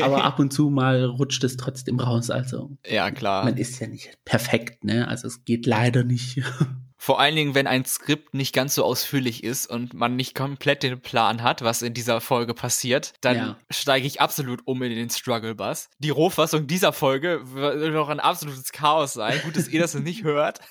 Aber 0.00 0.22
ab 0.22 0.38
und 0.38 0.52
zu 0.52 0.70
mal 0.70 1.04
rutscht 1.04 1.42
es 1.42 1.56
trotzdem 1.56 1.98
raus. 1.98 2.30
Also 2.30 2.78
Ja, 2.86 3.10
klar. 3.10 3.42
man 3.44 3.56
ist 3.56 3.80
ja 3.80 3.88
nicht 3.88 4.16
perfekt, 4.24 4.84
ne? 4.84 5.08
Also 5.08 5.26
es 5.26 5.44
geht 5.44 5.66
leider 5.66 6.04
nicht. 6.04 6.40
Vor 6.98 7.18
allen 7.18 7.34
Dingen, 7.34 7.56
wenn 7.56 7.66
ein 7.66 7.84
Skript 7.84 8.32
nicht 8.32 8.54
ganz 8.54 8.76
so 8.76 8.84
ausführlich 8.84 9.42
ist 9.42 9.66
und 9.68 9.92
man 9.92 10.14
nicht 10.14 10.36
komplett 10.36 10.84
den 10.84 11.00
Plan 11.00 11.42
hat, 11.42 11.62
was 11.62 11.82
in 11.82 11.94
dieser 11.94 12.20
Folge 12.20 12.54
passiert, 12.54 13.12
dann 13.22 13.36
Ja. 13.36 13.56
steige 13.72 14.06
ich 14.06 14.20
absolut 14.20 14.60
um 14.66 14.80
in 14.84 14.94
den 14.94 15.10
Struggle 15.10 15.56
Bus. 15.56 15.88
Die 15.98 16.10
Rohfassung 16.10 16.68
dieser 16.68 16.92
Folge 16.92 17.40
wird 17.52 17.92
doch 17.92 18.08
ein 18.08 18.20
absolutes 18.20 18.70
Chaos 18.70 19.14
sein. 19.14 19.40
Gut, 19.42 19.56
dass 19.56 19.66
ihr 19.66 19.80
das 19.80 19.94
nicht 19.94 20.22
hört. 20.22 20.60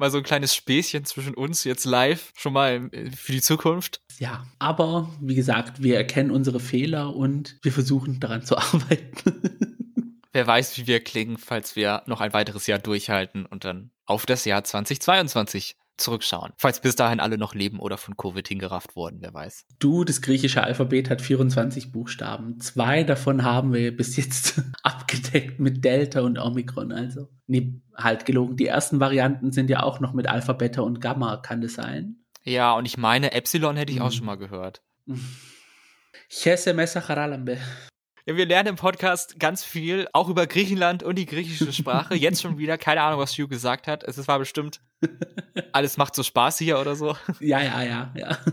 mal 0.00 0.10
so 0.10 0.18
ein 0.18 0.24
kleines 0.24 0.54
Späßchen 0.54 1.04
zwischen 1.04 1.34
uns 1.34 1.62
jetzt 1.64 1.84
live, 1.84 2.32
schon 2.34 2.54
mal 2.54 2.88
äh, 2.92 3.10
für 3.10 3.32
die 3.32 3.42
Zukunft. 3.42 4.00
Ja, 4.18 4.46
aber 4.58 5.14
wie 5.20 5.34
gesagt, 5.34 5.82
wir 5.82 5.96
erkennen 5.96 6.30
unsere 6.30 6.58
Fehler 6.58 7.14
und 7.14 7.58
wir 7.62 7.72
versuchen 7.72 8.18
daran 8.18 8.42
zu 8.42 8.56
arbeiten. 8.58 9.42
Wer 10.32 10.46
weiß, 10.46 10.78
wie 10.78 10.86
wir 10.86 11.00
klingen, 11.00 11.38
falls 11.38 11.76
wir 11.76 12.02
noch 12.06 12.20
ein 12.20 12.32
weiteres 12.32 12.66
Jahr 12.66 12.78
durchhalten 12.78 13.46
und 13.46 13.64
dann 13.64 13.90
auf 14.06 14.26
das 14.26 14.44
Jahr 14.44 14.64
2022 14.64 15.76
zurückschauen. 16.00 16.52
Falls 16.56 16.80
bis 16.80 16.96
dahin 16.96 17.20
alle 17.20 17.38
noch 17.38 17.54
leben 17.54 17.78
oder 17.78 17.96
von 17.98 18.16
Covid 18.16 18.46
hingerafft 18.48 18.96
wurden, 18.96 19.18
wer 19.20 19.32
weiß. 19.32 19.66
du, 19.78 20.04
das 20.04 20.20
griechische 20.22 20.62
Alphabet 20.64 21.08
hat 21.10 21.22
24 21.22 21.92
Buchstaben. 21.92 22.58
Zwei 22.60 23.04
davon 23.04 23.44
haben 23.44 23.72
wir 23.72 23.96
bis 23.96 24.16
jetzt 24.16 24.60
abgedeckt 24.82 25.60
mit 25.60 25.84
Delta 25.84 26.20
und 26.22 26.38
Omikron. 26.38 26.90
Also, 26.92 27.28
nee, 27.46 27.80
halt 27.94 28.26
gelogen. 28.26 28.56
Die 28.56 28.66
ersten 28.66 28.98
Varianten 29.00 29.52
sind 29.52 29.70
ja 29.70 29.82
auch 29.82 30.00
noch 30.00 30.12
mit 30.12 30.26
Alpha, 30.28 30.52
Beta 30.54 30.82
und 30.82 31.00
Gamma, 31.00 31.36
kann 31.36 31.60
das 31.60 31.74
sein? 31.74 32.16
Ja, 32.42 32.72
und 32.74 32.86
ich 32.86 32.96
meine, 32.96 33.32
Epsilon 33.32 33.76
hätte 33.76 33.92
ich 33.92 34.00
auch 34.00 34.06
Mhm. 34.10 34.14
schon 34.14 34.26
mal 34.26 34.36
gehört. 34.38 34.82
Chese 36.28 36.74
Mesa 36.74 37.00
Charalambe. 37.00 37.58
Ja, 38.26 38.36
wir 38.36 38.46
lernen 38.46 38.70
im 38.70 38.76
Podcast 38.76 39.38
ganz 39.40 39.64
viel, 39.64 40.06
auch 40.12 40.28
über 40.28 40.46
Griechenland 40.46 41.02
und 41.02 41.16
die 41.16 41.26
griechische 41.26 41.72
Sprache. 41.72 42.14
Jetzt 42.14 42.42
schon 42.42 42.58
wieder, 42.58 42.78
keine 42.78 43.00
Ahnung, 43.02 43.18
was 43.18 43.32
Hugh 43.32 43.48
gesagt 43.48 43.86
hat. 43.88 44.04
Es 44.04 44.28
war 44.28 44.38
bestimmt, 44.38 44.80
alles 45.72 45.96
macht 45.96 46.14
so 46.14 46.22
Spaß 46.22 46.58
hier 46.58 46.78
oder 46.80 46.96
so. 46.96 47.16
Ja, 47.40 47.60
ja, 47.62 47.82
ja, 47.82 48.14
ja. 48.16 48.38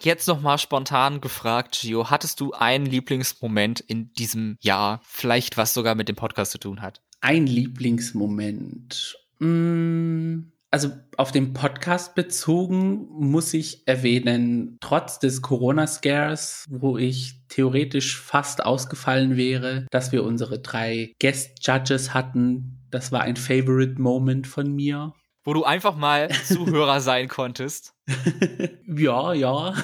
Jetzt 0.00 0.28
nochmal 0.28 0.58
spontan 0.58 1.20
gefragt, 1.20 1.78
Gio, 1.80 2.10
hattest 2.10 2.38
du 2.40 2.52
einen 2.52 2.86
Lieblingsmoment 2.86 3.80
in 3.80 4.12
diesem 4.12 4.56
Jahr? 4.60 5.00
Vielleicht 5.04 5.56
was 5.56 5.74
sogar 5.74 5.94
mit 5.94 6.08
dem 6.08 6.16
Podcast 6.16 6.52
zu 6.52 6.58
tun 6.58 6.80
hat? 6.82 7.00
Ein 7.20 7.46
Lieblingsmoment. 7.46 9.16
Mm, 9.40 10.52
Also 10.70 10.90
auf 11.16 11.32
den 11.32 11.54
Podcast 11.54 12.14
bezogen 12.14 13.08
muss 13.08 13.54
ich 13.54 13.88
erwähnen, 13.88 14.76
trotz 14.80 15.18
des 15.18 15.40
Corona-Scares, 15.42 16.66
wo 16.68 16.98
ich 16.98 17.40
theoretisch 17.48 18.20
fast 18.20 18.64
ausgefallen 18.64 19.36
wäre, 19.36 19.86
dass 19.90 20.12
wir 20.12 20.22
unsere 20.24 20.58
drei 20.60 21.14
Guest-Judges 21.20 22.12
hatten. 22.14 22.85
Das 22.90 23.12
war 23.12 23.22
ein 23.22 23.36
Favorite 23.36 24.00
Moment 24.00 24.46
von 24.46 24.72
mir. 24.72 25.12
Wo 25.44 25.52
du 25.52 25.64
einfach 25.64 25.96
mal 25.96 26.28
Zuhörer 26.44 27.00
sein 27.00 27.28
konntest. 27.28 27.94
ja, 28.86 29.32
ja. 29.32 29.74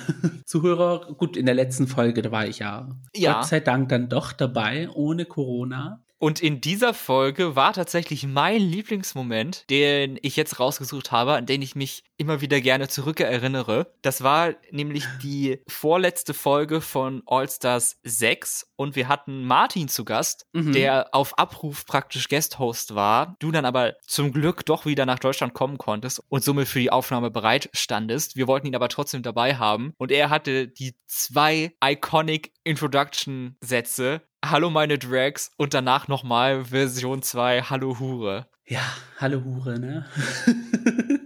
Zuhörer, 0.44 1.14
gut, 1.14 1.36
in 1.36 1.46
der 1.46 1.54
letzten 1.54 1.86
Folge, 1.86 2.22
da 2.22 2.32
war 2.32 2.46
ich 2.46 2.58
ja, 2.58 2.88
Ja. 3.14 3.34
Gott 3.34 3.46
sei 3.46 3.60
Dank 3.60 3.88
dann 3.88 4.08
doch 4.08 4.32
dabei, 4.32 4.88
ohne 4.90 5.24
Corona. 5.24 6.01
Und 6.22 6.40
in 6.40 6.60
dieser 6.60 6.94
Folge 6.94 7.56
war 7.56 7.72
tatsächlich 7.72 8.28
mein 8.28 8.60
Lieblingsmoment, 8.60 9.68
den 9.68 10.20
ich 10.22 10.36
jetzt 10.36 10.60
rausgesucht 10.60 11.10
habe, 11.10 11.32
an 11.32 11.46
den 11.46 11.62
ich 11.62 11.74
mich 11.74 12.04
immer 12.16 12.40
wieder 12.40 12.60
gerne 12.60 12.86
zurückerinnere. 12.86 13.92
Das 14.02 14.22
war 14.22 14.54
nämlich 14.70 15.04
die 15.20 15.58
vorletzte 15.66 16.32
Folge 16.32 16.80
von 16.80 17.24
All 17.26 17.50
Stars 17.50 17.98
6 18.04 18.68
und 18.76 18.94
wir 18.94 19.08
hatten 19.08 19.44
Martin 19.44 19.88
zu 19.88 20.04
Gast, 20.04 20.46
mhm. 20.52 20.70
der 20.70 21.12
auf 21.12 21.36
Abruf 21.40 21.86
praktisch 21.86 22.28
Guest-Host 22.28 22.94
war. 22.94 23.34
Du 23.40 23.50
dann 23.50 23.64
aber 23.64 23.94
zum 24.06 24.30
Glück 24.30 24.64
doch 24.64 24.86
wieder 24.86 25.06
nach 25.06 25.18
Deutschland 25.18 25.54
kommen 25.54 25.76
konntest 25.76 26.22
und 26.28 26.44
somit 26.44 26.68
für 26.68 26.78
die 26.78 26.92
Aufnahme 26.92 27.32
bereit 27.32 27.68
standest. 27.72 28.36
Wir 28.36 28.46
wollten 28.46 28.68
ihn 28.68 28.76
aber 28.76 28.88
trotzdem 28.88 29.24
dabei 29.24 29.56
haben 29.56 29.92
und 29.98 30.12
er 30.12 30.30
hatte 30.30 30.68
die 30.68 30.94
zwei 31.08 31.72
iconic 31.82 32.52
Introduction-Sätze 32.62 34.22
Hallo 34.44 34.70
meine 34.70 34.98
Drags 34.98 35.52
und 35.56 35.72
danach 35.72 36.08
nochmal 36.08 36.64
Version 36.64 37.22
2 37.22 37.62
Hallo 37.62 38.00
Hure. 38.00 38.48
Ja, 38.66 38.82
Hallo 39.18 39.44
Hure, 39.44 39.78
ne? 39.78 40.04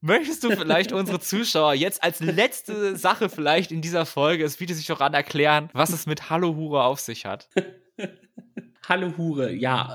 Möchtest 0.00 0.42
du 0.42 0.50
vielleicht 0.50 0.92
unsere 0.92 1.20
Zuschauer 1.20 1.74
jetzt 1.74 2.02
als 2.02 2.18
letzte 2.18 2.96
Sache 2.96 3.28
vielleicht 3.28 3.70
in 3.70 3.82
dieser 3.82 4.04
Folge, 4.04 4.44
es 4.44 4.56
bietet 4.56 4.76
sich 4.76 4.86
doch 4.86 5.00
an, 5.00 5.14
erklären, 5.14 5.70
was 5.72 5.90
es 5.90 6.06
mit 6.06 6.28
Hallo 6.28 6.56
Hure 6.56 6.82
auf 6.82 6.98
sich 6.98 7.24
hat? 7.24 7.48
Hallo 8.86 9.14
Hure, 9.16 9.50
ja. 9.52 9.94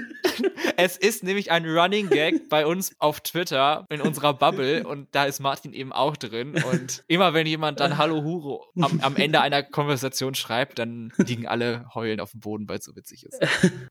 es 0.76 0.96
ist 0.96 1.22
nämlich 1.22 1.50
ein 1.50 1.66
Running 1.66 2.08
Gag 2.08 2.48
bei 2.48 2.64
uns 2.64 2.94
auf 2.98 3.20
Twitter 3.20 3.84
in 3.90 4.00
unserer 4.00 4.32
Bubble 4.32 4.86
und 4.86 5.08
da 5.12 5.24
ist 5.24 5.40
Martin 5.40 5.74
eben 5.74 5.92
auch 5.92 6.16
drin. 6.16 6.54
Und 6.72 7.04
immer 7.08 7.34
wenn 7.34 7.46
jemand 7.46 7.80
dann 7.80 7.98
Hallo 7.98 8.22
Hure 8.22 8.60
am, 8.80 9.00
am 9.00 9.16
Ende 9.16 9.40
einer 9.42 9.62
Konversation 9.62 10.34
schreibt, 10.34 10.78
dann 10.78 11.12
liegen 11.18 11.46
alle 11.46 11.86
heulen 11.94 12.20
auf 12.20 12.30
dem 12.30 12.40
Boden, 12.40 12.68
weil 12.68 12.78
es 12.78 12.86
so 12.86 12.96
witzig 12.96 13.26
ist. 13.26 13.38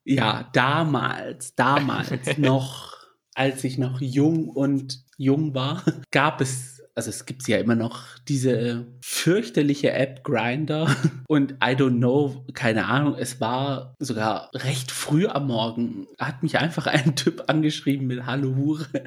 Ja, 0.04 0.50
damals, 0.54 1.54
damals 1.54 2.10
noch, 2.38 2.94
als 3.36 3.64
ich 3.64 3.78
noch 3.78 4.02
jung 4.02 4.50
und 4.50 5.04
jung 5.18 5.54
war, 5.54 5.84
gab 6.10 6.42
es 6.42 6.75
also 6.96 7.10
es 7.10 7.26
gibt 7.26 7.46
ja 7.48 7.58
immer 7.58 7.76
noch 7.76 8.18
diese 8.28 8.88
fürchterliche 9.02 9.92
App 9.92 10.24
Grinder 10.24 10.96
und 11.28 11.52
I 11.62 11.76
don't 11.76 11.98
know, 11.98 12.46
keine 12.54 12.86
Ahnung, 12.86 13.16
es 13.20 13.42
war 13.42 13.96
sogar 14.00 14.50
recht 14.54 14.92
früh 14.92 15.28
am 15.28 15.48
Morgen, 15.48 16.08
hat 16.18 16.42
mich 16.42 16.58
einfach 16.58 16.88
ein 16.88 17.18
Typ 17.18 17.44
angeschrieben 17.48 18.08
mit 18.08 18.26
Hallo 18.26 18.56
Hure. 18.56 18.88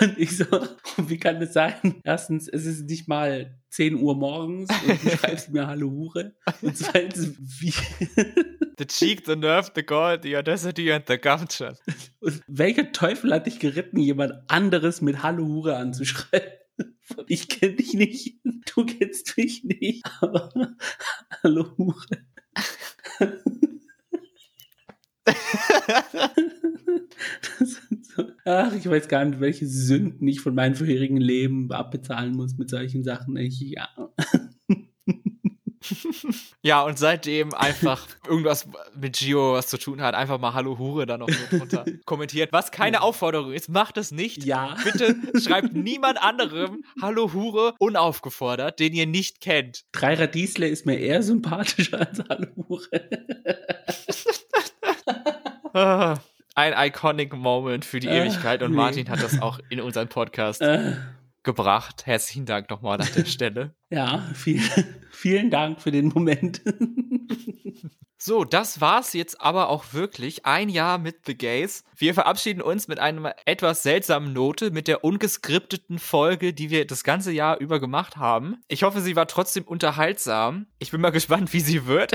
und 0.00 0.18
ich 0.18 0.36
so, 0.36 0.44
wie 0.96 1.18
kann 1.18 1.38
das 1.38 1.52
sein? 1.52 2.00
Erstens, 2.02 2.48
es 2.48 2.66
ist 2.66 2.88
nicht 2.88 3.06
mal 3.06 3.56
10 3.70 4.02
Uhr 4.02 4.16
morgens 4.16 4.68
und 4.86 5.04
du 5.04 5.10
schreibst 5.16 5.50
mir 5.50 5.68
Hallo 5.68 5.88
Hure. 5.88 6.34
Und 6.62 6.76
zweitens, 6.76 7.32
wie... 7.38 7.72
the 8.76 8.86
cheek, 8.86 9.24
the 9.24 9.36
nerve, 9.36 9.70
the 9.76 9.84
gold, 9.84 10.24
the 10.24 10.36
audacity 10.36 10.92
and 10.92 11.06
the 11.06 11.16
gumption. 11.16 11.76
Und 12.18 12.42
welcher 12.48 12.90
Teufel 12.90 13.32
hat 13.32 13.46
dich 13.46 13.60
geritten, 13.60 13.98
jemand 13.98 14.32
anderes 14.48 15.00
mit 15.00 15.22
Hallo 15.22 15.46
Hure 15.46 15.76
anzuschreiben? 15.76 16.50
Ich 17.26 17.48
kenne 17.48 17.74
dich 17.74 17.94
nicht, 17.94 18.38
du 18.44 18.86
kennst 18.86 19.36
mich 19.36 19.64
nicht, 19.64 20.04
aber 20.20 20.50
hallo 21.42 21.76
Hure. 21.76 22.06
so, 28.02 28.24
ach, 28.44 28.74
ich 28.74 28.88
weiß 28.88 29.08
gar 29.08 29.24
nicht, 29.24 29.40
welche 29.40 29.66
Sünden 29.66 30.26
ich 30.26 30.40
von 30.40 30.54
meinem 30.54 30.74
vorherigen 30.74 31.18
Leben 31.18 31.70
abbezahlen 31.72 32.32
muss 32.32 32.56
mit 32.56 32.70
solchen 32.70 33.04
Sachen. 33.04 33.36
Ich, 33.36 33.60
ja. 33.60 33.88
ja, 36.62 36.82
und 36.82 36.98
seitdem 36.98 37.54
einfach 37.54 38.06
irgendwas 38.26 38.68
mit 38.94 39.18
Gio 39.18 39.54
was 39.54 39.68
zu 39.68 39.78
tun 39.78 40.00
hat, 40.00 40.14
einfach 40.14 40.38
mal 40.38 40.54
Hallo 40.54 40.78
Hure 40.78 41.06
da 41.06 41.18
noch 41.18 41.28
so 41.28 41.58
drunter 41.58 41.84
kommentiert. 42.04 42.52
Was 42.52 42.70
keine 42.70 42.98
ja. 42.98 43.02
Aufforderung 43.02 43.52
ist, 43.52 43.68
macht 43.68 43.96
es 43.96 44.10
nicht. 44.10 44.44
Ja. 44.44 44.76
Bitte 44.84 45.16
schreibt 45.40 45.72
niemand 45.74 46.22
anderem 46.22 46.84
Hallo 47.00 47.32
Hure 47.32 47.74
unaufgefordert, 47.78 48.78
den 48.80 48.92
ihr 48.92 49.06
nicht 49.06 49.40
kennt. 49.40 49.84
Dreier 49.92 50.26
Diesler 50.26 50.68
ist 50.68 50.86
mir 50.86 50.98
eher 50.98 51.22
sympathischer 51.22 52.00
als 52.00 52.22
Hallo 52.28 52.48
Hure. 52.68 52.88
Ein 56.54 56.88
iconic 56.88 57.34
Moment 57.34 57.84
für 57.84 58.00
die 58.00 58.08
ah, 58.08 58.24
Ewigkeit 58.24 58.62
und. 58.62 58.74
Martin 58.74 59.08
hat 59.08 59.22
das 59.22 59.40
auch 59.40 59.58
in 59.70 59.80
unserem 59.80 60.08
Podcast 60.08 60.60
äh 60.60 60.96
gebracht. 61.44 62.06
Herzlichen 62.06 62.46
Dank 62.46 62.70
nochmal 62.70 63.00
an 63.00 63.08
der 63.16 63.24
Stelle. 63.26 63.74
ja, 63.90 64.18
viel, 64.34 64.60
vielen 65.10 65.50
Dank 65.50 65.80
für 65.80 65.90
den 65.90 66.08
Moment. 66.08 66.62
So, 68.24 68.44
das 68.44 68.80
war's 68.80 69.14
jetzt 69.14 69.40
aber 69.40 69.68
auch 69.68 69.94
wirklich. 69.94 70.46
Ein 70.46 70.68
Jahr 70.68 70.98
mit 70.98 71.26
The 71.26 71.36
Gays. 71.36 71.82
Wir 71.96 72.14
verabschieden 72.14 72.62
uns 72.62 72.86
mit 72.86 73.00
einer 73.00 73.34
etwas 73.46 73.82
seltsamen 73.82 74.32
Note, 74.32 74.70
mit 74.70 74.86
der 74.86 75.02
ungeskripteten 75.02 75.98
Folge, 75.98 76.54
die 76.54 76.70
wir 76.70 76.86
das 76.86 77.02
ganze 77.02 77.32
Jahr 77.32 77.58
über 77.58 77.80
gemacht 77.80 78.18
haben. 78.18 78.58
Ich 78.68 78.84
hoffe, 78.84 79.00
sie 79.00 79.16
war 79.16 79.26
trotzdem 79.26 79.64
unterhaltsam. 79.64 80.66
Ich 80.78 80.92
bin 80.92 81.00
mal 81.00 81.10
gespannt, 81.10 81.52
wie 81.52 81.58
sie 81.58 81.86
wird. 81.86 82.12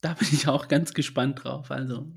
da 0.00 0.14
bin 0.14 0.28
ich 0.32 0.48
auch 0.48 0.66
ganz 0.66 0.92
gespannt 0.92 1.44
drauf. 1.44 1.70
Also. 1.70 2.12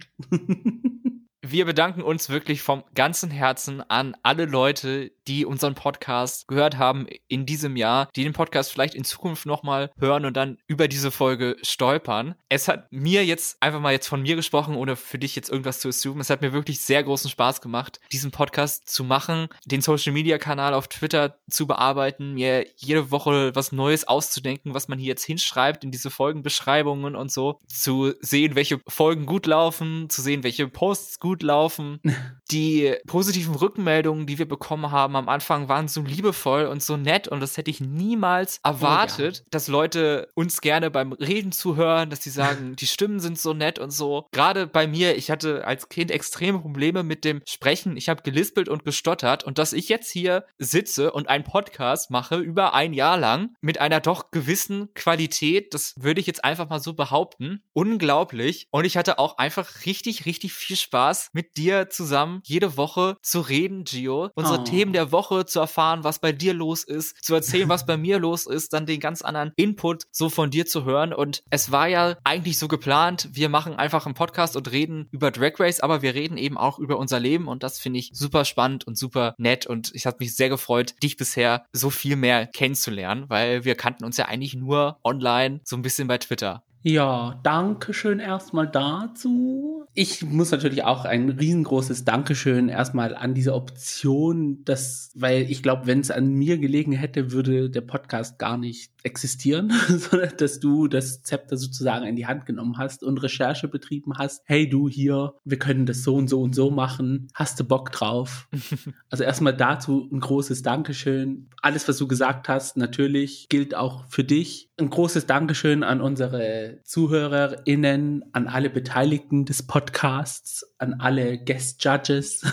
Wir 1.41 1.65
bedanken 1.65 2.01
uns 2.01 2.29
wirklich 2.29 2.63
vom 2.63 2.83
ganzen 2.95 3.31
Herzen 3.31 3.81
an 3.87 4.15
alle 4.23 4.45
Leute, 4.45 5.11
die 5.29 5.45
unseren 5.45 5.75
Podcast 5.75 6.47
gehört 6.47 6.77
haben 6.77 7.07
in 7.27 7.45
diesem 7.45 7.75
Jahr, 7.75 8.09
die 8.15 8.23
den 8.23 8.33
Podcast 8.33 8.71
vielleicht 8.71 8.95
in 8.95 9.03
Zukunft 9.03 9.45
nochmal 9.45 9.91
hören 9.99 10.25
und 10.25 10.35
dann 10.35 10.57
über 10.67 10.87
diese 10.87 11.11
Folge 11.11 11.55
stolpern. 11.61 12.33
Es 12.49 12.67
hat 12.67 12.91
mir 12.91 13.23
jetzt 13.23 13.61
einfach 13.61 13.79
mal 13.79 13.93
jetzt 13.93 14.07
von 14.07 14.23
mir 14.23 14.35
gesprochen, 14.35 14.75
ohne 14.75 14.95
für 14.95 15.19
dich 15.19 15.35
jetzt 15.35 15.49
irgendwas 15.49 15.79
zu 15.79 15.89
assumen. 15.89 16.19
Es 16.19 16.31
hat 16.31 16.41
mir 16.41 16.51
wirklich 16.51 16.81
sehr 16.81 17.03
großen 17.03 17.29
Spaß 17.29 17.61
gemacht, 17.61 17.99
diesen 18.11 18.31
Podcast 18.31 18.89
zu 18.89 19.03
machen, 19.03 19.49
den 19.65 19.81
Social 19.81 20.13
Media 20.13 20.39
Kanal 20.39 20.73
auf 20.73 20.87
Twitter 20.87 21.37
zu 21.47 21.67
bearbeiten, 21.67 22.33
mir 22.33 22.65
jede 22.77 23.11
Woche 23.11 23.51
was 23.53 23.71
Neues 23.71 24.07
auszudenken, 24.07 24.73
was 24.73 24.87
man 24.87 24.97
hier 24.97 25.09
jetzt 25.09 25.25
hinschreibt 25.25 25.83
in 25.83 25.91
diese 25.91 26.09
Folgenbeschreibungen 26.09 27.15
und 27.15 27.31
so, 27.31 27.59
zu 27.67 28.13
sehen, 28.19 28.55
welche 28.55 28.81
Folgen 28.87 29.27
gut 29.27 29.45
laufen, 29.45 30.09
zu 30.09 30.23
sehen, 30.23 30.43
welche 30.43 30.67
Posts 30.67 31.19
gut 31.19 31.43
laufen. 31.43 31.99
Die 32.51 32.95
positiven 33.05 33.53
Rückmeldungen, 33.53 34.25
die 34.25 34.39
wir 34.39 34.47
bekommen 34.47 34.89
haben, 34.89 35.15
am 35.19 35.29
Anfang 35.29 35.69
waren 35.69 35.87
so 35.87 36.01
liebevoll 36.01 36.65
und 36.65 36.81
so 36.81 36.97
nett 36.97 37.27
und 37.27 37.39
das 37.39 37.57
hätte 37.57 37.69
ich 37.69 37.81
niemals 37.81 38.59
erwartet, 38.63 39.41
oh, 39.41 39.43
ja. 39.43 39.47
dass 39.51 39.67
Leute 39.67 40.29
uns 40.33 40.61
gerne 40.61 40.89
beim 40.89 41.13
Reden 41.13 41.51
zuhören, 41.51 42.09
dass 42.09 42.23
sie 42.23 42.29
sagen, 42.29 42.75
die 42.79 42.87
Stimmen 42.87 43.19
sind 43.19 43.39
so 43.39 43.53
nett 43.53 43.79
und 43.79 43.91
so. 43.91 44.27
Gerade 44.31 44.67
bei 44.67 44.87
mir, 44.87 45.15
ich 45.15 45.29
hatte 45.29 45.65
als 45.65 45.89
Kind 45.89 46.11
extreme 46.11 46.59
Probleme 46.59 47.03
mit 47.03 47.25
dem 47.25 47.41
Sprechen. 47.45 47.97
Ich 47.97 48.09
habe 48.09 48.23
gelispelt 48.23 48.69
und 48.69 48.85
gestottert 48.85 49.43
und 49.43 49.57
dass 49.57 49.73
ich 49.73 49.89
jetzt 49.89 50.09
hier 50.11 50.45
sitze 50.57 51.11
und 51.11 51.29
einen 51.29 51.43
Podcast 51.43 52.11
mache 52.11 52.37
über 52.37 52.73
ein 52.73 52.93
Jahr 52.93 53.17
lang 53.17 53.55
mit 53.61 53.79
einer 53.79 53.99
doch 53.99 54.31
gewissen 54.31 54.93
Qualität, 54.93 55.73
das 55.73 55.93
würde 55.97 56.21
ich 56.21 56.27
jetzt 56.27 56.43
einfach 56.43 56.69
mal 56.69 56.79
so 56.79 56.93
behaupten. 56.93 57.61
Unglaublich. 57.73 58.67
Und 58.71 58.85
ich 58.85 58.97
hatte 58.97 59.19
auch 59.19 59.37
einfach 59.37 59.85
richtig, 59.85 60.25
richtig 60.25 60.53
viel 60.53 60.77
Spaß 60.77 61.29
mit 61.33 61.57
dir 61.57 61.89
zusammen 61.89 62.41
jede 62.43 62.77
Woche 62.77 63.17
zu 63.21 63.41
reden, 63.41 63.83
Gio. 63.83 64.29
Unsere 64.35 64.59
oh. 64.59 64.63
Themen 64.63 64.93
der 64.93 65.08
Woche 65.11 65.45
zu 65.45 65.59
erfahren, 65.59 66.03
was 66.03 66.19
bei 66.19 66.31
dir 66.31 66.53
los 66.53 66.83
ist, 66.83 67.23
zu 67.23 67.35
erzählen, 67.35 67.69
was 67.69 67.85
bei 67.85 67.97
mir 67.97 68.19
los 68.19 68.45
ist, 68.45 68.73
dann 68.73 68.85
den 68.85 68.99
ganz 68.99 69.21
anderen 69.21 69.51
Input 69.55 70.03
so 70.11 70.29
von 70.29 70.51
dir 70.51 70.65
zu 70.65 70.85
hören. 70.85 71.13
Und 71.13 71.43
es 71.49 71.71
war 71.71 71.87
ja 71.87 72.17
eigentlich 72.23 72.59
so 72.59 72.67
geplant, 72.67 73.29
wir 73.31 73.49
machen 73.49 73.75
einfach 73.75 74.05
einen 74.05 74.15
Podcast 74.15 74.55
und 74.55 74.71
reden 74.71 75.07
über 75.11 75.31
Drag 75.31 75.59
Race, 75.59 75.79
aber 75.79 76.01
wir 76.01 76.15
reden 76.15 76.37
eben 76.37 76.57
auch 76.57 76.79
über 76.79 76.97
unser 76.97 77.19
Leben 77.19 77.47
und 77.47 77.63
das 77.63 77.79
finde 77.79 77.99
ich 77.99 78.11
super 78.13 78.45
spannend 78.45 78.85
und 78.85 78.97
super 78.97 79.35
nett 79.37 79.65
und 79.67 79.91
ich 79.93 80.05
habe 80.05 80.17
mich 80.19 80.35
sehr 80.35 80.49
gefreut, 80.49 80.95
dich 81.01 81.17
bisher 81.17 81.65
so 81.73 81.89
viel 81.89 82.15
mehr 82.15 82.47
kennenzulernen, 82.47 83.25
weil 83.27 83.65
wir 83.65 83.75
kannten 83.75 84.03
uns 84.03 84.17
ja 84.17 84.25
eigentlich 84.25 84.55
nur 84.55 84.99
online, 85.03 85.61
so 85.63 85.75
ein 85.75 85.81
bisschen 85.81 86.07
bei 86.07 86.17
Twitter. 86.17 86.63
Ja, 86.81 87.39
danke 87.43 87.93
schön 87.93 88.19
erstmal 88.19 88.67
dazu. 88.67 89.83
Ich 89.93 90.23
muss 90.23 90.51
natürlich 90.51 90.85
auch 90.85 91.03
ein 91.03 91.29
riesengroßes 91.29 92.05
Dankeschön 92.05 92.69
erstmal 92.69 93.13
an 93.15 93.33
diese 93.33 93.53
Option, 93.53 94.63
dass, 94.63 95.11
weil 95.13 95.51
ich 95.51 95.61
glaube, 95.61 95.87
wenn 95.87 95.99
es 95.99 96.09
an 96.09 96.29
mir 96.29 96.57
gelegen 96.57 96.93
hätte, 96.93 97.33
würde 97.33 97.69
der 97.69 97.81
Podcast 97.81 98.39
gar 98.39 98.57
nicht 98.57 98.93
existieren, 99.03 99.73
sondern 99.89 100.31
dass 100.37 100.61
du 100.61 100.87
das 100.87 101.21
Zepter 101.21 101.57
sozusagen 101.57 102.05
in 102.05 102.15
die 102.15 102.27
Hand 102.27 102.45
genommen 102.45 102.77
hast 102.77 103.03
und 103.03 103.21
Recherche 103.21 103.67
betrieben 103.67 104.17
hast. 104.17 104.41
Hey 104.45 104.69
du 104.69 104.87
hier, 104.87 105.33
wir 105.43 105.59
können 105.59 105.85
das 105.85 106.03
so 106.03 106.15
und 106.15 106.29
so 106.29 106.41
und 106.41 106.55
so 106.55 106.71
machen. 106.71 107.27
Hast 107.33 107.59
du 107.59 107.65
Bock 107.65 107.91
drauf? 107.91 108.47
also 109.09 109.25
erstmal 109.25 109.55
dazu 109.55 110.07
ein 110.13 110.21
großes 110.21 110.61
Dankeschön. 110.61 111.49
Alles, 111.61 111.89
was 111.89 111.97
du 111.97 112.07
gesagt 112.07 112.47
hast, 112.47 112.77
natürlich 112.77 113.47
gilt 113.49 113.75
auch 113.75 114.05
für 114.07 114.23
dich. 114.23 114.68
Ein 114.79 114.89
großes 114.89 115.25
Dankeschön 115.25 115.83
an 115.83 115.99
unsere 115.99 116.79
ZuhörerInnen, 116.85 118.23
an 118.31 118.47
alle 118.47 118.69
Beteiligten 118.69 119.43
des 119.43 119.67
Podcasts, 119.67 120.73
an 120.77 120.93
alle 121.01 121.37
Guest 121.43 121.83
Judges, 121.83 122.45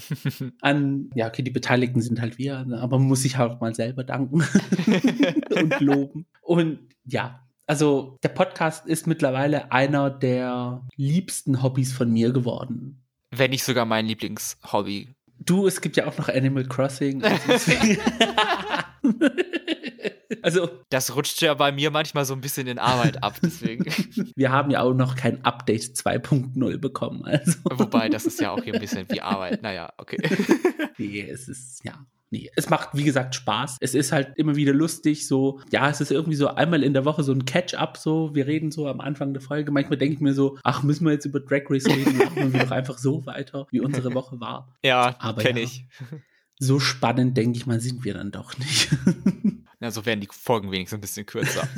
an, 0.60 1.10
ja, 1.16 1.26
okay, 1.26 1.42
die 1.42 1.50
Beteiligten 1.50 2.00
sind 2.00 2.20
halt 2.20 2.38
wir, 2.38 2.64
ne, 2.64 2.80
aber 2.80 2.98
man 3.00 3.08
muss 3.08 3.22
sich 3.22 3.38
halt 3.38 3.50
auch 3.50 3.60
mal 3.60 3.74
selber 3.74 4.04
danken 4.04 4.44
und 5.50 5.80
loben. 5.80 6.26
Und 6.42 6.78
ja, 7.06 7.40
Also 7.66 8.18
der 8.22 8.28
Podcast 8.28 8.86
ist 8.86 9.06
mittlerweile 9.06 9.72
einer 9.72 10.10
der 10.10 10.86
liebsten 10.96 11.62
Hobbys 11.62 11.92
von 11.92 12.10
mir 12.10 12.32
geworden. 12.32 13.02
Wenn 13.30 13.50
nicht 13.50 13.64
sogar 13.64 13.84
mein 13.84 14.06
Lieblingshobby. 14.06 15.14
Du, 15.40 15.66
es 15.66 15.80
gibt 15.80 15.96
ja 15.96 16.06
auch 16.06 16.16
noch 16.18 16.28
Animal 16.28 16.66
Crossing. 16.66 17.22
Also, 17.24 17.72
das 20.90 21.16
rutscht 21.16 21.40
ja 21.42 21.54
bei 21.54 21.72
mir 21.72 21.90
manchmal 21.90 22.24
so 22.24 22.34
ein 22.34 22.40
bisschen 22.40 22.66
in 22.66 22.78
Arbeit 22.78 23.22
ab, 23.22 23.34
deswegen. 23.42 23.84
Wir 24.36 24.52
haben 24.52 24.70
ja 24.70 24.82
auch 24.82 24.94
noch 24.94 25.16
kein 25.16 25.44
Update 25.44 25.82
2.0 25.82 26.78
bekommen. 26.78 27.24
Also. 27.24 27.58
Wobei, 27.64 28.08
das 28.08 28.26
ist 28.26 28.40
ja 28.40 28.50
auch 28.50 28.62
hier 28.62 28.74
ein 28.74 28.80
bisschen 28.80 29.06
wie 29.10 29.20
Arbeit. 29.20 29.62
Naja, 29.62 29.92
okay. 29.98 30.18
nee, 30.98 31.26
es 31.28 31.48
ist, 31.48 31.84
ja. 31.84 32.06
Nee, 32.30 32.50
es 32.56 32.68
macht, 32.68 32.90
wie 32.94 33.04
gesagt, 33.04 33.34
Spaß. 33.36 33.76
Es 33.80 33.94
ist 33.94 34.10
halt 34.10 34.32
immer 34.36 34.56
wieder 34.56 34.72
lustig, 34.72 35.28
so, 35.28 35.60
ja, 35.70 35.88
es 35.88 36.00
ist 36.00 36.10
irgendwie 36.10 36.34
so 36.34 36.48
einmal 36.48 36.82
in 36.82 36.92
der 36.92 37.04
Woche 37.04 37.22
so 37.22 37.32
ein 37.32 37.44
Catch-up, 37.44 37.96
so, 37.96 38.34
wir 38.34 38.46
reden 38.48 38.72
so 38.72 38.88
am 38.88 39.00
Anfang 39.00 39.32
der 39.34 39.40
Folge. 39.40 39.70
Manchmal 39.70 39.98
denke 39.98 40.14
ich 40.16 40.20
mir 40.20 40.34
so, 40.34 40.58
ach, 40.64 40.82
müssen 40.82 41.04
wir 41.06 41.12
jetzt 41.12 41.26
über 41.26 41.38
Drag 41.38 41.62
Race 41.70 41.86
reden? 41.86 42.18
Machen 42.18 42.52
wir 42.52 42.64
doch 42.64 42.72
einfach 42.72 42.98
so 42.98 43.24
weiter, 43.24 43.68
wie 43.70 43.80
unsere 43.80 44.12
Woche 44.14 44.40
war. 44.40 44.74
Ja, 44.82 45.12
kenne 45.38 45.60
ja, 45.60 45.66
ich. 45.66 45.84
So 46.64 46.80
spannend, 46.80 47.36
denke 47.36 47.58
ich 47.58 47.66
mal, 47.66 47.78
sind 47.78 48.04
wir 48.04 48.14
dann 48.14 48.30
doch 48.30 48.56
nicht. 48.56 48.88
Na, 49.80 49.90
so 49.90 50.06
werden 50.06 50.20
die 50.20 50.28
Folgen 50.30 50.70
wenigstens 50.70 50.96
ein 50.96 51.00
bisschen 51.02 51.26
kürzer. 51.26 51.68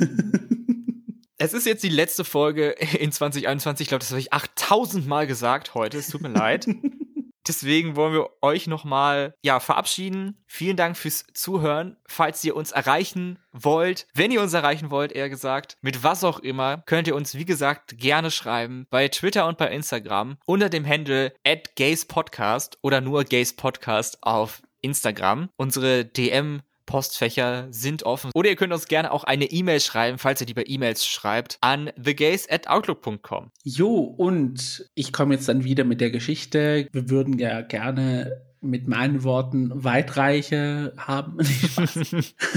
es 1.37 1.53
ist 1.53 1.65
jetzt 1.65 1.83
die 1.83 1.89
letzte 1.89 2.23
Folge 2.23 2.69
in 2.69 3.11
2021. 3.11 3.83
Ich 3.83 3.89
glaube, 3.89 3.99
das 3.99 4.11
habe 4.11 4.21
ich 4.21 4.31
8000 4.31 5.05
Mal 5.05 5.27
gesagt 5.27 5.73
heute. 5.73 5.97
Es 5.97 6.07
tut 6.07 6.21
mir 6.21 6.29
leid. 6.29 6.67
Deswegen 7.47 7.97
wollen 7.97 8.13
wir 8.13 8.29
euch 8.41 8.67
nochmal 8.67 9.33
ja, 9.41 9.59
verabschieden. 9.59 10.41
Vielen 10.47 10.77
Dank 10.77 10.97
fürs 10.97 11.25
Zuhören. 11.33 11.97
Falls 12.05 12.43
ihr 12.45 12.55
uns 12.55 12.71
erreichen 12.71 13.39
wollt, 13.51 14.07
wenn 14.13 14.31
ihr 14.31 14.41
uns 14.41 14.53
erreichen 14.53 14.89
wollt, 14.89 15.11
eher 15.11 15.29
gesagt, 15.29 15.77
mit 15.81 16.03
was 16.03 16.23
auch 16.23 16.39
immer, 16.39 16.83
könnt 16.85 17.07
ihr 17.07 17.15
uns, 17.15 17.35
wie 17.35 17.45
gesagt, 17.45 17.97
gerne 17.97 18.31
schreiben 18.31 18.85
bei 18.89 19.07
Twitter 19.09 19.47
und 19.47 19.57
bei 19.57 19.69
Instagram 19.69 20.37
unter 20.45 20.69
dem 20.69 20.85
Handle 20.85 21.33
at 21.45 21.75
gayspodcast 21.75 22.79
oder 22.81 23.01
nur 23.01 23.23
gayspodcast 23.23 24.23
auf 24.23 24.61
Instagram. 24.81 25.49
Unsere 25.57 26.05
DM 26.05 26.61
Postfächer 26.87 27.67
sind 27.69 28.03
offen. 28.03 28.31
Oder 28.33 28.49
ihr 28.49 28.55
könnt 28.55 28.73
uns 28.73 28.87
gerne 28.87 29.11
auch 29.11 29.23
eine 29.25 29.45
E-Mail 29.45 29.79
schreiben, 29.79 30.17
falls 30.17 30.41
ihr 30.41 30.47
die 30.47 30.55
bei 30.55 30.63
E-Mails 30.65 31.05
schreibt, 31.05 31.57
an 31.61 31.91
thegays@outlook.com. 32.01 33.51
Jo, 33.63 33.99
und 33.99 34.89
ich 34.95 35.13
komme 35.13 35.35
jetzt 35.35 35.47
dann 35.49 35.63
wieder 35.63 35.83
mit 35.83 36.01
der 36.01 36.09
Geschichte. 36.09 36.87
Wir 36.91 37.09
würden 37.09 37.37
ja 37.37 37.61
gerne 37.61 38.41
mit 38.59 38.87
meinen 38.87 39.23
Worten 39.23 39.71
Weitreiche 39.83 40.93
haben. 40.97 41.37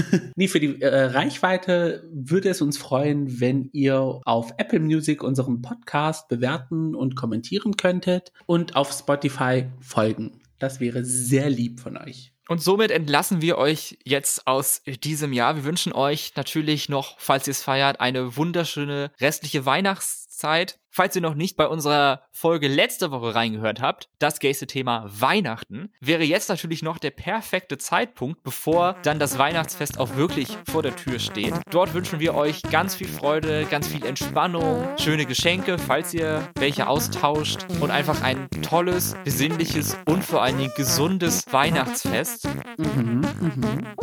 nee, 0.35 0.47
für 0.47 0.59
die 0.59 0.81
äh, 0.81 1.03
Reichweite 1.05 2.09
würde 2.11 2.49
es 2.49 2.61
uns 2.61 2.77
freuen, 2.77 3.39
wenn 3.39 3.69
ihr 3.73 4.21
auf 4.25 4.53
Apple 4.57 4.79
Music 4.79 5.23
unseren 5.23 5.61
Podcast 5.61 6.27
bewerten 6.27 6.95
und 6.95 7.15
kommentieren 7.15 7.77
könntet 7.77 8.31
und 8.45 8.75
auf 8.75 8.91
Spotify 8.91 9.65
folgen. 9.79 10.40
Das 10.61 10.79
wäre 10.79 11.03
sehr 11.03 11.49
lieb 11.49 11.79
von 11.79 11.97
euch. 11.97 12.33
Und 12.47 12.61
somit 12.61 12.91
entlassen 12.91 13.41
wir 13.41 13.57
euch 13.57 13.97
jetzt 14.03 14.45
aus 14.45 14.83
diesem 14.85 15.33
Jahr. 15.33 15.55
Wir 15.55 15.63
wünschen 15.63 15.91
euch 15.91 16.33
natürlich 16.35 16.87
noch, 16.87 17.15
falls 17.17 17.47
ihr 17.47 17.51
es 17.51 17.63
feiert, 17.63 17.99
eine 17.99 18.37
wunderschöne 18.37 19.11
restliche 19.19 19.65
Weihnachtszeit. 19.65 20.79
Falls 20.93 21.15
ihr 21.15 21.21
noch 21.21 21.35
nicht 21.35 21.55
bei 21.55 21.67
unserer 21.67 22.23
Folge 22.33 22.67
letzte 22.67 23.11
Woche 23.11 23.33
reingehört 23.33 23.79
habt, 23.79 24.09
das 24.19 24.39
gayste 24.39 24.67
Thema 24.67 25.05
Weihnachten, 25.07 25.93
wäre 26.01 26.23
jetzt 26.23 26.49
natürlich 26.49 26.83
noch 26.83 26.97
der 26.97 27.11
perfekte 27.11 27.77
Zeitpunkt, 27.77 28.43
bevor 28.43 28.97
dann 29.03 29.17
das 29.17 29.37
Weihnachtsfest 29.37 29.97
auch 29.97 30.17
wirklich 30.17 30.57
vor 30.69 30.83
der 30.83 30.93
Tür 30.93 31.19
steht. 31.19 31.53
Dort 31.69 31.93
wünschen 31.93 32.19
wir 32.19 32.35
euch 32.35 32.61
ganz 32.63 32.93
viel 32.93 33.07
Freude, 33.07 33.65
ganz 33.67 33.87
viel 33.87 34.05
Entspannung, 34.05 34.85
schöne 34.99 35.25
Geschenke, 35.25 35.77
falls 35.77 36.13
ihr 36.13 36.49
welche 36.59 36.87
austauscht 36.87 37.65
und 37.79 37.89
einfach 37.89 38.21
ein 38.21 38.49
tolles, 38.61 39.15
besinnliches 39.23 39.97
und 40.07 40.25
vor 40.25 40.41
allen 40.41 40.57
Dingen 40.57 40.73
gesundes 40.75 41.45
Weihnachtsfest. 41.53 42.49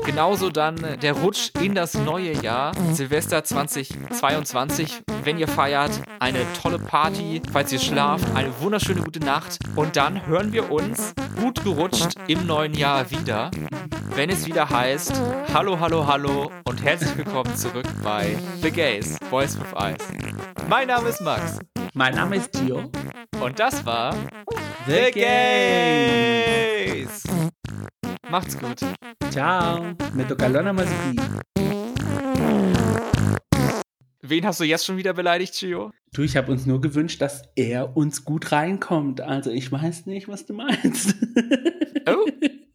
Genauso 0.07 0.49
dann 0.49 0.99
der 1.03 1.13
Rutsch 1.13 1.51
in 1.61 1.75
das 1.75 1.93
neue 1.93 2.33
Jahr, 2.43 2.73
Silvester 2.93 3.45
2022, 3.45 5.03
wenn 5.25 5.37
ihr 5.37 5.49
feiert, 5.49 6.01
eine 6.19 6.51
tolle 6.55 6.78
Party, 6.87 7.43
falls 7.53 7.73
ihr 7.73 7.79
schlaft, 7.79 8.25
eine 8.35 8.53
wunderschöne 8.61 9.03
gute 9.03 9.21
Nacht. 9.21 9.59
Und 9.77 9.97
dann 9.97 10.27
hören 10.27 10.53
wir 10.53 10.71
uns 10.71 11.15
gut 11.41 11.63
gerutscht 11.65 12.15
im 12.27 12.47
neuen 12.47 12.75
Jahr 12.75 13.11
wieder, 13.11 13.51
wenn 14.15 14.31
es 14.31 14.47
wieder 14.47 14.69
heißt 14.69 15.13
Hallo, 15.55 15.79
hallo, 15.79 16.07
hallo 16.07 16.51
und 16.65 16.83
herzlich 16.83 17.17
willkommen 17.17 17.55
zurück 17.57 17.87
bei 18.03 18.37
The 18.63 18.71
Gays, 18.71 19.17
Boys 19.31 19.59
with 19.59 19.73
Eyes. 19.77 20.03
Mein 20.69 20.89
Name 20.89 21.09
ist 21.09 21.21
Max. 21.21 21.59
Mein 21.95 22.15
Name 22.15 22.37
ist 22.37 22.53
Tio. 22.53 22.91
Und 23.41 23.59
das 23.59 23.85
war 23.87 24.15
The, 24.87 24.93
The 25.05 25.11
Gays. 25.13 26.59
Macht's 28.31 28.59
gut. 28.59 28.81
Ciao. 29.31 29.95
Me 30.13 30.25
lona 30.49 30.73
más 30.73 30.89
Wen 34.21 34.45
hast 34.45 34.59
du 34.61 34.65
jetzt 34.65 34.85
schon 34.85 34.97
wieder 34.97 35.15
beleidigt, 35.15 35.55
Chio? 35.55 35.93
Du, 36.13 36.23
ich 36.23 36.37
habe 36.37 36.51
uns 36.51 36.67
nur 36.67 36.81
gewünscht, 36.81 37.21
dass 37.23 37.43
er 37.55 37.97
uns 37.97 38.25
gut 38.25 38.51
reinkommt. 38.51 39.21
Also 39.21 39.51
ich 39.51 39.71
weiß 39.71 40.07
nicht, 40.07 40.27
was 40.29 40.45
du 40.47 40.55
meinst. 40.55 41.15
Oh. 42.07 42.27